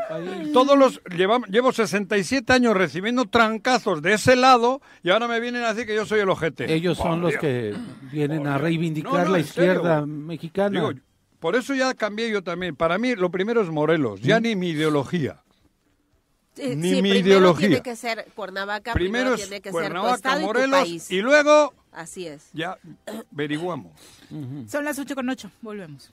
[0.55, 5.62] todos los llevamos, llevo 67 años recibiendo trancazos de ese lado y ahora me vienen
[5.64, 6.72] a decir que yo soy el ojete.
[6.72, 7.74] Ellos son los que
[8.11, 9.72] vienen a reivindicar No, no, la serio.
[9.72, 10.70] izquierda mexicana.
[10.80, 10.92] Digo,
[11.41, 12.74] por eso ya cambié yo también.
[12.76, 15.43] Para mí lo primero es Morelos, ya ni mi ideología.
[16.55, 17.68] Sí, Ni sí, mi primero ideología.
[17.68, 21.11] tiene que ser Cuernavaca, Primero primero, es tiene que ser Cuernavaca, y tu Morelos país.
[21.11, 22.49] y luego Así es.
[22.53, 22.76] Ya
[23.32, 23.93] averiguamos.
[24.68, 25.51] Son las 8 con 8.
[25.62, 26.12] Volvemos.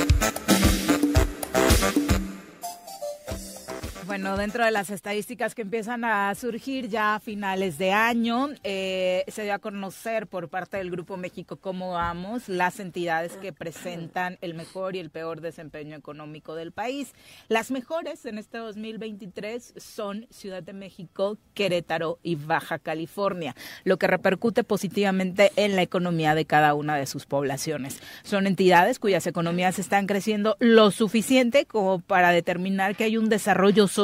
[4.11, 9.23] Bueno, dentro de las estadísticas que empiezan a surgir ya a finales de año, eh,
[9.29, 14.37] se dio a conocer por parte del Grupo México Cómo Vamos las entidades que presentan
[14.41, 17.13] el mejor y el peor desempeño económico del país.
[17.47, 23.55] Las mejores en este 2023 son Ciudad de México, Querétaro y Baja California,
[23.85, 28.01] lo que repercute positivamente en la economía de cada una de sus poblaciones.
[28.23, 33.87] Son entidades cuyas economías están creciendo lo suficiente como para determinar que hay un desarrollo
[33.87, 34.00] social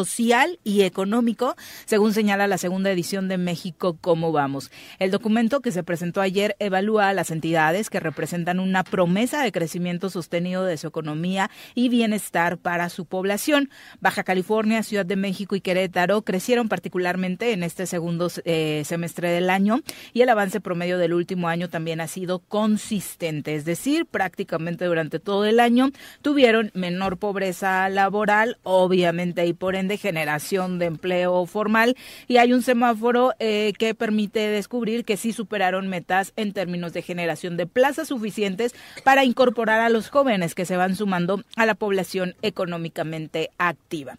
[0.64, 4.70] y económico, según señala la segunda edición de México Cómo Vamos.
[5.00, 9.52] El documento que se presentó ayer evalúa a las entidades que representan una promesa de
[9.52, 13.70] crecimiento sostenido de su economía y bienestar para su población.
[14.00, 19.50] Baja California, Ciudad de México y Querétaro crecieron particularmente en este segundo eh, semestre del
[19.50, 19.82] año
[20.14, 25.20] y el avance promedio del último año también ha sido consistente, es decir, prácticamente durante
[25.20, 25.90] todo el año
[26.22, 31.96] tuvieron menor pobreza laboral, obviamente y por ende generación de empleo formal
[32.28, 37.02] y hay un semáforo eh, que permite descubrir que sí superaron metas en términos de
[37.02, 38.76] generación de plazas suficientes
[39.06, 44.18] para incorporar a los jóvenes que se van sumando a la población económicamente activa.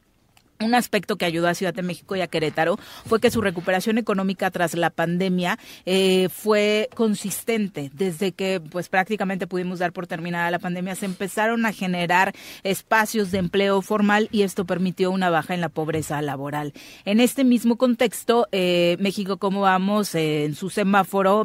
[0.60, 3.96] Un aspecto que ayudó a Ciudad de México y a Querétaro fue que su recuperación
[3.96, 5.56] económica tras la pandemia
[5.86, 7.92] eh, fue consistente.
[7.94, 12.34] Desde que pues prácticamente pudimos dar por terminada la pandemia, se empezaron a generar
[12.64, 16.72] espacios de empleo formal y esto permitió una baja en la pobreza laboral.
[17.04, 21.44] En este mismo contexto, eh, México, como vamos, eh, en su semáforo,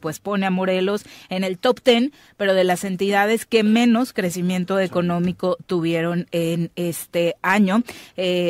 [0.00, 4.80] pues pone a Morelos en el top 10, pero de las entidades que menos crecimiento
[4.80, 7.84] económico tuvieron en este año.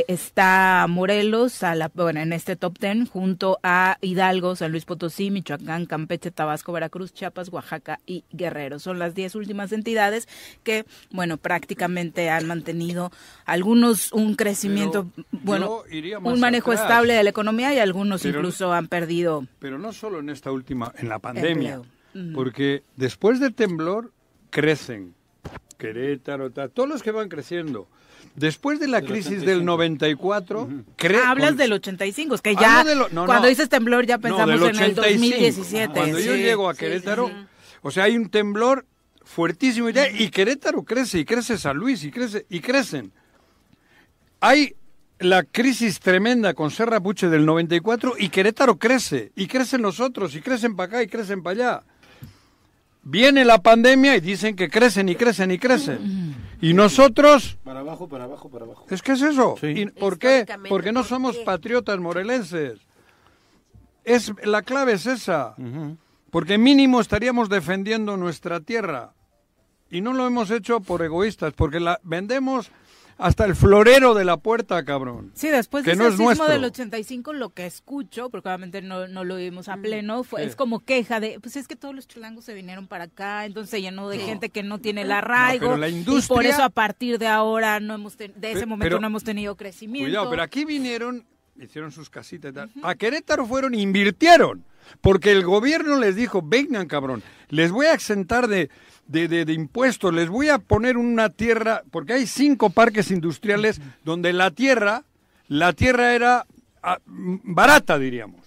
[0.08, 5.30] Está Morelos a la, bueno, en este top 10 junto a Hidalgo, San Luis Potosí,
[5.30, 8.78] Michoacán, Campeche, Tabasco, Veracruz, Chiapas, Oaxaca y Guerrero.
[8.78, 10.28] Son las 10 últimas entidades
[10.62, 13.10] que, bueno, prácticamente han mantenido
[13.46, 15.82] algunos un crecimiento, bueno,
[16.22, 16.84] un manejo atrás.
[16.86, 20.52] estable de la economía y algunos Pero- incluso han perdido Pero no solo en esta
[20.52, 21.82] última, en la pandemia.
[22.34, 24.12] Porque después del temblor
[24.50, 25.14] crecen.
[25.76, 27.88] Querétaro, todos los que van creciendo.
[28.38, 32.84] Después de la crisis del 94, cre- Ah, hablas con- del 85, es que ya
[32.84, 33.48] de lo- no, cuando no.
[33.48, 35.02] dices temblor ya No, pensamos en el 85.
[35.02, 35.92] 2017.
[35.94, 37.46] Cuando yo llego a Querétaro, sí, sí.
[37.82, 38.86] o sea, hay un temblor
[39.24, 43.12] fuertísimo y, ya- y Querétaro crece, y crece San Luis, y crece, y crecen.
[44.40, 44.74] Hay
[45.18, 50.34] la crisis tremenda con Serra Puche del 94 y Querétaro crece, y crecen los otros,
[50.36, 51.82] y crecen para acá, y crecen para allá.
[53.02, 56.34] Viene la pandemia y dicen que crecen y crecen y crecen.
[56.60, 58.86] Y nosotros, Para abajo, para abajo, para abajo.
[58.90, 59.54] es que es eso.
[59.62, 60.44] ¿Y ¿Por qué?
[60.68, 61.44] Porque no ¿por somos qué?
[61.44, 62.80] patriotas morelenses.
[64.04, 65.54] Es, la clave es esa.
[66.30, 69.12] Porque mínimo estaríamos defendiendo nuestra tierra.
[69.90, 72.70] Y no lo hemos hecho por egoístas, porque la vendemos
[73.18, 75.32] hasta el florero de la puerta, cabrón.
[75.34, 79.08] Sí, después que de no ese sismo del 85, lo que escucho, porque obviamente no,
[79.08, 80.48] no lo vimos a pleno, fue, Sí.
[80.50, 83.70] es como queja de, pues es que todos los chilangos se vinieron para acá, entonces
[83.70, 84.24] se llenó de No.
[84.24, 87.26] gente que no tiene el arraigo, pero la y por industria- eso a partir de
[87.26, 90.06] ahora, no hemos ten- de ese Pe- momento pero- no hemos tenido crecimiento.
[90.08, 91.24] Cuidado, pero aquí vinieron,
[91.60, 92.70] hicieron sus casitas y tal.
[92.82, 94.64] A Querétaro fueron e invirtieron.
[95.02, 98.70] Porque el gobierno les dijo, vengan cabrón, les voy a exentar de,
[99.06, 103.82] de, de- de impuestos, les voy a poner una tierra, porque hay cinco parques industriales
[104.04, 105.04] donde la tierra,
[105.46, 106.46] la tierra era
[106.82, 108.40] ah, barata, diríamos,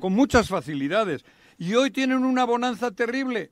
[0.00, 1.24] con muchas facilidades.
[1.56, 3.50] Y hoy tienen una bonanza terrible.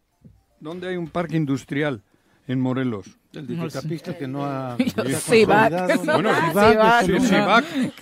[0.61, 2.03] ¿Dónde hay un parque industrial?
[2.47, 3.19] En Morelos.
[3.33, 4.77] El de Tecapista que no ha...
[5.21, 6.05] Cibac.
[6.05, 7.93] Bueno, Cibac, sí,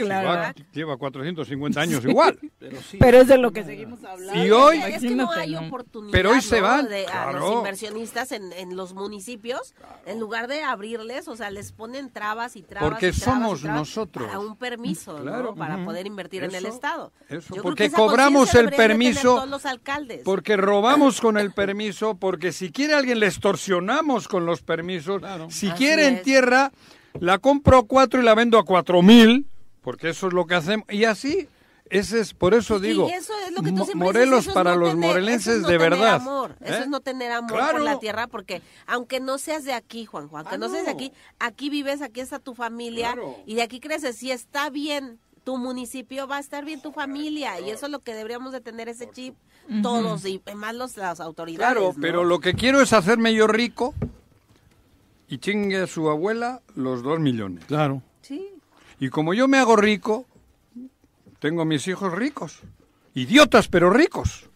[0.73, 2.39] lleva 450 años igual.
[2.99, 4.45] Pero es de lo que seguimos hablando.
[4.45, 6.67] Y hoy- Es que no hay oportunidad Pero hoy se ¿no?
[6.67, 9.75] van, a los inversionistas en, en los municipios,
[10.05, 12.91] en lugar de abrirles, o sea, les ponen trabas y trabas.
[12.91, 14.27] Porque y trabas y somos trabas nosotros.
[14.27, 15.23] Para un permiso,
[15.57, 17.13] Para poder invertir en el Estado.
[17.29, 20.23] eso, Yo porque cobramos el permiso, todos los alcaldes.
[20.25, 25.55] Porque robamos con el permiso, porque si quiere alguien le extorsionamos con los permisos euros.
[25.55, 26.23] Si Así quieren es.
[26.23, 26.73] tierra,
[27.21, 29.47] la compro a cuatro y la vendo a cuatro mil,
[29.83, 30.87] porque eso es lo que hacemos.
[30.91, 31.49] Y así,
[31.89, 34.55] ese es, por eso digo, y eso es lo que tú Mo- siempre Morelos dices,
[34.55, 36.15] para no los tener- morelenses eso es no de tener verdad.
[36.15, 36.81] amor, eso ¿eh?
[36.83, 37.73] es no tener amor Claro.
[37.73, 40.93] por la tierra, porque aunque no seas de aquí, Juanjo, aunque Ah, no, seas de
[40.93, 43.37] aquí, aquí vives, aquí está tu familia Claro.
[43.45, 44.17] y de aquí creces.
[44.17, 47.99] Si está bien tu municipio, va a estar bien tu familia y eso es lo
[48.01, 49.35] que deberíamos de tener ese chip
[49.83, 51.73] todos y más los, las autoridades.
[51.75, 53.95] Claro, pero lo que quiero es hacerme yo rico
[55.31, 57.65] y chingue a su abuela los dos millones.
[57.67, 58.03] Claro.
[58.21, 58.49] Sí.
[58.99, 60.27] Y como yo me hago rico,
[61.39, 62.59] tengo a mis hijos ricos.
[63.15, 64.51] Idiotas, pero ricos.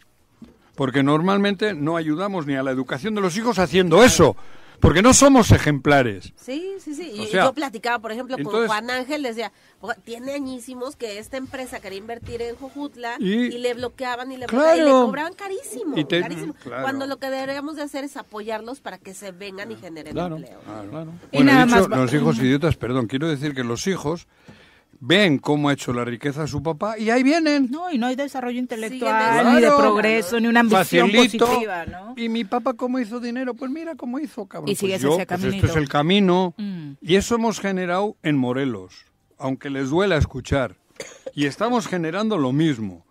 [0.74, 4.36] Porque normalmente no ayudamos ni a la educación de los hijos haciendo eso.
[4.80, 6.32] Porque no somos ejemplares.
[6.36, 7.10] Sí, sí, sí.
[7.18, 10.94] O Y sea, yo platicaba, por ejemplo, con entonces- Juan Ángel, decía, "Oiga, tiene añísimos
[10.96, 14.64] que esta empresa quería invertir en Jojutla y, Y- le bloqueaban y le Claro.
[14.64, 16.54] bloqueaban y le cobraban carísimo, Y te- carísimo.
[16.62, 16.82] claro.
[16.82, 20.38] Cuando lo que deberíamos de hacer es apoyarlos para que se vengan y generen empleo.
[20.84, 21.12] Y Bueno,
[21.52, 24.26] nada dicho más los hijos idiotas, perdón, quiero decir que los hijos
[25.06, 27.68] ven cómo ha hecho la riqueza su papá y ahí vienen.
[27.70, 29.76] No, y no hay desarrollo intelectual, ni de Claro.
[29.78, 31.46] progreso, ni una ambición Facilito.
[31.46, 32.14] positiva, ¿no?
[32.16, 33.54] ¿Y mi papá cómo hizo dinero?
[33.54, 34.70] Pues mira cómo hizo, cabrón.
[34.70, 36.54] Y sigues pues yo, ese pues esto es el camino.
[36.56, 36.92] Mm.
[37.02, 39.04] Y eso hemos generado en Morelos,
[39.38, 40.76] aunque les duela escuchar.
[41.34, 43.04] Y estamos generando lo mismo.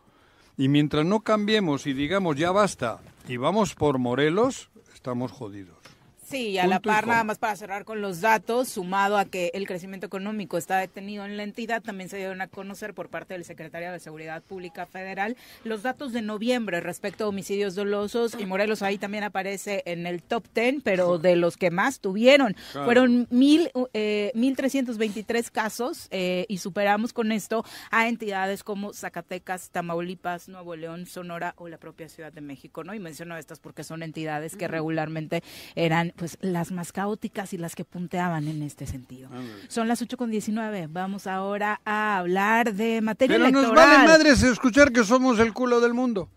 [0.57, 5.77] Y mientras no cambiemos y digamos ya basta y vamos por Morelos, estamos jodidos.
[6.23, 9.51] Sí, y a la par, nada más para cerrar con los datos, sumado a que
[9.53, 13.33] el crecimiento económico está detenido en la entidad, también se dieron a conocer por parte
[13.33, 18.45] del secretario de Seguridad Pública Federal los datos de noviembre respecto a homicidios dolosos y
[18.45, 22.55] Morelos ahí también aparece en el top 10, pero de los que más tuvieron.
[22.71, 22.85] Claro.
[22.85, 30.47] Fueron mil, eh, 1.323 casos eh, y superamos con esto a entidades como Zacatecas, Tamaulipas,
[30.47, 32.93] Nuevo León, Sonora o la propia Ciudad de México, ¿no?
[32.93, 35.43] Y menciono estas porque son entidades que regularmente
[35.75, 39.29] eran pues las más caóticas y las que punteaban en este sentido.
[39.67, 40.87] Son las 8 con 19.
[40.87, 43.89] Vamos ahora a hablar de materia Pero nos electoral.
[43.89, 46.29] vale madres escuchar que somos el culo del mundo.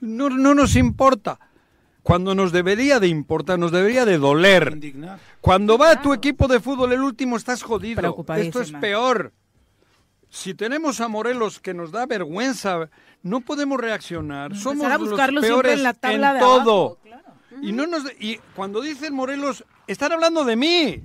[0.00, 1.38] No, no nos importa.
[2.02, 4.70] Cuando nos debería de importar, nos debería de doler.
[4.74, 5.18] Indignar.
[5.40, 8.24] Cuando va tu equipo de fútbol el último, estás jodido.
[8.36, 9.32] Esto es peor.
[10.28, 12.90] Si tenemos a Morelos que nos da vergüenza,
[13.22, 14.54] no podemos reaccionar.
[14.54, 16.84] Somos a buscarlo los siempre peores en la tabla de todo.
[16.84, 16.98] abajo,
[17.62, 21.02] Y no nos y cuando dicen Morelos, están hablando de mí.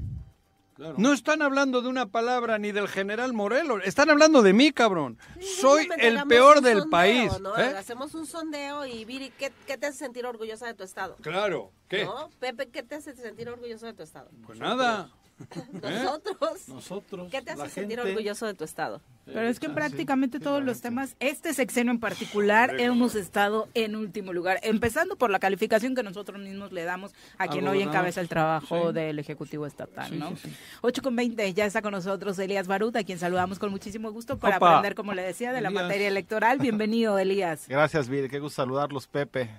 [0.98, 5.20] No están hablando de una palabra ni del general Morelos, están hablando de mí, cabrón.
[5.40, 7.40] Soy Simplemente el peor del sondeo, país.
[7.40, 7.56] ¿no?
[7.56, 7.76] ¿eh?
[7.78, 11.18] Hacemos un sondeo y Viri, ¿qué, qué te hace sentir orgullosa de tu estado?
[11.22, 12.06] Claro, ¿qué?
[12.06, 12.30] ¿No?
[12.40, 14.32] Pepe, ¿qué te hace sentir orgulloso de tu estado?
[14.44, 15.12] Pues nada.
[15.82, 16.68] Nosotros.
[16.68, 17.32] Nosotros.
[17.32, 18.12] ¿Qué te hace la sentir gente.
[18.12, 19.02] orgulloso de tu estado?
[19.26, 23.96] Pero es que en prácticamente todos los temas, este sexenio en particular, hemos estado en
[23.96, 28.20] último lugar, empezando por la calificación que nosotros mismos le damos a quien hoy encabeza
[28.20, 28.94] el trabajo Sí.
[28.96, 30.32] del Ejecutivo Estatal, Sí, ¿no?
[30.36, 30.56] sí, sí.
[30.82, 34.38] 8 con 20, ya está con nosotros Elías Baruta, a quien saludamos con muchísimo gusto
[34.40, 34.70] para Opa.
[34.78, 36.58] aprender, como le decía, de la materia electoral.
[36.58, 37.68] Bienvenido, Elías.
[37.68, 38.30] Gracias, Vir.
[38.30, 39.50] Qué gusto saludarlos, Pepe,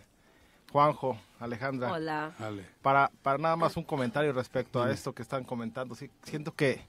[0.72, 1.92] Juanjo, Alejandra.
[1.92, 2.32] Hola.
[2.80, 5.94] Para, para nada más un comentario respecto a esto que están comentando.
[5.94, 6.80] Sí, siento que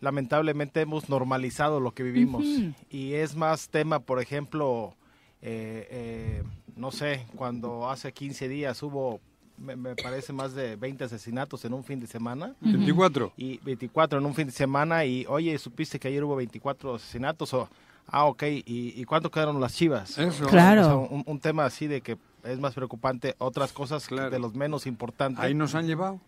[0.00, 2.44] lamentablemente hemos normalizado lo que vivimos.
[2.90, 4.94] Y es más tema, por ejemplo,
[5.40, 6.42] eh, eh,
[6.76, 9.20] no sé, cuando hace 15 días hubo,
[9.56, 12.54] me, me parece, más de 20 asesinatos en un fin de semana.
[12.60, 12.72] Ujú.
[12.72, 13.32] 24.
[13.38, 15.06] Y 24 en un fin de semana.
[15.06, 17.54] Y oye, ¿supiste que ayer hubo 24 asesinatos?
[17.54, 17.66] O,
[18.08, 18.42] ah, ok.
[18.42, 20.18] ¿Y, y cuánto quedaron las chivas?
[20.18, 20.46] Eso.
[20.48, 20.80] Claro.
[20.82, 23.34] O sea, un, un tema así de que es más preocupante.
[23.38, 25.42] Otras cosas de los menos importantes.
[25.42, 26.20] Ahí nos han llevado.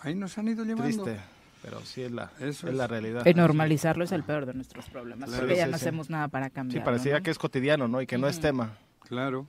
[0.00, 0.84] Ahí nos han ido llevando.
[1.04, 1.20] Triste,
[1.62, 2.74] pero sí es la, es es.
[2.74, 3.26] la realidad.
[3.26, 5.84] El normalizarlo es el peor de nuestros problemas, Claro, porque ya sí, no sí.
[5.84, 6.84] hacemos nada para Sí, cambiarlo.
[6.84, 7.22] parecía ¿no?
[7.22, 8.00] que es cotidiano, ¿no?
[8.00, 8.76] Y que no es tema.
[9.00, 9.46] Claro.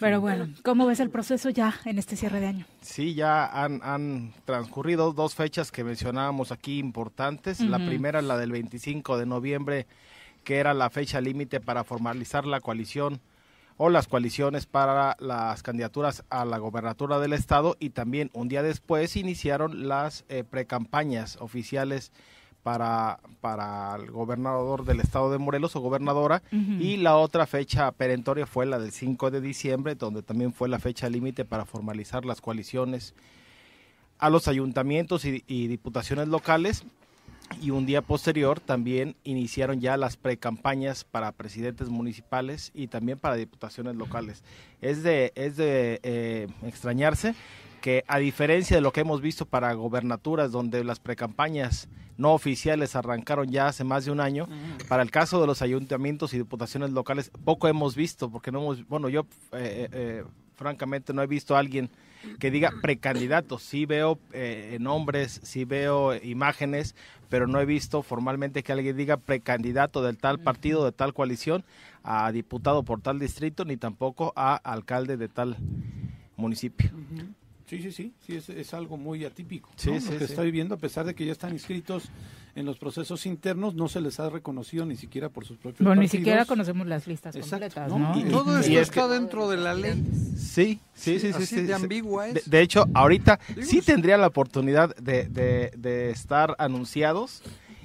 [0.00, 2.66] Pero bueno, ¿cómo ves el proceso ya en este cierre de año?
[2.80, 7.60] Sí, ya han, han transcurrido dos fechas que mencionábamos aquí importantes.
[7.60, 9.86] La primera es la del 25 de noviembre,
[10.42, 13.20] que era la fecha límite para formalizar la coalición
[13.82, 18.62] o las coaliciones para las candidaturas a la gobernatura del estado y también un día
[18.62, 22.12] después iniciaron las eh, precampañas oficiales
[22.62, 26.42] para, para el gobernador del estado de Morelos o gobernadora.
[26.52, 30.78] Y la otra fecha perentoria fue la del 5 de diciembre donde también fue la
[30.78, 33.14] fecha límite para formalizar las coaliciones
[34.18, 36.84] a los ayuntamientos y, y diputaciones locales
[37.60, 43.36] y un día posterior también iniciaron ya las precampañas para presidentes municipales y también para
[43.36, 44.42] diputaciones locales.
[44.80, 47.34] Es de, es de eh, extrañarse
[47.80, 51.88] que a diferencia de lo que hemos visto para gobernaturas donde las precampañas
[52.20, 54.46] no oficiales arrancaron ya hace más de un año,
[54.88, 58.86] para el caso de los ayuntamientos y diputaciones locales poco hemos visto porque no hemos,
[58.86, 59.22] bueno yo
[59.52, 60.24] eh, eh, eh,
[60.54, 61.88] francamente no he visto a alguien
[62.38, 63.62] que diga precandidatos.
[63.62, 66.94] Sí veo eh, nombres, sí veo imágenes,
[67.28, 71.64] pero no he visto formalmente que alguien diga precandidato del tal partido, de tal coalición,
[72.02, 75.56] a diputado por tal distrito, ni tampoco a alcalde de tal
[76.36, 76.90] municipio.
[77.70, 79.70] Sí, sí, sí, sí, es, es algo muy atípico.
[79.76, 80.00] Sí, ¿no?
[80.00, 80.32] sí, Lo que sí.
[80.32, 82.10] está viviendo, a pesar de que ya están inscritos
[82.56, 86.02] en los procesos internos, no se les ha reconocido ni siquiera por sus propios Bueno,
[86.02, 88.12] ni siquiera conocemos las listas Exacto, completas, ¿no?
[88.12, 88.18] ¿no?
[88.18, 90.02] Y- Todo Y esto es está dentro de la ley.
[90.36, 91.32] Sí, sí, sí, sí.
[91.32, 91.72] Así sí, de sí.
[91.74, 92.50] ambigua De, es.
[92.50, 97.40] de hecho, ahorita sí tendría la oportunidad de, de- de estar anunciados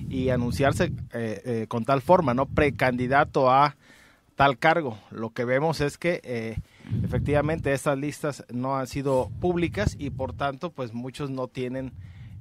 [0.10, 2.48] y anunciarse eh, eh, con tal forma, ¿no?
[2.48, 3.76] Precandidato a
[4.36, 4.98] tal cargo.
[5.12, 6.58] Lo que vemos es que eh,
[7.04, 11.92] efectivamente estas listas no han sido públicas y por tanto, pues muchos no tienen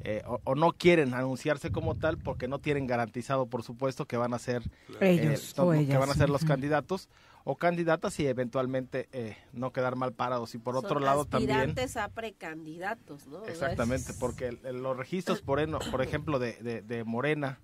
[0.07, 4.19] eh, o, o no quieren anunciarse como tal porque no tienen garantizado, por supuesto, que
[4.19, 4.63] van a ser
[5.01, 5.99] Ellos eh, o que ellas.
[5.99, 7.09] van a ser los candidatos
[7.45, 10.55] o candidatas y eventualmente eh, no quedar mal parados.
[10.55, 11.51] Y por otro lado también...
[11.53, 13.39] aspirantes a precandidatos, ¿no?
[13.41, 17.61] O Exactamente, porque el- el- los registros, por, eno- por ejemplo, de, de- de Morena,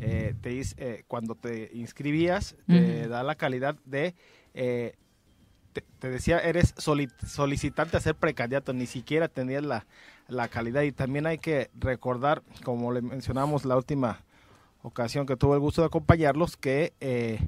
[0.00, 4.16] eh, te dice, eh, cuando te inscribías, te da la calidad de...
[5.82, 9.86] te, decía, eres soli- solicitante a ser precandidato, ni siquiera tenías la,
[10.28, 10.82] la calidad.
[10.82, 14.20] Y también hay que recordar, como le mencionamos la última
[14.82, 17.40] ocasión que tuve el gusto de acompañarlos, que eh,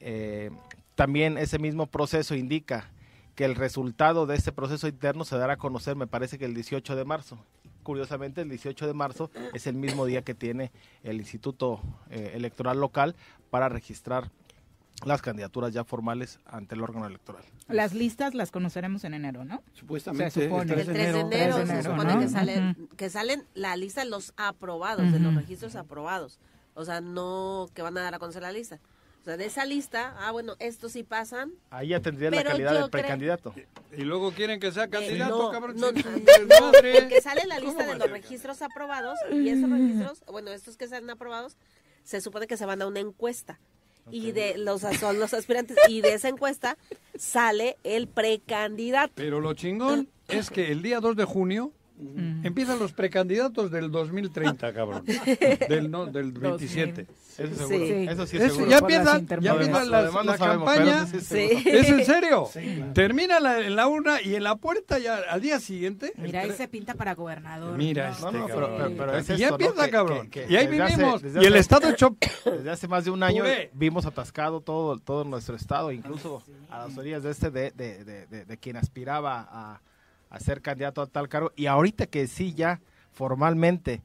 [0.00, 0.50] eh,
[0.94, 2.90] también ese mismo proceso indica
[3.34, 6.54] que el resultado de este proceso interno se dará a conocer, me parece que el
[6.54, 7.38] 18 de marzo.
[7.84, 10.72] Curiosamente, el 18 de marzo es el mismo día que tiene
[11.04, 11.80] el Instituto
[12.10, 13.14] eh, Electoral Local
[13.48, 14.30] para registrar
[15.04, 17.44] las candidaturas ya formales ante el órgano electoral.
[17.68, 19.62] Las listas las conoceremos en enero, ¿no?
[19.74, 20.72] Supuestamente Se supone.
[20.72, 22.20] el El 3 3 de enero, de se supone ¿no?
[22.20, 26.38] que, salen, que salen la lista de los aprobados, de los registros aprobados.
[26.74, 28.80] O sea, no que van a dar a conocer la lista.
[29.20, 31.52] O sea, de esa lista, ah, bueno, estos sí pasan.
[31.70, 33.54] Ahí ya tendría la calidad yo de creo- precandidato.
[33.96, 35.76] Y luego quieren que sea candidato, no, cabrón.
[35.76, 40.50] no, no, porque sale la lista ¿Cómo de los registros aprobados y esos registros, bueno,
[40.50, 41.56] estos que salen aprobados,
[42.04, 43.58] se supone que se van a una encuesta.
[44.10, 46.76] Y de los son los aspirantes y de esa encuesta
[47.16, 49.12] sale el precandidato.
[49.16, 51.72] Pero lo chingón es que el día 2 de junio
[52.44, 55.04] empiezan los precandidatos del 2030, cabrón.
[55.68, 57.06] Del, no, del 27.
[57.38, 57.68] Eso seguro.
[57.86, 57.92] Sí.
[58.08, 58.70] Eso sí Eso, seguro.
[58.70, 61.06] ya empiezan, ya empiezan la sabemos, campaña.
[61.06, 61.48] sí.
[61.66, 62.48] ¿Es en serio?
[62.94, 66.12] Termina la, en la una y en la puerta ya al día siguiente.
[66.16, 67.76] Mira, ahí se pinta para gobernador.
[67.78, 68.26] Mira ¿no?
[68.28, 70.28] este No, pero- pero- pero es esto, ya empieza, Que- cabrón.
[70.30, 71.22] que- que y ahí hace- vivimos.
[71.22, 72.16] desde y el hace- estado hecho...
[72.44, 76.98] Desde hace más de un año vimos atascado todo, todo nuestro estado, incluso a las
[76.98, 79.80] orillas de este, de, de, de, de- de quien aspiraba a,
[80.30, 81.52] a ser candidato a tal cargo.
[81.56, 82.80] Y ahorita que sí ya
[83.12, 84.02] formalmente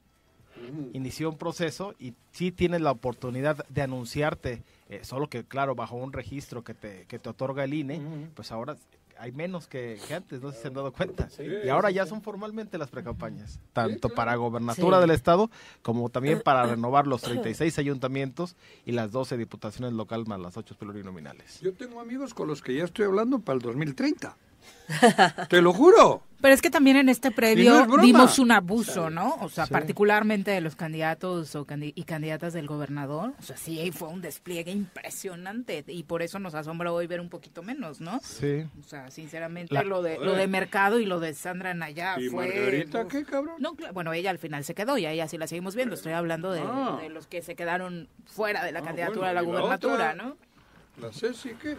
[0.94, 5.96] inició un proceso y sí tienes la oportunidad de anunciarte, eh, solo que claro, bajo
[5.98, 8.02] un registro que te, que te otorga el INE,
[8.34, 8.78] pues ahora
[9.20, 11.28] hay menos que, que antes, no sé si se han dado cuenta.
[11.64, 15.02] y ahora ya son formalmente las precampañas, tanto para gobernatura Sí.
[15.02, 15.52] del estado
[15.82, 18.56] como también para renovar los 36 ayuntamientos
[18.86, 21.60] y las 12 diputaciones locales más las 8 plurinominales.
[21.62, 24.36] Yo tengo amigos con los que ya estoy hablando para el 2030.
[25.50, 26.24] Te lo juro.
[26.42, 29.36] Pero es que también en este Y no es vimos un abuso, ¿no?
[29.40, 29.72] O sea, Sí.
[29.72, 33.32] particularmente de los candidatos o candi- y candidatas del gobernador.
[33.40, 37.30] O sea, sí, fue un despliegue impresionante y por eso nos asombra hoy ver un
[37.30, 38.20] poquito menos, ¿no?
[38.22, 38.66] Sí.
[38.78, 42.28] O sea, sinceramente, La- lo de lo de Mercado y lo de Sandra Nayá ¿Y
[42.28, 42.48] fue...
[42.48, 43.56] Margarita qué, cabrón?
[43.60, 45.96] No, bueno, ella al final se quedó y a ella sí la seguimos viendo.
[45.96, 46.98] Estoy hablando de, Ah.
[47.02, 49.50] de los que se quedaron fuera de la Ah, candidatura bueno, a la ¿y la
[49.62, 50.14] gubernatura, otra?
[50.16, 50.36] ¿no?
[50.98, 51.78] La Ceci, ¿qué?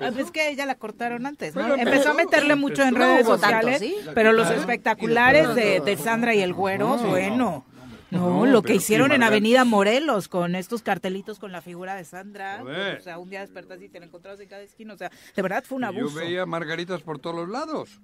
[0.00, 3.34] Ah, pues que ella la cortaron antes, Empezó, empezó, a meterle mucho en redes tanto,
[3.38, 3.94] sociales, ¿sí?
[4.14, 7.64] pero los espectaculares de, de Sandra y el Güero, No, bueno.
[8.10, 12.04] No, No, lo que hicieron en Avenida Morelos con estos cartelitos con la figura de
[12.04, 12.60] Sandra.
[12.60, 12.98] Joder.
[12.98, 14.94] O sea, un día despertas y te la encontrabas en cada esquina.
[14.94, 16.16] O sea, de verdad fue un Y Yo abuso.
[16.16, 18.00] veía margaritas por todos los lados.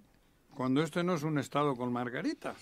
[0.55, 2.57] Cuando este no es un estado con margaritas.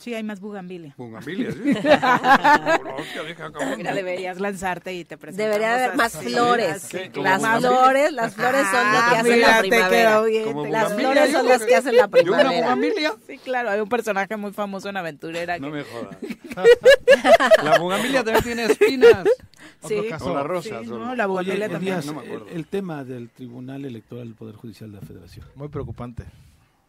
[0.00, 0.94] Sí, hay más bugambilia.
[0.96, 1.60] Bugambilias, ¿sí?
[3.76, 6.70] Mira, deberías lanzarte y te presentamos Debería haber más así, flores.
[6.84, 7.70] así, ¿Como Las bugambilia?
[7.70, 10.20] flores, las flores son las que Ah, hacen la te primavera.
[10.22, 12.60] bien, Las bugambilia, flores son las que hacen la ¿Yo una primavera.
[12.62, 13.14] bugambilia?
[13.26, 15.58] Sí, claro, hay un personaje muy famoso en Aventurera.
[15.58, 16.16] No que- me jodas.
[17.64, 19.24] La bugambilia también tiene espinas.
[19.86, 19.94] Sí.
[20.20, 20.80] O la rosa.
[20.82, 21.94] sí, no, la Oye, bugambilia también.
[21.94, 22.48] Elías, no me acuerdo.
[22.48, 25.46] el, el tema del Tribunal Electoral del Poder Judicial de la Federación.
[25.54, 26.24] Muy preocupante.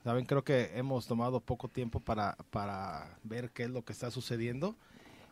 [0.04, 4.10] Saben, creo que hemos tomado poco tiempo para, para ver qué es lo que está
[4.10, 4.76] sucediendo.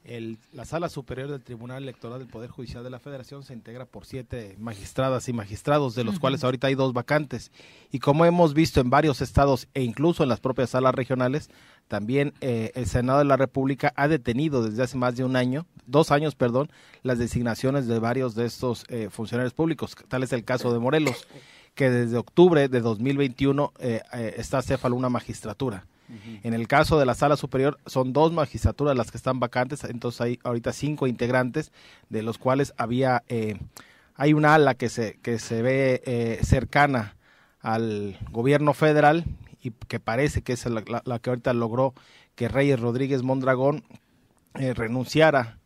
[0.05, 3.85] El, la Sala Superior del Tribunal Electoral del Poder Judicial de la Federación se integra
[3.85, 7.51] por siete magistradas y magistrados, de los cuales ahorita hay dos vacantes.
[7.91, 11.49] Y como hemos visto en varios estados e incluso en las propias salas regionales,
[11.87, 15.65] también eh, el Senado de la República ha detenido desde hace más de un año,
[15.85, 16.71] dos años, perdón,
[17.03, 19.95] las designaciones de varios de estos eh, funcionarios públicos.
[20.07, 21.27] Tal es el caso de Morelos
[21.79, 25.85] que desde octubre de 2021 eh, eh, está céfalo una magistratura.
[26.43, 30.19] En el caso de la sala superior son dos magistraturas las que están vacantes, entonces
[30.19, 31.71] hay ahorita cinco integrantes,
[32.09, 33.57] de los cuales había eh,
[34.15, 37.15] hay una ala que se que se ve eh, cercana
[37.61, 39.23] al gobierno federal
[39.61, 41.93] y que parece que es la, la- la que ahorita logró
[42.35, 43.83] que Reyes Rodríguez Mondragón
[44.55, 45.57] eh, renunciara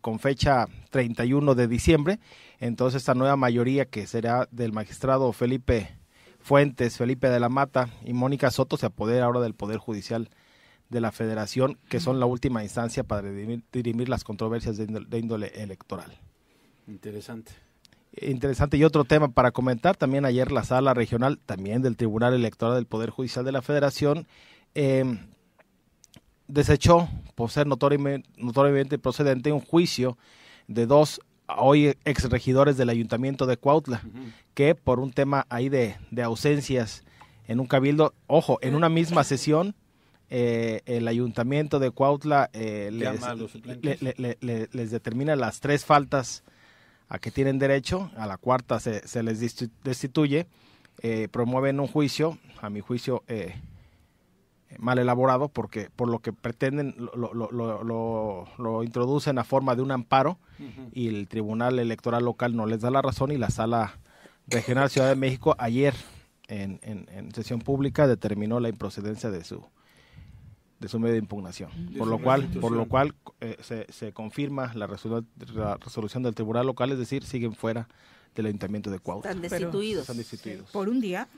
[0.00, 2.18] con fecha 31 de diciembre.
[2.60, 5.96] Entonces esta nueva mayoría que será del magistrado Felipe
[6.38, 10.30] Fuentes, Felipe de la Mata y Mónica Soto se apodera ahora del Poder Judicial
[10.90, 15.06] de la Federación, que son la última instancia para dirimir, dirimir las controversias de índole,
[15.08, 16.18] de índole electoral.
[16.86, 17.52] Interesante.
[18.20, 18.76] Interesante.
[18.76, 22.86] Y otro tema para comentar, también ayer la sala regional, también del Tribunal Electoral del
[22.86, 24.26] Poder Judicial de la Federación,
[24.74, 25.04] eh,
[26.48, 30.18] desechó, por ser notoriamente, notoriamente procedente, un juicio
[30.66, 31.20] de dos
[31.58, 34.02] hoy exregidores del Ayuntamiento de Cuautla,
[34.54, 37.04] que por un tema ahí de, de ausencias
[37.46, 39.74] en un cabildo, ojo, en una misma sesión,
[40.30, 43.20] eh, el Ayuntamiento de Cuautla eh, les,
[43.82, 46.44] le- le- le- les determina las tres faltas
[47.08, 49.40] a que tienen derecho, a la cuarta se, se les
[49.82, 50.46] destituye,
[51.02, 53.54] eh, promueven un juicio, a mi juicio eh,
[54.78, 59.74] mal elaborado, porque por lo que pretenden lo, lo- lo- lo- lo introducen a forma
[59.74, 60.38] de un amparo
[60.92, 63.98] y el Tribunal Electoral Local no les da la razón y la Sala
[64.46, 65.94] Regional Ciudad de México ayer
[66.48, 69.64] en, en- en sesión pública determinó la improcedencia de su
[70.80, 71.70] de su medio de impugnación.
[71.92, 76.22] De Por lo cual, por lo cual eh, se, se confirma la, resolu- la resolución
[76.22, 77.86] del Tribunal Local, es decir, siguen fuera
[78.34, 79.30] del Ayuntamiento de Cuautla.
[79.30, 80.00] Están destituidos.
[80.02, 80.70] Están destituidos.
[80.70, 81.28] ¿Por un día?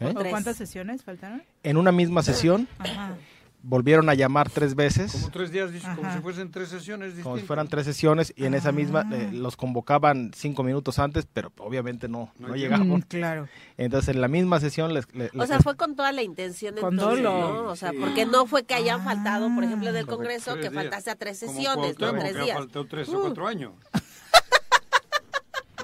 [0.00, 0.14] ¿Eh?
[0.16, 1.42] ¿O ¿Cuántas sesiones faltaron?
[1.62, 3.14] En una misma sesión Ajá.
[3.62, 5.12] volvieron a llamar tres veces.
[5.12, 7.46] Como tres días, como si fuesen tres sesiones como si distintas.
[7.46, 9.14] fueran tres sesiones y en esa misma Ah.
[9.14, 12.88] eh, los convocaban cinco minutos antes, pero obviamente no, no, No llegaban.
[12.88, 13.46] Mm, claro.
[13.76, 15.12] Entonces en la misma sesión les...
[15.14, 17.20] les- O sea, fue con toda la intención dolo.
[17.20, 17.62] ¿no?
[17.70, 17.98] O sea, Sí.
[18.00, 20.06] porque no fue que hayan faltado, por ejemplo, del.
[20.06, 22.56] Congreso, que faltase a tres Como sesiones, no Cuauhtémoc, tres días.
[22.58, 23.20] faltado tres o Uh.
[23.20, 23.72] cuatro años.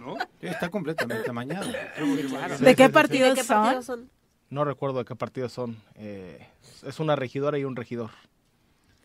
[0.07, 0.17] ¿No?
[0.41, 1.67] Está completamente amañado.
[2.61, 4.09] ¿De qué ¿Y partidos son?
[4.51, 5.77] No recuerdo de qué partidos son.
[5.97, 6.47] eh,
[6.87, 8.11] es una regidora y un regidor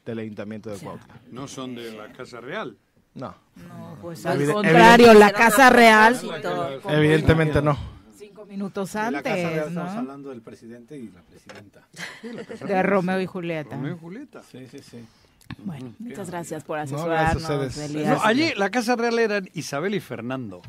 [0.06, 1.16] del Ayuntamiento de Cuautla.
[1.32, 2.78] No son de la Casa Real.
[3.14, 6.18] No, No, pues Evide- al contrario, la Casa Real,
[6.90, 7.78] evidentemente no.
[8.18, 10.00] cinco minutos En la Casa Real antes, estamos ¿no?
[10.00, 11.88] hablando del presidente y la presidenta.
[12.66, 13.76] De Romeo y Julieta.
[13.76, 14.42] Romeo y Julieta.
[14.50, 15.06] Sí, sí, sí.
[15.66, 18.08] Bueno, muchas gracias por gracias a asesorarnos, ustedes.
[18.08, 20.62] No, allí la Casa Real eran Isabel y Fernando,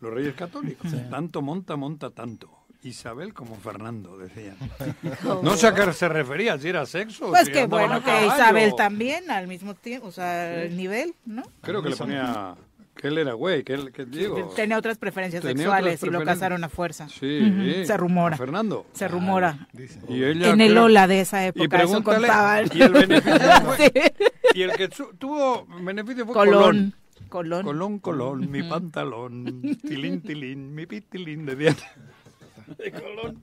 [0.00, 0.90] los reyes católicos.
[1.10, 2.50] Tanto monta, monta tanto.
[2.82, 4.56] Isabel como Fernando, decían.
[5.42, 7.26] No sé a qué se refería, si era sexo.
[7.26, 8.26] o Pues si que bueno que.
[8.26, 11.42] Isabel también al mismo tiempo, o sea, el nivel, ¿no?
[11.62, 12.54] Creo que le ponía
[12.96, 14.52] que él era güey, que él, que digo.
[14.56, 17.08] Tenía otras preferencias Tenía sexuales otras y lo casaron a fuerza.
[17.08, 18.34] Sí, Ujú, Se rumora.
[18.34, 18.86] a Fernando.
[18.92, 19.68] Se rumora.
[20.08, 22.70] Y ella En el creo- Ola de esa Y época, eso pregúntale, contaban.
[22.74, 23.40] y el beneficio
[23.76, 24.24] fue- Sí.
[24.58, 26.54] Y el que tuvo beneficio fue Colón.
[26.62, 26.94] Colón.
[27.30, 27.64] Colón.
[27.64, 31.84] Colón, Colón, mi pantalón, tilín, tilín, mi pitilín de dieta.
[32.78, 33.42] De Colón.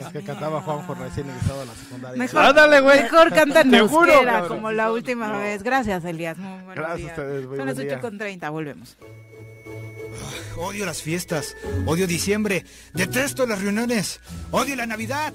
[0.00, 2.18] Es que cantaba Juanjo recién egresado a la secundaria.
[2.18, 3.02] Mejor, Ándale, güey.
[3.04, 4.48] mejor canta en Te juro, euskera, cabrón.
[4.58, 5.62] como la última vez.
[5.62, 6.36] Gracias, Elías.
[6.36, 7.96] Muy Gracias a ustedes, Son las buen día.
[7.98, 8.96] 8 con 30, volvemos.
[10.58, 11.56] Odio las fiestas,
[11.86, 12.64] odio diciembre,
[12.94, 14.20] detesto las reuniones,
[14.50, 15.32] odio la Navidad.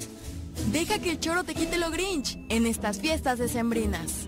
[0.71, 4.27] Deja que el choro te quite lo grinch en estas fiestas decembrinas.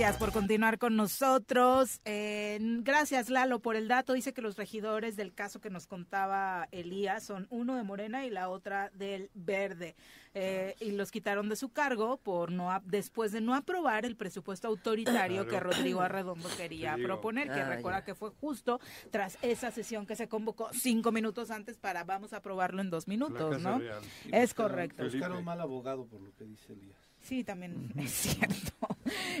[0.00, 2.00] Gracias por continuar con nosotros.
[2.06, 4.14] Eh, gracias, Lalo, por el dato.
[4.14, 8.30] Dice que los regidores del caso que nos contaba Elías son uno de Morena y
[8.30, 9.96] la otra del Verde.
[10.32, 14.68] Eh, y los quitaron de su cargo por no después de no aprobar el presupuesto
[14.68, 18.04] autoritario que Rodrigo Arredondo quería proponer, que Ah, recuerda ya.
[18.06, 22.38] que fue justo tras esa sesión que se convocó cinco minutos antes para vamos a
[22.38, 23.80] aprobarlo en dos minutos, ¿no?
[23.80, 24.00] Real.
[24.32, 24.96] Es correcto.
[25.02, 25.18] Felipe.
[25.18, 26.99] Buscaron mal abogado por lo que dice Elías.
[27.22, 28.72] Sí, también es cierto.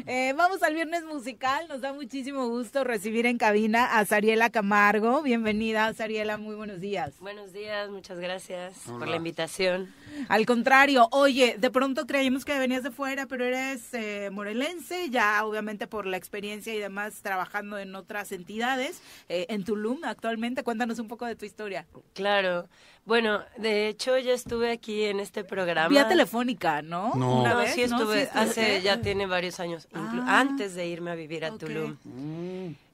[0.06, 1.66] Eh, vamos al viernes musical.
[1.68, 5.22] Nos da muchísimo gusto recibir en cabina a Sariela Camargo.
[5.22, 6.36] Bienvenida, Sariela.
[6.36, 7.18] Muy buenos días.
[7.20, 9.92] Buenos días, muchas gracias por la invitación.
[10.28, 15.44] Al contrario, oye, de pronto creímos que venías de fuera, pero eres eh, morelense, ya
[15.44, 20.62] obviamente por la experiencia y demás trabajando en otras entidades, eh, en Tulum actualmente.
[20.62, 21.86] Cuéntanos un poco de tu historia.
[22.14, 22.68] Claro.
[23.04, 25.88] Bueno, de hecho ya estuve aquí en este programa.
[25.88, 27.12] Vía telefónica, ¿no?
[27.16, 27.96] No, Una No, vez, sí ¿no?
[27.96, 30.38] estuve, hace, ya tiene varios años, Ah.
[30.40, 31.50] antes de irme a vivir a.
[31.50, 31.96] Tulum.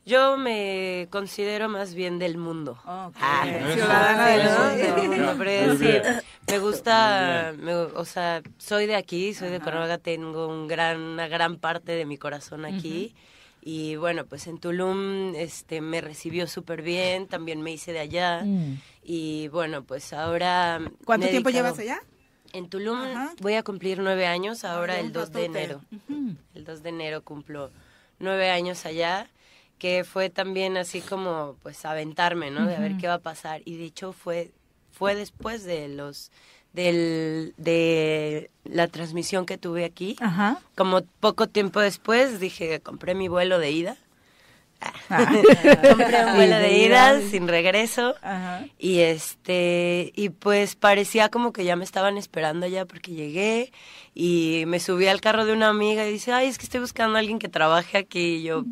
[0.06, 2.78] Yo me considero más bien del mundo.
[2.86, 3.10] Ah,
[3.74, 4.48] Ciudadana del
[5.36, 5.44] mundo.
[5.44, 6.02] bien.
[6.48, 11.26] me gusta, me- o sea, soy de aquí, soy de Cuernavaca, tengo un gran, una
[11.26, 13.14] gran parte de mi corazón aquí.
[13.68, 18.42] Y bueno, pues en Tulum este, me recibió súper bien, también me hice de allá.
[18.44, 18.80] Mm.
[19.02, 20.80] Y bueno, pues ahora...
[21.04, 22.00] ¿Cuánto tiempo dedicado- llevas allá?
[22.52, 22.96] En Tulum
[23.40, 25.80] voy a cumplir nueve años ahora Ah, el un 2 de enero.
[26.54, 27.72] El 2 de enero cumplo
[28.20, 29.28] nueve años allá,
[29.80, 32.66] que fue también así como pues aventarme, ¿no?
[32.66, 33.62] De a ver qué va a pasar.
[33.64, 34.52] Y de hecho fue,
[34.92, 36.30] fue después de los
[36.76, 40.16] del, de la transmisión que tuve aquí.
[40.20, 40.60] Ajá.
[40.76, 43.96] Como poco tiempo después dije, compré mi vuelo de ida.
[45.08, 45.26] Ah.
[45.88, 48.14] compré un vuelo de ida sin regreso.
[48.20, 48.66] Ajá.
[48.78, 53.72] Y este, y pues parecía como que ya me estaban esperando ya porque llegué
[54.14, 57.16] y me subí al carro de una amiga y dice, ay, es que estoy buscando
[57.16, 58.64] a alguien que trabaje aquí y yo...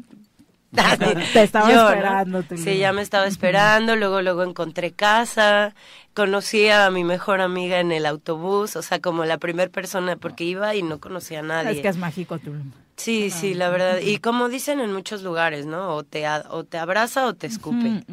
[1.33, 1.89] Te estaba Yo, ¿no?
[1.89, 2.65] esperando, Tulum.
[2.65, 5.75] Sí, ya me estaba esperando, luego luego encontré casa,
[6.15, 10.45] conocí a mi mejor amiga en el autobús, o sea, como la primera persona, porque
[10.45, 11.73] iba y no conocía a nadie.
[11.73, 12.73] Es que es mágico Tulum.
[12.97, 13.99] Sí, sí, la verdad.
[14.01, 15.95] Y como dicen en muchos lugares, ¿no?
[15.95, 18.05] O te, o te abraza o te escupe.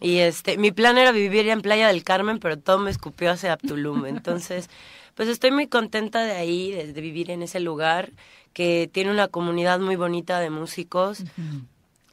[0.00, 3.56] Y este, mi plan era vivir en Playa del Carmen, pero todo me escupió hacia
[3.56, 4.06] Tulum.
[4.06, 4.68] Entonces,
[5.14, 8.10] pues estoy muy contenta de ahí, de, de vivir en ese lugar,
[8.52, 11.22] que tiene una comunidad muy bonita de músicos.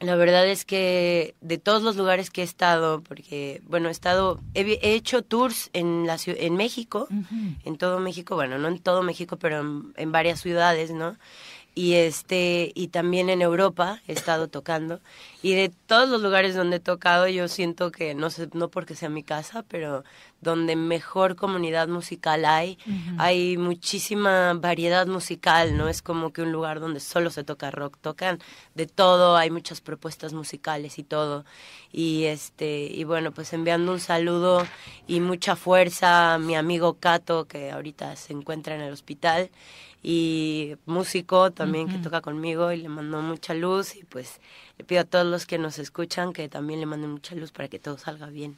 [0.00, 4.40] La verdad es que de todos los lugares que he estado, porque, bueno, he estado,
[4.54, 7.06] he, hecho tours en, la, en México,
[7.64, 11.18] en todo México, bueno, no en todo México, pero en, en varias ciudades, ¿no?
[11.74, 15.00] Y este, y también en Europa he estado tocando.
[15.42, 18.96] Y de todos los lugares donde he tocado, yo siento que, no sé, no porque
[18.96, 20.02] sea mi casa, pero
[20.40, 22.78] donde mejor comunidad musical hay,
[23.18, 27.98] hay muchísima variedad musical, no es como que un lugar donde solo se toca rock,
[28.00, 28.38] tocan
[28.74, 31.44] de todo, hay muchas propuestas musicales y todo.
[31.92, 34.66] Y este, y bueno, pues enviando un saludo
[35.06, 39.50] y mucha fuerza a mi amigo Cato, que ahorita se encuentra en el hospital,
[40.02, 44.40] y músico también que toca conmigo y le mando mucha luz y pues
[44.78, 47.68] le pido a todos los que nos escuchan que también le manden mucha luz para
[47.68, 48.56] que todo salga bien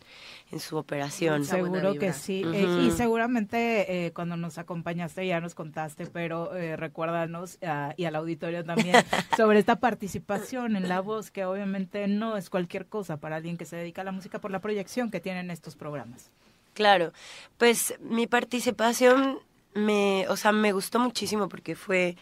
[0.52, 1.44] en su operación.
[1.44, 2.44] Seguro que sí.
[2.46, 8.04] Eh, y seguramente eh, cuando nos acompañaste ya nos contaste, pero eh, recuérdanos ah, y
[8.04, 8.94] al auditorio también
[9.36, 13.64] sobre esta participación en la voz, que obviamente no es cualquier cosa para alguien que
[13.64, 16.30] se dedica a la música por la proyección que tienen estos programas.
[16.74, 17.12] Claro,
[17.58, 19.40] pues mi participación
[19.74, 22.16] me, o sea, me gustó muchísimo porque fue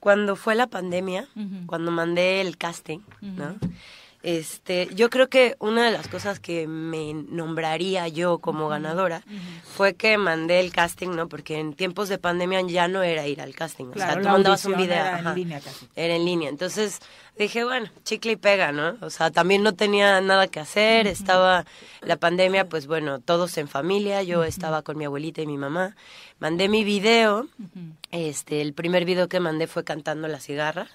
[0.00, 1.28] cuando fue la pandemia,
[1.66, 3.56] cuando mandé el casting, ¿no?
[4.26, 9.22] Este, yo creo que una de las cosas que me nombraría yo como ganadora
[9.76, 11.28] fue que mandé el casting, ¿no?
[11.28, 14.28] Porque en tiempos de pandemia ya no era ir al casting, o Claro, sea, tú
[14.28, 15.86] mandabas un video, era en línea casi.
[15.94, 16.48] era en línea.
[16.48, 16.98] Entonces
[17.38, 18.96] dije, bueno, chicle y pega, ¿no?
[19.00, 21.64] O sea, también no tenía nada que hacer, estaba
[22.00, 25.94] la pandemia, pues bueno, todos en familia, yo estaba con mi abuelita y mi mamá.
[26.40, 27.46] Mandé mi video,
[28.10, 30.88] este, el primer video que mandé fue cantando la cigarra.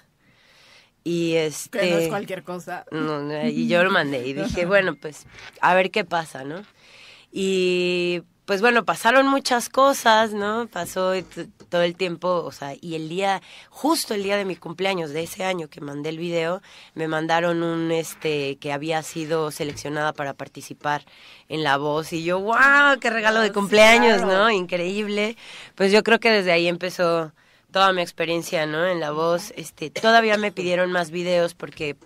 [1.04, 2.84] Y este Que no es cualquier cosa.
[2.90, 5.26] no, no, y yo lo mandé y dije, bueno, pues
[5.60, 6.62] a ver qué pasa, ¿no?
[7.32, 10.66] Y pues bueno, pasaron muchas cosas, ¿no?
[10.66, 11.12] Pasó
[11.68, 15.22] todo el tiempo, o sea, y el día, justo el día de mi cumpleaños de
[15.22, 16.60] ese año que mandé el video,
[16.94, 21.04] me mandaron un, este, que había sido seleccionada para participar
[21.48, 24.22] en La Voz y yo, wow, qué regalo de cumpleaños.
[24.22, 24.50] ¿no?
[24.50, 25.36] Increíble.
[25.76, 27.32] Pues yo creo que desde ahí empezó
[27.72, 28.86] toda mi experiencia, ¿no?
[28.86, 31.96] En La Voz, este, todavía me pidieron más videos porque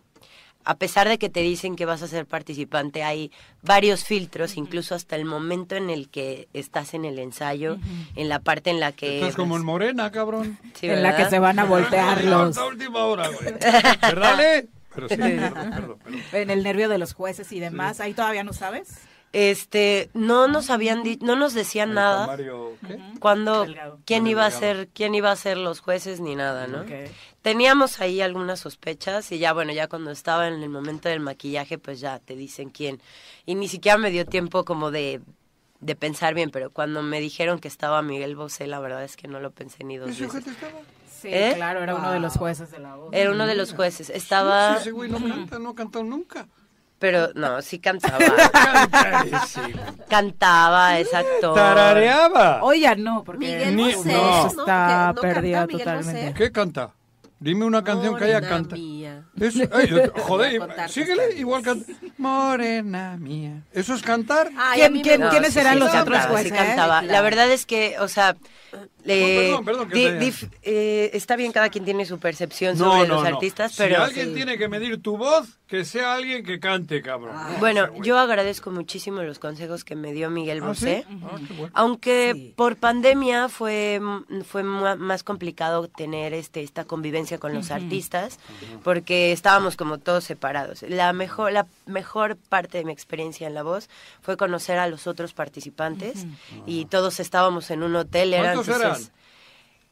[0.65, 3.31] a pesar de que te dicen que vas a ser participante, hay
[3.63, 7.79] varios filtros, incluso hasta el momento en el que estás en el ensayo,
[8.17, 9.17] en la parte en la que...
[9.17, 10.59] Esto es como en Morena, cabrón.
[10.75, 12.59] Sí, en la que se van a voltear los...
[12.59, 13.55] A última hora, güey.
[14.97, 16.23] Pero sí, perdón, perdón, perdón.
[16.33, 18.01] En el nervio de los jueces y demás.
[18.01, 18.99] Ahí todavía no sabes.
[19.39, 22.99] Este, no nos habían di- no nos decían nada Mario, ¿qué?
[23.21, 23.99] cuando Delgado.
[24.07, 24.75] quién Mario iba a Delgado.
[24.75, 26.85] ser quién iba a ser los jueces ni nada, ¿no?
[27.43, 31.77] Teníamos ahí algunas sospechas y ya bueno, ya cuando estaba en el momento del maquillaje,
[31.77, 33.01] pues ya te dicen quién.
[33.45, 35.21] Y ni siquiera me dio tiempo como de
[35.81, 39.29] de pensar bien, pero cuando me dijeron que estaba Miguel Bosé, la verdad es que
[39.29, 40.47] no lo pensé ni dos ¿Ese veces.
[40.47, 40.73] estaba?
[41.21, 41.53] Sí, ¿Eh?
[41.55, 43.11] claro, era uno de los jueces de la voz.
[43.13, 44.09] Era uno de los jueces.
[44.09, 46.49] Estaba Sí, ese güey no canta, no ha cantado nunca.
[46.99, 48.19] Pero no, sí cantaba.
[50.09, 51.55] Cantaba, es actor.
[51.55, 52.63] Tarareaba.
[52.63, 54.43] Oye, no, porque Miguel Ni- Bosé, no.
[54.43, 54.49] ¿no?
[54.49, 56.35] está no perdida canta Miguel totalmente.
[56.35, 56.91] ¿Qué canta?
[57.39, 58.77] Dime una canción que haya Morena canta.
[58.77, 59.25] mía.
[59.39, 59.61] Eso,
[60.23, 61.93] joder, síguele, igual canta.
[62.17, 63.63] Morena mía.
[63.73, 64.51] ¿Eso es cantar?
[64.57, 66.53] Ay, ¿Quién- quiénes serán los sí otros cantaba, jueces?
[66.53, 66.99] cantaba.
[67.01, 67.13] Claro.
[67.13, 68.37] La verdad es que, o sea,
[69.05, 72.77] eh, perdón, perdón, que di- te- dif- eh, está bien, cada quien tiene su percepción
[72.79, 73.29] No, sobre no, los no.
[73.37, 74.03] artistas, Si pero...
[74.03, 77.35] alguien tiene que medir tu voz, que sea alguien que cante, cabrón.
[77.59, 81.05] Bueno, yo agradezco muchísimo los consejos que me dio Miguel ¿Ah, Bosé.
[81.09, 81.17] sí?
[81.25, 81.71] Ah, bueno.
[81.75, 88.39] Aunque por pandemia fue mm, fue más complicado tener este esta convivencia con los artistas
[88.85, 90.83] porque estábamos como todos separados.
[90.83, 93.89] La mejor la mejor parte de mi experiencia en la voz
[94.23, 96.27] fue conocer a los otros participantes
[96.67, 98.35] y todos estábamos en un hotel.
[98.35, 98.81] Era, ¿Cuántos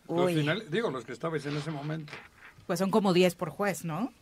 [0.09, 0.17] eran?
[0.17, 2.13] Los finales- digo, los que estabais en ese momento.
[2.67, 4.13] Pues son como 10 por juez, ¿no?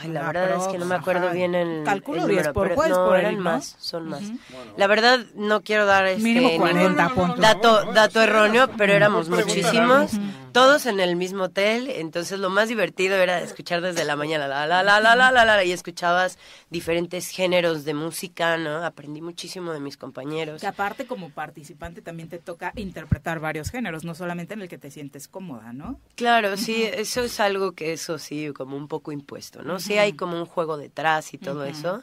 [0.00, 1.34] Ay, la Una verdad es que no me prox, acuerdo ajá.
[1.34, 3.42] bien el Calculo el 10 número, por juez, no, por eran ahí, ¿no?
[3.42, 4.22] más, son más.
[4.22, 4.38] Ujú.
[4.76, 7.40] La verdad no quiero dar este Mínimo ningún 40 puntos.
[7.40, 10.24] dato dato erróneo, pero éramos muchísimos, algo.
[10.52, 14.66] Todos en el mismo hotel, entonces lo más divertido era escuchar desde la mañana la
[14.66, 16.38] la la la la la la, y escuchabas
[16.70, 18.84] diferentes géneros de música, ¿no?
[18.84, 20.60] Aprendí muchísimo de mis compañeros.
[20.60, 24.78] Que aparte como participante también te toca interpretar varios géneros, no solamente en el que
[24.78, 25.98] te sientes cómoda, ¿no?
[26.14, 29.80] Claro, sí, eso es algo que eso sí, como un poco impuesto, ¿no?
[29.80, 32.02] Sí hay como un juego detrás y todo eso.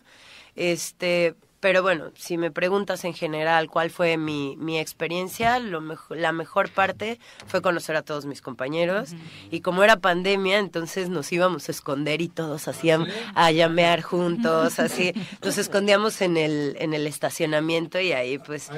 [0.56, 6.16] Este, pero bueno, si me preguntas en general cuál fue mi, mi experiencia, lo mejo-
[6.16, 9.10] la mejor parte fue conocer a todos mis compañeros.
[9.52, 14.80] Y como era pandemia, entonces nos íbamos a esconder y todos hacían a llamear juntos,
[14.80, 15.14] así.
[15.44, 18.70] Nos escondíamos en el, en el estacionamiento y ahí pues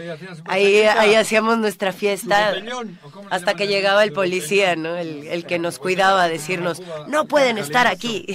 [0.46, 4.76] Ahí ahí, hacíamos nuestra fiesta Su botellón, ¿o cómo le hasta que llegaba el policía,
[4.76, 4.96] ¿no?
[4.98, 8.26] El, el que nos cuidaba a decirnos, no pueden estar aquí.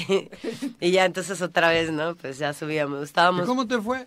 [0.80, 2.14] y ya entonces otra vez, ¿no?
[2.14, 3.00] Pues ya subíamos.
[3.00, 3.46] ¿Y Estábamos...
[3.46, 4.06] cómo te fue?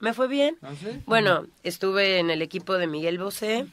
[0.00, 0.56] Me fue bien.
[0.62, 0.86] ¿Ah, sí?
[1.06, 3.66] Bueno, estuve en el equipo de Miguel Bosé.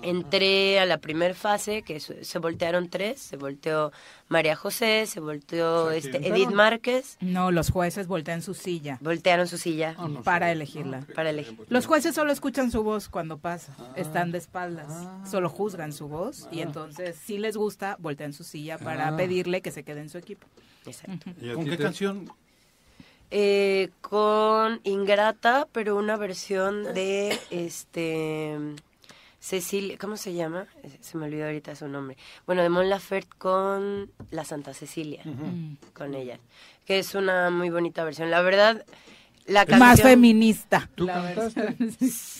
[0.00, 3.20] Entré a la primer fase, que se voltearon tres.
[3.20, 3.90] Se volteó
[4.28, 6.28] María José, se volteó ¿Se este?
[6.28, 7.16] Edith Márquez.
[7.20, 8.98] No, los jueces voltean su silla.
[9.00, 9.96] Voltearon su silla.
[10.22, 11.04] para elegirla.
[11.16, 11.58] Para elegir.
[11.68, 13.92] Los jueces solo escuchan su voz cuando pasa, Ah.
[13.96, 14.86] están de espaldas,
[15.28, 19.16] solo juzgan su voz y entonces si les gusta, voltean su silla para Ah.
[19.16, 20.46] pedirle que se quede en su equipo.
[20.86, 21.28] Exacto.
[21.42, 22.30] ¿Y a ¿Con qué te- canción?
[23.30, 28.56] Eh, con Ingrata, pero una versión de este
[29.38, 30.66] Cecilia, ¿cómo se llama?
[30.82, 32.16] Eh, Se me olvidó ahorita su nombre.
[32.46, 35.22] Bueno, de Mon Laferte con la Santa Cecilia,
[35.94, 36.38] con ella,
[36.86, 38.30] que es una muy bonita versión.
[38.30, 38.84] La verdad,
[39.48, 40.88] la canción Más feminista.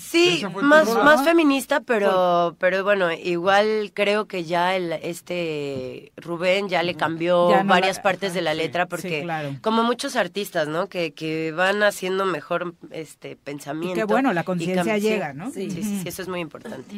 [0.08, 4.92] Sí, ¿Esa fue tu más, más feminista, pero, pero bueno, igual creo que ya el,
[4.92, 8.88] este Rubén ya le cambió Ya no varias la- partes de la sí, letra sí,
[8.88, 9.56] porque claro.
[9.60, 10.88] como muchos artistas, ¿no?
[10.88, 13.94] Que, que van haciendo mejor este Y pensamiento.
[13.96, 15.50] qué bueno, la conciencia llega, ¿no?
[15.50, 16.02] Sí, sí, Ujú.
[16.02, 16.96] sí, eso es muy importante.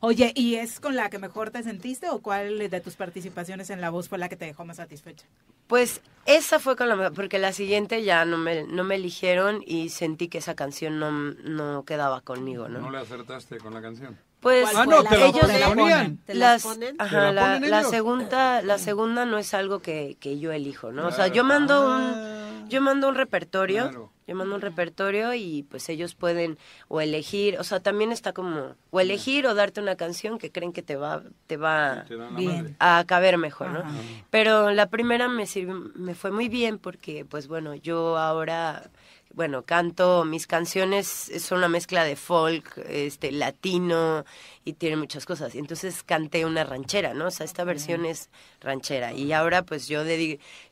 [0.00, 3.80] Oye, ¿y es con la que mejor te sentiste o cuál de tus participaciones en
[3.80, 5.26] La Voz fue la que te dejó más satisfecha?
[5.68, 9.47] Pues esa fue con la mejor, porque la siguiente ya no me, no me eligieron
[9.66, 12.80] y sentí que esa canción no, no quedaba conmigo, ¿no?
[12.80, 14.16] No le acertaste con la canción.
[14.40, 16.16] Pues Ah, no, te la ellos ponen, la ponían.
[16.18, 16.94] ¿Te las ponen?
[17.00, 20.92] ajá, ¿Te la ponen la segunda, la segunda no es algo que, que yo elijo,
[20.92, 21.06] ¿no?
[21.08, 21.34] O sea, Claro.
[21.34, 22.60] yo mando Ah.
[22.62, 24.12] un, yo mando un repertorio, Claro.
[24.28, 26.56] yo mando un repertorio y pues ellos pueden
[26.86, 30.72] o elegir, o sea, también está como o elegir o darte una canción que creen
[30.72, 32.04] que te va, te va
[32.36, 32.76] Bien.
[32.78, 33.80] a caber mejor, ¿no?
[33.80, 33.90] Ajá.
[34.30, 38.88] Pero la primera me sirvió, me fue muy bien porque, pues bueno, yo ahora,
[39.34, 44.24] bueno, canto, mis canciones son una mezcla de folk, este, latino
[44.64, 45.54] y tiene muchas cosas.
[45.54, 47.26] Y entonces canté una ranchera, ¿no?
[47.26, 48.30] O sea, esta versión es
[48.60, 49.12] ranchera.
[49.12, 50.02] Y ahora, pues yo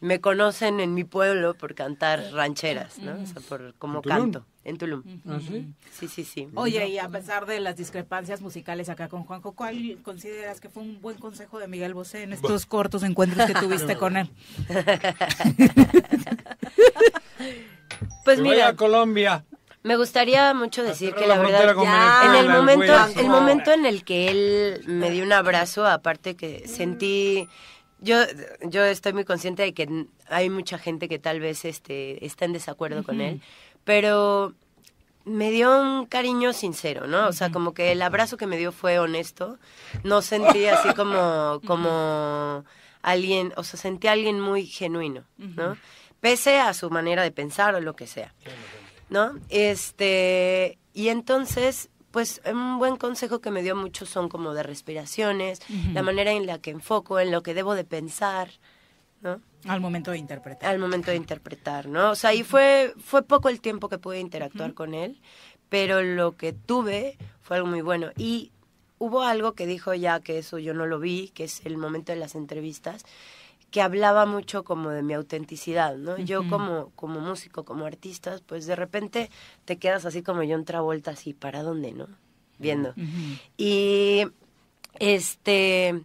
[0.01, 3.21] me conocen en mi pueblo por cantar rancheras, ¿no?
[3.23, 4.45] O sea, por cómo canto.
[4.65, 5.05] En Tulum.
[5.29, 5.69] ¿Ah, sí?
[5.93, 6.49] Sí, sí, sí.
[6.57, 10.83] Oye, y a pesar de las discrepancias musicales acá con Juanjo, ¿cuál consideras que fue
[10.83, 14.29] un buen consejo de Miguel Bosé en estos cortos encuentros que tuviste con él?
[18.25, 19.45] Pues mira, a Colombia.
[19.83, 24.05] Me gustaría mucho decir que la verdad ya, en el momento el momento en el
[24.05, 27.49] que él me dio un abrazo aparte que sentí
[28.01, 28.17] yo
[28.65, 32.53] yo estoy muy consciente de que hay mucha gente que tal vez este está en
[32.53, 33.41] desacuerdo con él
[33.85, 34.55] pero
[35.27, 37.27] me dio un cariño sincero, ¿no?
[37.27, 39.59] O sea, como que el abrazo que me dio fue honesto.
[40.05, 42.65] No sentí así como, como
[43.03, 45.77] alguien, o sea, sentí a alguien muy genuino, ¿no?
[46.21, 48.35] Pese a su manera de pensar o lo que sea.
[49.09, 49.39] ¿No?
[49.49, 55.61] Este, y entonces, pues un buen consejo que me dio mucho son como de respiraciones,
[55.93, 58.51] la manera en la que enfoco, en lo que debo de pensar,
[59.21, 59.41] ¿no?
[59.67, 60.71] Al momento de interpretar.
[60.71, 62.11] Al momento de interpretar, ¿no?
[62.11, 65.21] O sea, y fue, fue poco el tiempo que pude interactuar con él,
[65.69, 68.11] pero lo que tuve fue algo muy bueno.
[68.17, 68.53] Y
[68.99, 72.13] hubo algo que dijo ya que eso yo no lo vi, que es el momento
[72.13, 73.05] de las entrevistas,
[73.77, 76.17] que hablaba mucho como de mi autenticidad, ¿no?
[76.17, 79.31] Yo como, como músico, como artista, pues de repente
[79.67, 82.09] te quedas así como yo otra vuelta así, ¿para dónde, no?
[82.59, 82.95] Viendo.
[83.59, 84.29] Y
[84.99, 86.03] este,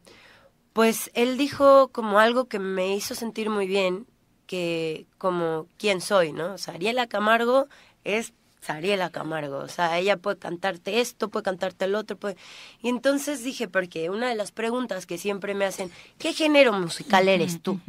[0.74, 4.06] pues él dijo como algo que me hizo sentir muy bien,
[4.48, 6.56] que como quién soy, ¿no?
[6.56, 7.68] O sea, Ariela Camargo
[8.04, 8.34] es
[8.68, 12.38] Ariela Camargo, o sea, ella puede cantarte esto, puede cantarte el otro, puede...
[12.82, 17.28] Y entonces dije, porque una de las preguntas que siempre me hacen, ¿qué género musical
[17.28, 17.80] eres tú?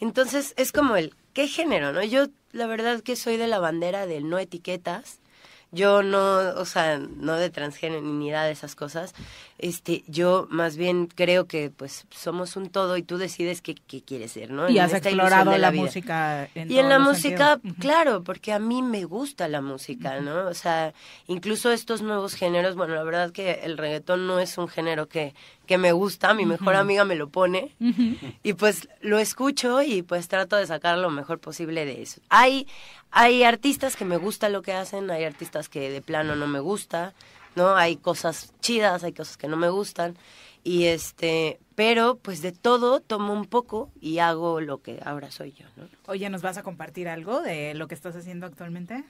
[0.00, 2.02] Entonces es como el, ¿qué género, no?
[2.02, 5.20] Yo la verdad que soy de la bandera del no etiquetas,
[5.72, 7.50] yo no, o sea, no de
[8.44, 9.14] de esas cosas.
[9.58, 14.02] Este, yo más bien creo que pues somos un todo y tú decides qué, qué
[14.02, 14.68] quieres ser, ¿no?
[14.68, 15.82] Y En has explorado de la, vida.
[15.84, 17.76] música en Y en la música, sentidos.
[17.78, 20.46] claro, porque a mí me gusta la música, ¿no?
[20.46, 20.92] O sea,
[21.26, 25.34] incluso estos nuevos géneros, bueno, la verdad que el reggaetón no es un género que,
[25.66, 27.74] que me gusta, mi mejor amiga me lo pone
[28.42, 32.20] y pues lo escucho y pues trato de sacar lo mejor posible de eso.
[32.28, 32.66] Hay,
[33.12, 36.60] hay artistas que me gusta lo que hacen, hay artistas que de plano no me
[36.60, 37.12] gusta,
[37.54, 37.76] ¿no?
[37.76, 40.16] Hay cosas chidas, hay cosas que no me gustan
[40.64, 45.52] y este, pero pues de todo tomo un poco y hago lo que ahora soy
[45.52, 45.88] yo, ¿no?
[46.06, 49.04] Oye, ¿nos vas a compartir algo de lo que estás haciendo actualmente?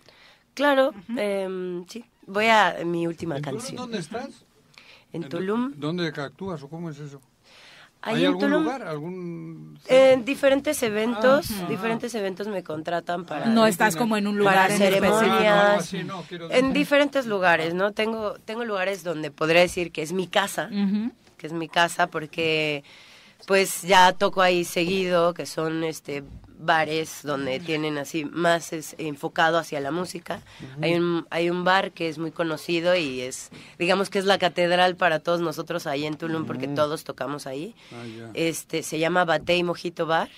[0.54, 2.04] Claro, em, sí.
[2.26, 3.76] Voy a mi última ¿En Tulum canción.
[3.76, 4.44] dónde estás?
[5.12, 5.72] En Tulum.
[5.76, 7.20] ¿Dónde actúas o cómo es eso?
[8.04, 8.82] Ahí ¿Hay en algún Tulum, lugar?
[8.82, 9.78] ¿Algún...
[9.86, 13.46] En diferentes eventos, Ah, diferentes eventos me contratan para...
[13.46, 15.94] No estás como en un lugar Para en ceremonias.
[15.94, 16.50] Ah, no, no.
[16.50, 17.92] En diferentes lugares, ¿no?
[17.92, 20.68] Tengo, tengo lugares donde podría decir que es mi casa,
[21.36, 22.82] que es mi casa porque
[23.46, 26.22] pues ya toco ahí seguido, que son este
[26.62, 30.40] bares donde tienen así más es, enfocado hacia la música.
[30.80, 34.38] Hay un hay un bar que es muy conocido y es digamos que es la
[34.38, 36.74] catedral para todos nosotros ahí en Tulum porque Mm.
[36.74, 37.74] todos tocamos ahí.
[37.92, 38.30] Ah.
[38.34, 40.28] Este se llama Bate y Mojito Bar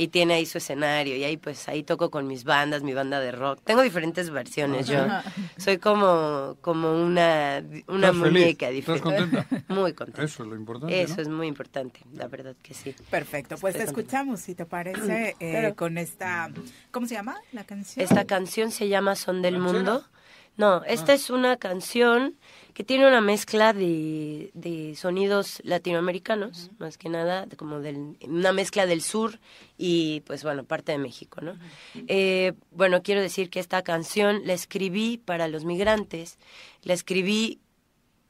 [0.00, 3.20] y tiene ahí su escenario y ahí pues ahí toco con mis bandas, mi banda
[3.20, 3.60] de rock.
[3.64, 5.06] Tengo diferentes versiones yo.
[5.58, 8.22] Soy como como una una ¿Estás feliz?
[8.42, 9.02] muñeca ¿Estás diferente.
[9.02, 9.64] contenta?
[9.68, 10.22] Muy contenta.
[10.22, 11.22] Eso es lo importante, Eso ¿no?
[11.22, 12.94] es muy importante, la verdad que sí.
[13.10, 14.00] Perfecto, pues te contenta.
[14.00, 15.76] escuchamos, si te parece, eh, Claro.
[15.76, 16.50] con esta,
[16.90, 18.02] ¿cómo se llama la canción?
[18.02, 19.58] Esta canción se llama Son del.
[19.58, 20.04] Mundo.
[20.56, 22.34] No, esta es una canción
[22.74, 28.52] que tiene una mezcla de, de sonidos latinoamericanos, más que nada, de como del, una
[28.52, 29.38] mezcla del sur
[29.78, 31.56] y pues bueno, parte de México, ¿no?
[32.08, 36.38] Eh, bueno, quiero decir que esta canción la escribí para los migrantes,
[36.82, 37.60] la escribí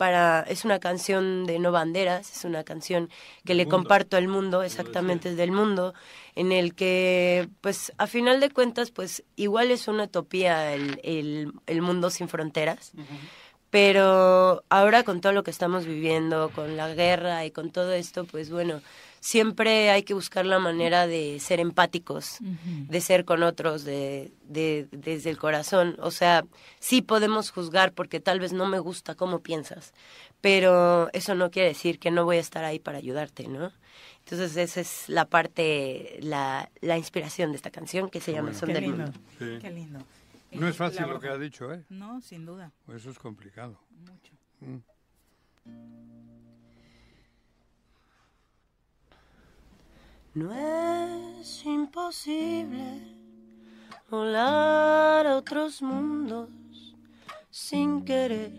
[0.00, 3.10] para es una canción de no banderas, es una canción
[3.44, 3.76] que le mundo.
[3.76, 5.92] comparto al mundo, exactamente del mundo,
[6.34, 11.52] en el que pues a final de cuentas pues igual es una utopía el, el,
[11.66, 12.92] el mundo sin fronteras,
[13.70, 18.24] pero ahora con todo lo que estamos viviendo, con la guerra y con todo esto,
[18.24, 18.80] pues bueno,
[19.20, 24.88] siempre hay que buscar la manera de ser empáticos, de ser con otros, de, de,
[24.90, 25.97] desde el corazón.
[26.01, 26.44] O sea,
[26.80, 29.92] sí podemos juzgar porque tal vez no me gusta cómo piensas,
[30.40, 33.72] pero eso no quiere decir que no voy a estar ahí para ayudarte, ¿no?
[34.24, 38.59] Entonces esa es la parte, la, la inspiración de esta canción que se llama bueno.
[38.59, 39.20] Son Qué del lindo, Mundo.
[39.38, 39.59] Sí.
[39.60, 39.98] qué lindo.
[40.52, 41.85] No es Eh, fácil lo que ha dicho, ¿eh?
[41.89, 42.72] No, sin duda.
[42.89, 43.78] Eso es complicado.
[43.90, 44.35] Mucho.
[44.60, 44.78] Mm.
[50.35, 50.52] No
[51.39, 53.01] es imposible
[54.10, 56.48] volar a otros mundos
[57.51, 58.52] sin querer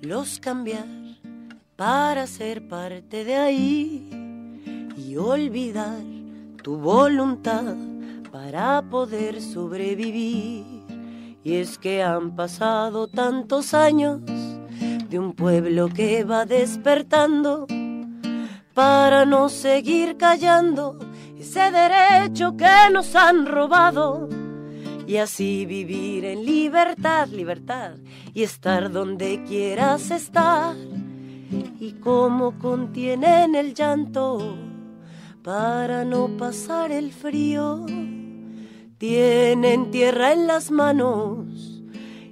[0.00, 0.86] los cambiar
[1.76, 6.02] para ser parte de ahí y olvidar
[6.62, 7.76] tu voluntad
[8.32, 10.75] para poder sobrevivir.
[11.46, 14.20] Y es que han pasado tantos años
[15.08, 17.68] de un pueblo que va despertando
[18.74, 20.98] para no seguir callando
[21.38, 24.28] ese derecho que nos han robado
[25.06, 27.92] y así vivir en libertad, libertad
[28.34, 30.74] y estar donde quieras estar.
[31.78, 34.56] Y como contienen el llanto
[35.44, 37.86] para no pasar el frío
[38.98, 41.82] tienen tierra en las manos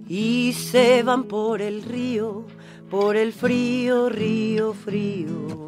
[0.09, 2.47] y se van por el río,
[2.91, 5.65] por el frío, río, frío.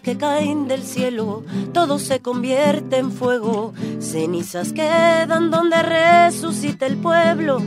[0.00, 3.72] Que caen del cielo, todo se convierte en fuego.
[4.00, 7.62] Cenizas quedan donde resucita el pueblo,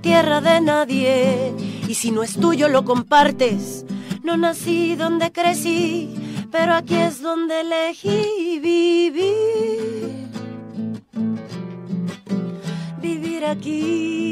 [0.00, 1.52] tierra de nadie.
[1.88, 3.84] Y si no es tuyo, lo compartes.
[4.22, 6.14] No nací donde crecí,
[6.50, 10.26] pero aquí es donde elegí vivir.
[13.00, 14.25] Vivir aquí.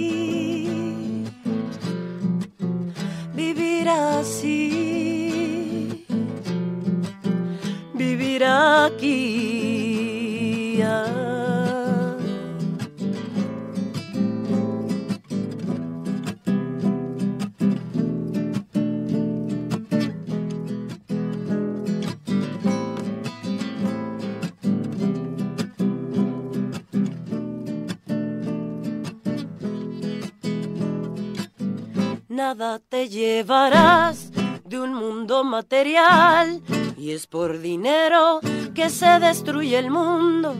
[33.09, 34.31] Llevarás
[34.65, 36.63] de un mundo material
[36.97, 38.41] y es por dinero
[38.75, 40.55] que se destruye el mundo.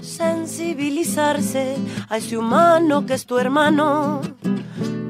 [0.00, 1.76] Sensibilizarse
[2.08, 4.20] a ese humano que es tu hermano,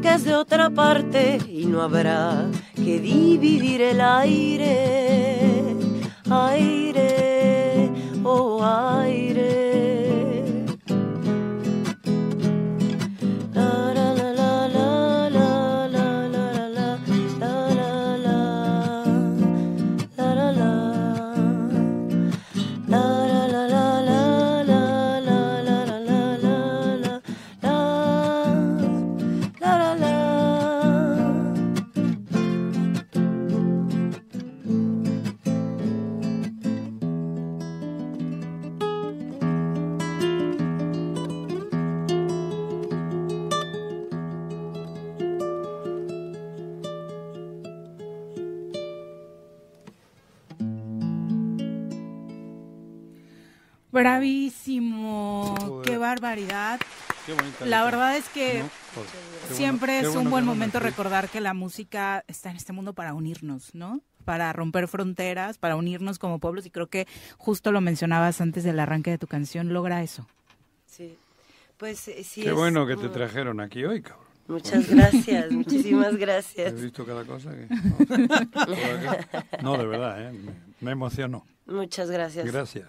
[0.03, 5.77] que es de otra parte y no habrá que dividir el aire,
[6.31, 7.91] aire,
[8.25, 9.28] oh aire.
[53.99, 55.89] Bravísimo, Joder.
[55.91, 56.81] qué barbaridad.
[57.27, 61.29] Qué bonita La verdad es que No, siempre bueno- es bueno un buen momento recordar
[61.29, 64.01] que la música está en este mundo para unirnos, ¿no?
[64.25, 67.07] Para romper fronteras, para unirnos como pueblos y creo que
[67.37, 70.27] justo lo mencionabas antes del arranque de tu canción, logra eso.
[70.87, 71.16] Sí.
[71.77, 74.27] Pues eh, sí Qué es bueno que te trajeron aquí hoy, cabrón.
[74.49, 76.73] Muchas gracias, muchísimas gracias.
[76.73, 77.69] He visto cada cosa que...
[79.62, 80.33] No, de verdad, ¿eh?
[80.33, 81.47] me, me emocionó.
[81.66, 82.47] Muchas gracias.
[82.51, 82.87] Gracias.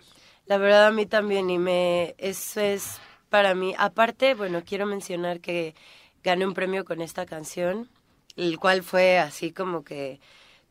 [0.49, 2.99] La verdad a mí también y me eso es
[3.29, 3.75] para mí.
[3.77, 5.75] Aparte, bueno, quiero mencionar que
[6.23, 7.87] gané un premio con esta canción,
[8.35, 10.19] el cual fue así como que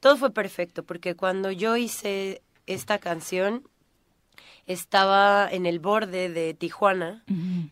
[0.01, 3.69] todo fue perfecto porque cuando yo hice esta canción
[4.67, 7.23] estaba en el borde de Tijuana.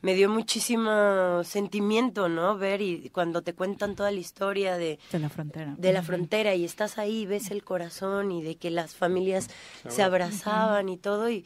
[0.00, 2.56] Me dio muchísimo sentimiento, ¿no?
[2.56, 5.74] Ver y cuando te cuentan toda la historia de De la frontera.
[5.76, 9.50] de la frontera y estás ahí, ves el corazón y de que las familias
[9.88, 11.44] Se abrazaban y todo y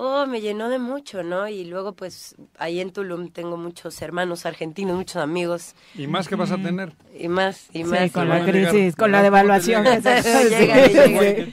[0.00, 1.48] oh, me llenó de mucho, ¿no?
[1.48, 5.74] Y luego pues ahí en Tulum tengo muchos hermanos argentinos, muchos amigos.
[5.94, 6.94] ¿Y más que vas a tener?
[7.18, 8.12] Y más, y Sí, más.
[8.12, 11.44] con y la crisis, con la devaluación que se- Llega, sí, llega.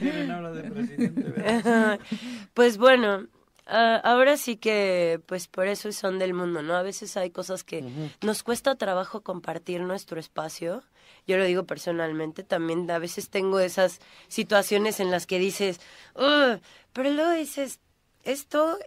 [1.62, 2.00] sí.
[2.54, 3.26] Pues bueno,
[3.66, 6.74] ah, ahora sí que, pues por eso son del mundo, ¿no?
[6.76, 7.84] A veces hay cosas que
[8.22, 10.82] nos cuesta trabajo compartir nuestro espacio.
[11.26, 15.80] Yo lo digo personalmente, también a veces tengo esas situaciones en las que dices,
[16.14, 16.60] "Ugh",
[16.92, 17.80] pero luego dices,
[18.26, 18.78] esto,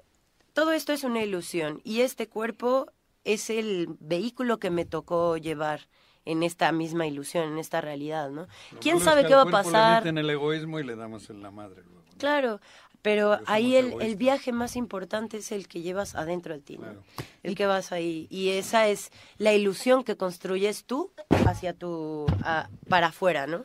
[0.53, 2.91] todo esto es una ilusión y este cuerpo
[3.23, 5.87] es el vehículo que me tocó llevar
[6.25, 8.47] en esta misma ilusión, en esta realidad, ¿no?
[8.71, 10.03] Lo ¿Quién es sabe que qué va a Le pasar?
[10.03, 11.81] meten el egoísmo y le damos en la madre.
[11.83, 12.03] luego.
[12.17, 12.59] Claro,
[13.01, 17.01] pero ahí el, el viaje más importante es el que llevas adentro de ti, ¿no?
[17.43, 18.27] el que vas ahí.
[18.29, 21.11] Y esa es la ilusión que construyes tú
[21.47, 23.63] hacia tu, a- para afuera, ¿no?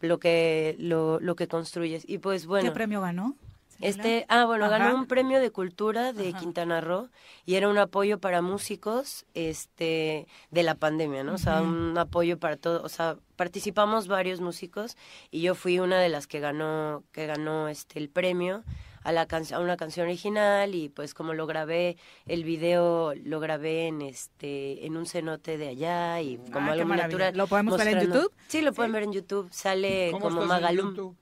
[0.00, 2.08] Lo que, lo, lo que construyes.
[2.08, 2.68] Y pues bueno.
[2.70, 3.34] ¿Qué premio ganó?
[3.80, 4.78] Este, ah, bueno, Ajá.
[4.78, 7.08] ganó un premio de cultura de Quintana Roo
[7.46, 11.34] y era un apoyo para músicos este de la pandemia, ¿no?
[11.34, 14.96] O sea, un apoyo para todo, o sea, participamos varios músicos
[15.30, 18.64] y yo fui una de las que ganó que ganó este el premio
[19.02, 21.96] a la can- a una canción original y pues como lo grabé
[22.26, 26.84] el video lo grabé en este en un cenote de allá y como Ah, algo
[26.94, 28.32] natural ¿Lo podemos ver en YouTube?
[28.48, 31.16] sí lo pueden ver en YouTube sale ¿Cómo como estás en Magalum YouTube?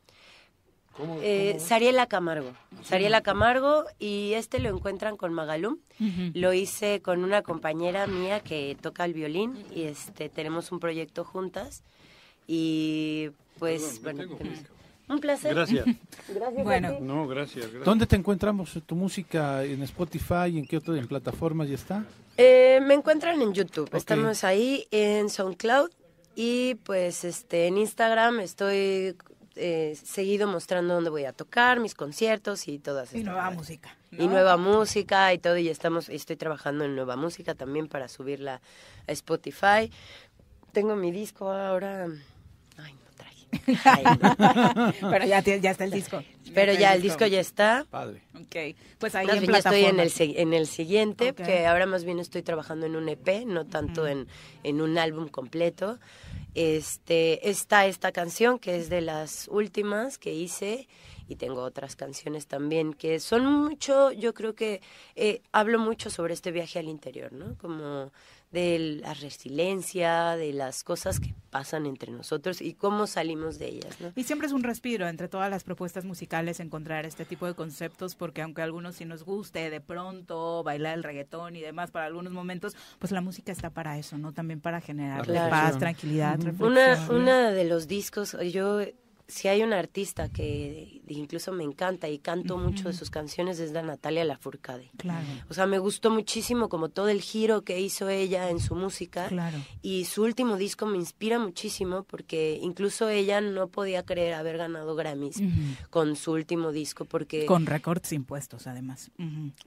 [0.98, 1.66] ¿Cómo- eh, cómo?
[1.66, 2.52] Sariela Camargo.
[2.82, 5.78] Sariela Camargo y este lo encuentran con Magalum.
[6.34, 11.24] Lo hice con una compañera mía que toca el violín y este tenemos un proyecto
[11.24, 11.82] juntas
[12.46, 14.24] y pues bueno,
[15.08, 15.54] un placer.
[15.54, 15.84] Gracias.
[16.28, 16.58] Gracias.
[16.60, 16.90] a Bueno.
[16.92, 16.96] ti.
[17.00, 17.84] No, gracias, gracias.
[17.84, 19.64] ¿Dónde te encontramos tu música?
[19.64, 20.56] ¿En Spotify?
[20.58, 22.04] ¿En qué otras plataformas ya está?
[22.36, 23.88] Eh, me encuentran en YouTube.
[23.94, 25.90] Estamos ahí en SoundCloud
[26.36, 29.16] y pues este en Instagram estoy
[29.58, 33.58] eh, seguido mostrando dónde voy a tocar, mis conciertos y todas Y estas nueva cosas.
[33.58, 33.96] música.
[34.12, 38.60] Y nueva música y todo, y estamos, estoy trabajando en nueva música también para subirla
[39.06, 39.90] a Spotify.
[40.72, 42.06] Tengo mi disco ahora.
[42.78, 43.34] Ay, no traje.
[43.34, 43.37] Ay, no.
[45.00, 46.22] Pero ya, está el disco.
[46.54, 47.86] Pero ya el disco ya está.
[47.90, 48.22] Padre.
[48.34, 51.36] Ok, pues ahí Más en bien ya estoy en el, en el siguiente, Ok.
[51.36, 54.28] que ahora más bien estoy trabajando en un EP, no tanto en,
[54.62, 55.98] en un álbum completo.
[56.54, 60.88] Este, está esta canción que es de las últimas que hice
[61.28, 64.80] y tengo otras canciones también que son mucho, yo creo que
[65.14, 67.54] eh, hablo mucho sobre este viaje al interior, ¿no?
[67.58, 68.10] Como
[68.50, 74.00] de la resiliencia, de las cosas que pasan entre nosotros y cómo salimos de ellas,
[74.00, 74.12] ¿no?
[74.16, 78.14] Y siempre es un respiro entre todas las propuestas musicales encontrar este tipo de conceptos,
[78.14, 82.06] porque aunque a algunos sí nos guste de pronto bailar el reggaetón y demás para
[82.06, 84.32] algunos momentos, pues la música está para eso, ¿no?
[84.32, 85.50] También para generar Claro.
[85.50, 86.70] paz, tranquilidad, reflexión.
[86.72, 88.80] Una, una de los discos, yo,
[89.28, 93.72] si hay una artista que incluso me encanta y canto mucho de sus canciones es
[93.72, 94.90] la Natalia Lafourcade.
[94.96, 95.26] Claro.
[95.50, 99.28] O sea, me gustó muchísimo como todo el giro que hizo ella en su música.
[99.28, 99.58] Claro.
[99.82, 104.96] Y su último disco me inspira muchísimo porque incluso ella no podía creer haber ganado
[104.96, 105.42] Grammys
[105.90, 109.10] con su último disco porque Con récords impuestos, además.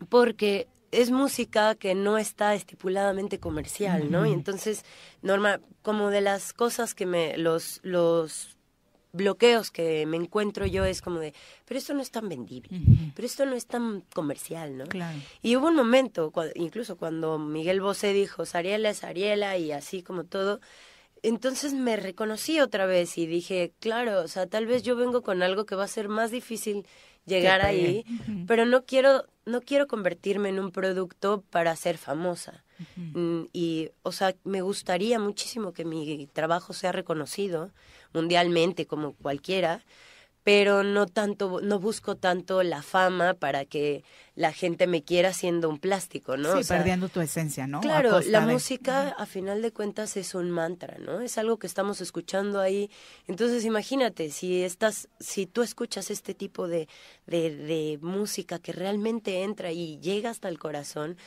[0.10, 4.26] Porque es música que no está estipuladamente comercial, ¿no?
[4.26, 4.84] Y entonces,
[5.22, 8.58] Norma, como de las cosas que me, los, los
[9.14, 11.34] bloqueos que me encuentro yo es como de,
[11.66, 12.70] pero esto no es tan vendible,
[13.16, 14.86] pero esto no es tan comercial, ¿no?
[14.86, 15.18] Claro.
[15.42, 20.24] Y hubo un momento, incluso cuando Miguel Bosé dijo, Sariela es Ariela y así como
[20.24, 20.60] todo,
[21.24, 25.44] entonces me reconocí otra vez y dije, claro, o sea, tal vez yo vengo con
[25.44, 26.86] algo que va a ser más difícil
[27.26, 28.04] llegar ahí,
[28.48, 32.64] pero no quiero no quiero convertirme en un producto para ser famosa.
[32.96, 37.72] Mm, Y, o sea, me gustaría muchísimo que mi trabajo sea reconocido
[38.14, 39.84] mundialmente como cualquiera,
[40.44, 45.70] pero no tanto, no busco tanto la fama para que la gente me quiera siendo
[45.70, 46.54] un plástico, ¿no?
[46.54, 47.80] Sí, O sea, perdiendo tu esencia, ¿no?
[47.80, 51.22] Claro, la de- música a final de cuentas es un mantra, ¿no?
[51.22, 52.90] Es algo que estamos escuchando ahí.
[53.28, 56.88] Entonces imagínate, si estás, si tú escuchas este tipo de,
[57.28, 61.18] de, de música que realmente entra y llega hasta el corazón,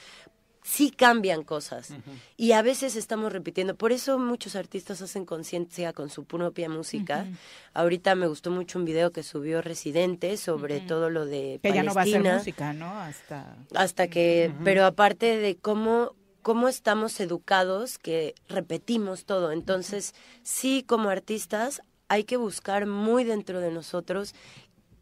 [0.65, 1.93] sí cambian cosas.
[2.36, 3.77] Y a veces estamos repitiendo.
[3.77, 7.27] Por eso muchos artistas hacen conciencia con su propia música.
[7.74, 11.82] Ahorita me gustó mucho un video que subió Residente sobre todo lo de Que ya
[11.82, 12.99] no va a ser Palestina música, ¿no?
[12.99, 13.57] Hasta...
[13.74, 21.09] hasta que pero aparte de cómo cómo estamos educados que repetimos todo entonces sí como
[21.09, 24.35] artistas hay que buscar muy dentro de nosotros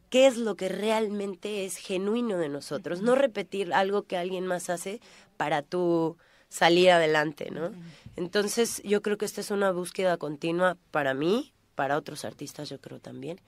[0.09, 4.71] qué es lo que realmente es genuino de nosotros no repetir algo que alguien más
[4.71, 5.01] hace
[5.37, 6.17] para tú
[6.49, 7.73] salir adelante no
[8.17, 12.81] entonces yo creo que esta es una búsqueda continua para mí para otros artistas yo
[12.81, 13.41] creo también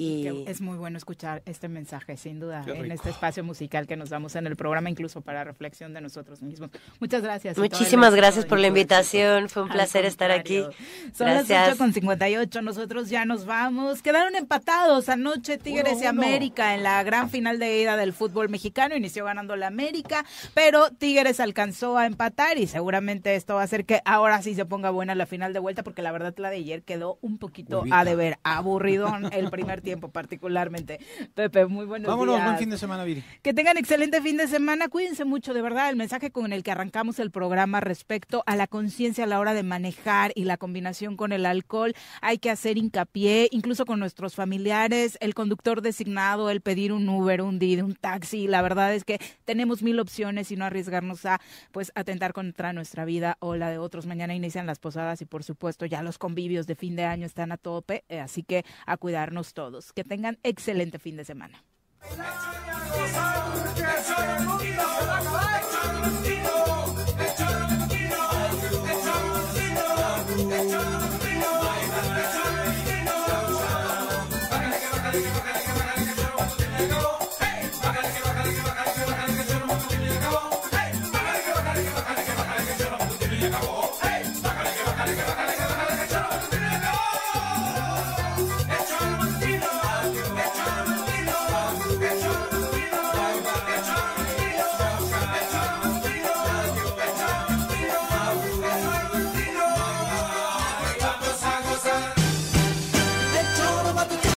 [0.00, 4.08] y es muy bueno escuchar este mensaje, sin duda, en este espacio musical que nos
[4.08, 6.70] damos en el programa, incluso para reflexión de nosotros mismos.
[7.00, 7.58] Muchas gracias.
[7.58, 10.64] Muchísimas gracias por la invitación, fue un placer estar aquí.
[11.12, 11.74] Son las Gracias.
[11.74, 14.00] 8 con 58, nosotros ya nos vamos.
[14.00, 16.22] Quedaron empatados anoche Tigres Uno, y uno.
[16.22, 18.96] América en la gran final de ida del fútbol mexicano.
[18.96, 20.24] Inició ganando la América,
[20.54, 24.64] pero Tigres alcanzó a empatar y seguramente esto va a hacer que ahora sí se
[24.64, 27.84] ponga buena la final de vuelta, porque la verdad la de ayer quedó un poquito
[27.90, 31.00] a deber, aburridón el primer tiempo particularmente.
[31.34, 32.46] Pepe, muy buenos Vámonos, días.
[32.46, 33.24] buen fin de semana, Viri.
[33.42, 34.88] Que tengan excelente fin de semana.
[34.88, 35.90] Cuídense mucho, de verdad.
[35.90, 39.54] El mensaje con el que arrancamos el programa respecto a la conciencia a la hora
[39.54, 44.34] de manejar y la combinación con el alcohol, hay que hacer hincapié, incluso con nuestros
[44.34, 48.46] familiares, el conductor designado, el pedir un Uber, un Didi, un taxi.
[48.46, 51.40] La verdad es que tenemos mil opciones y no arriesgarnos a
[51.72, 54.06] pues atentar contra nuestra vida o la de otros.
[54.06, 57.52] Mañana inician las posadas y por supuesto ya los convivios de fin de año están
[57.52, 59.54] a tope, eh, así que a cuidarnos
[59.94, 61.64] que tengan excelente fin de semana.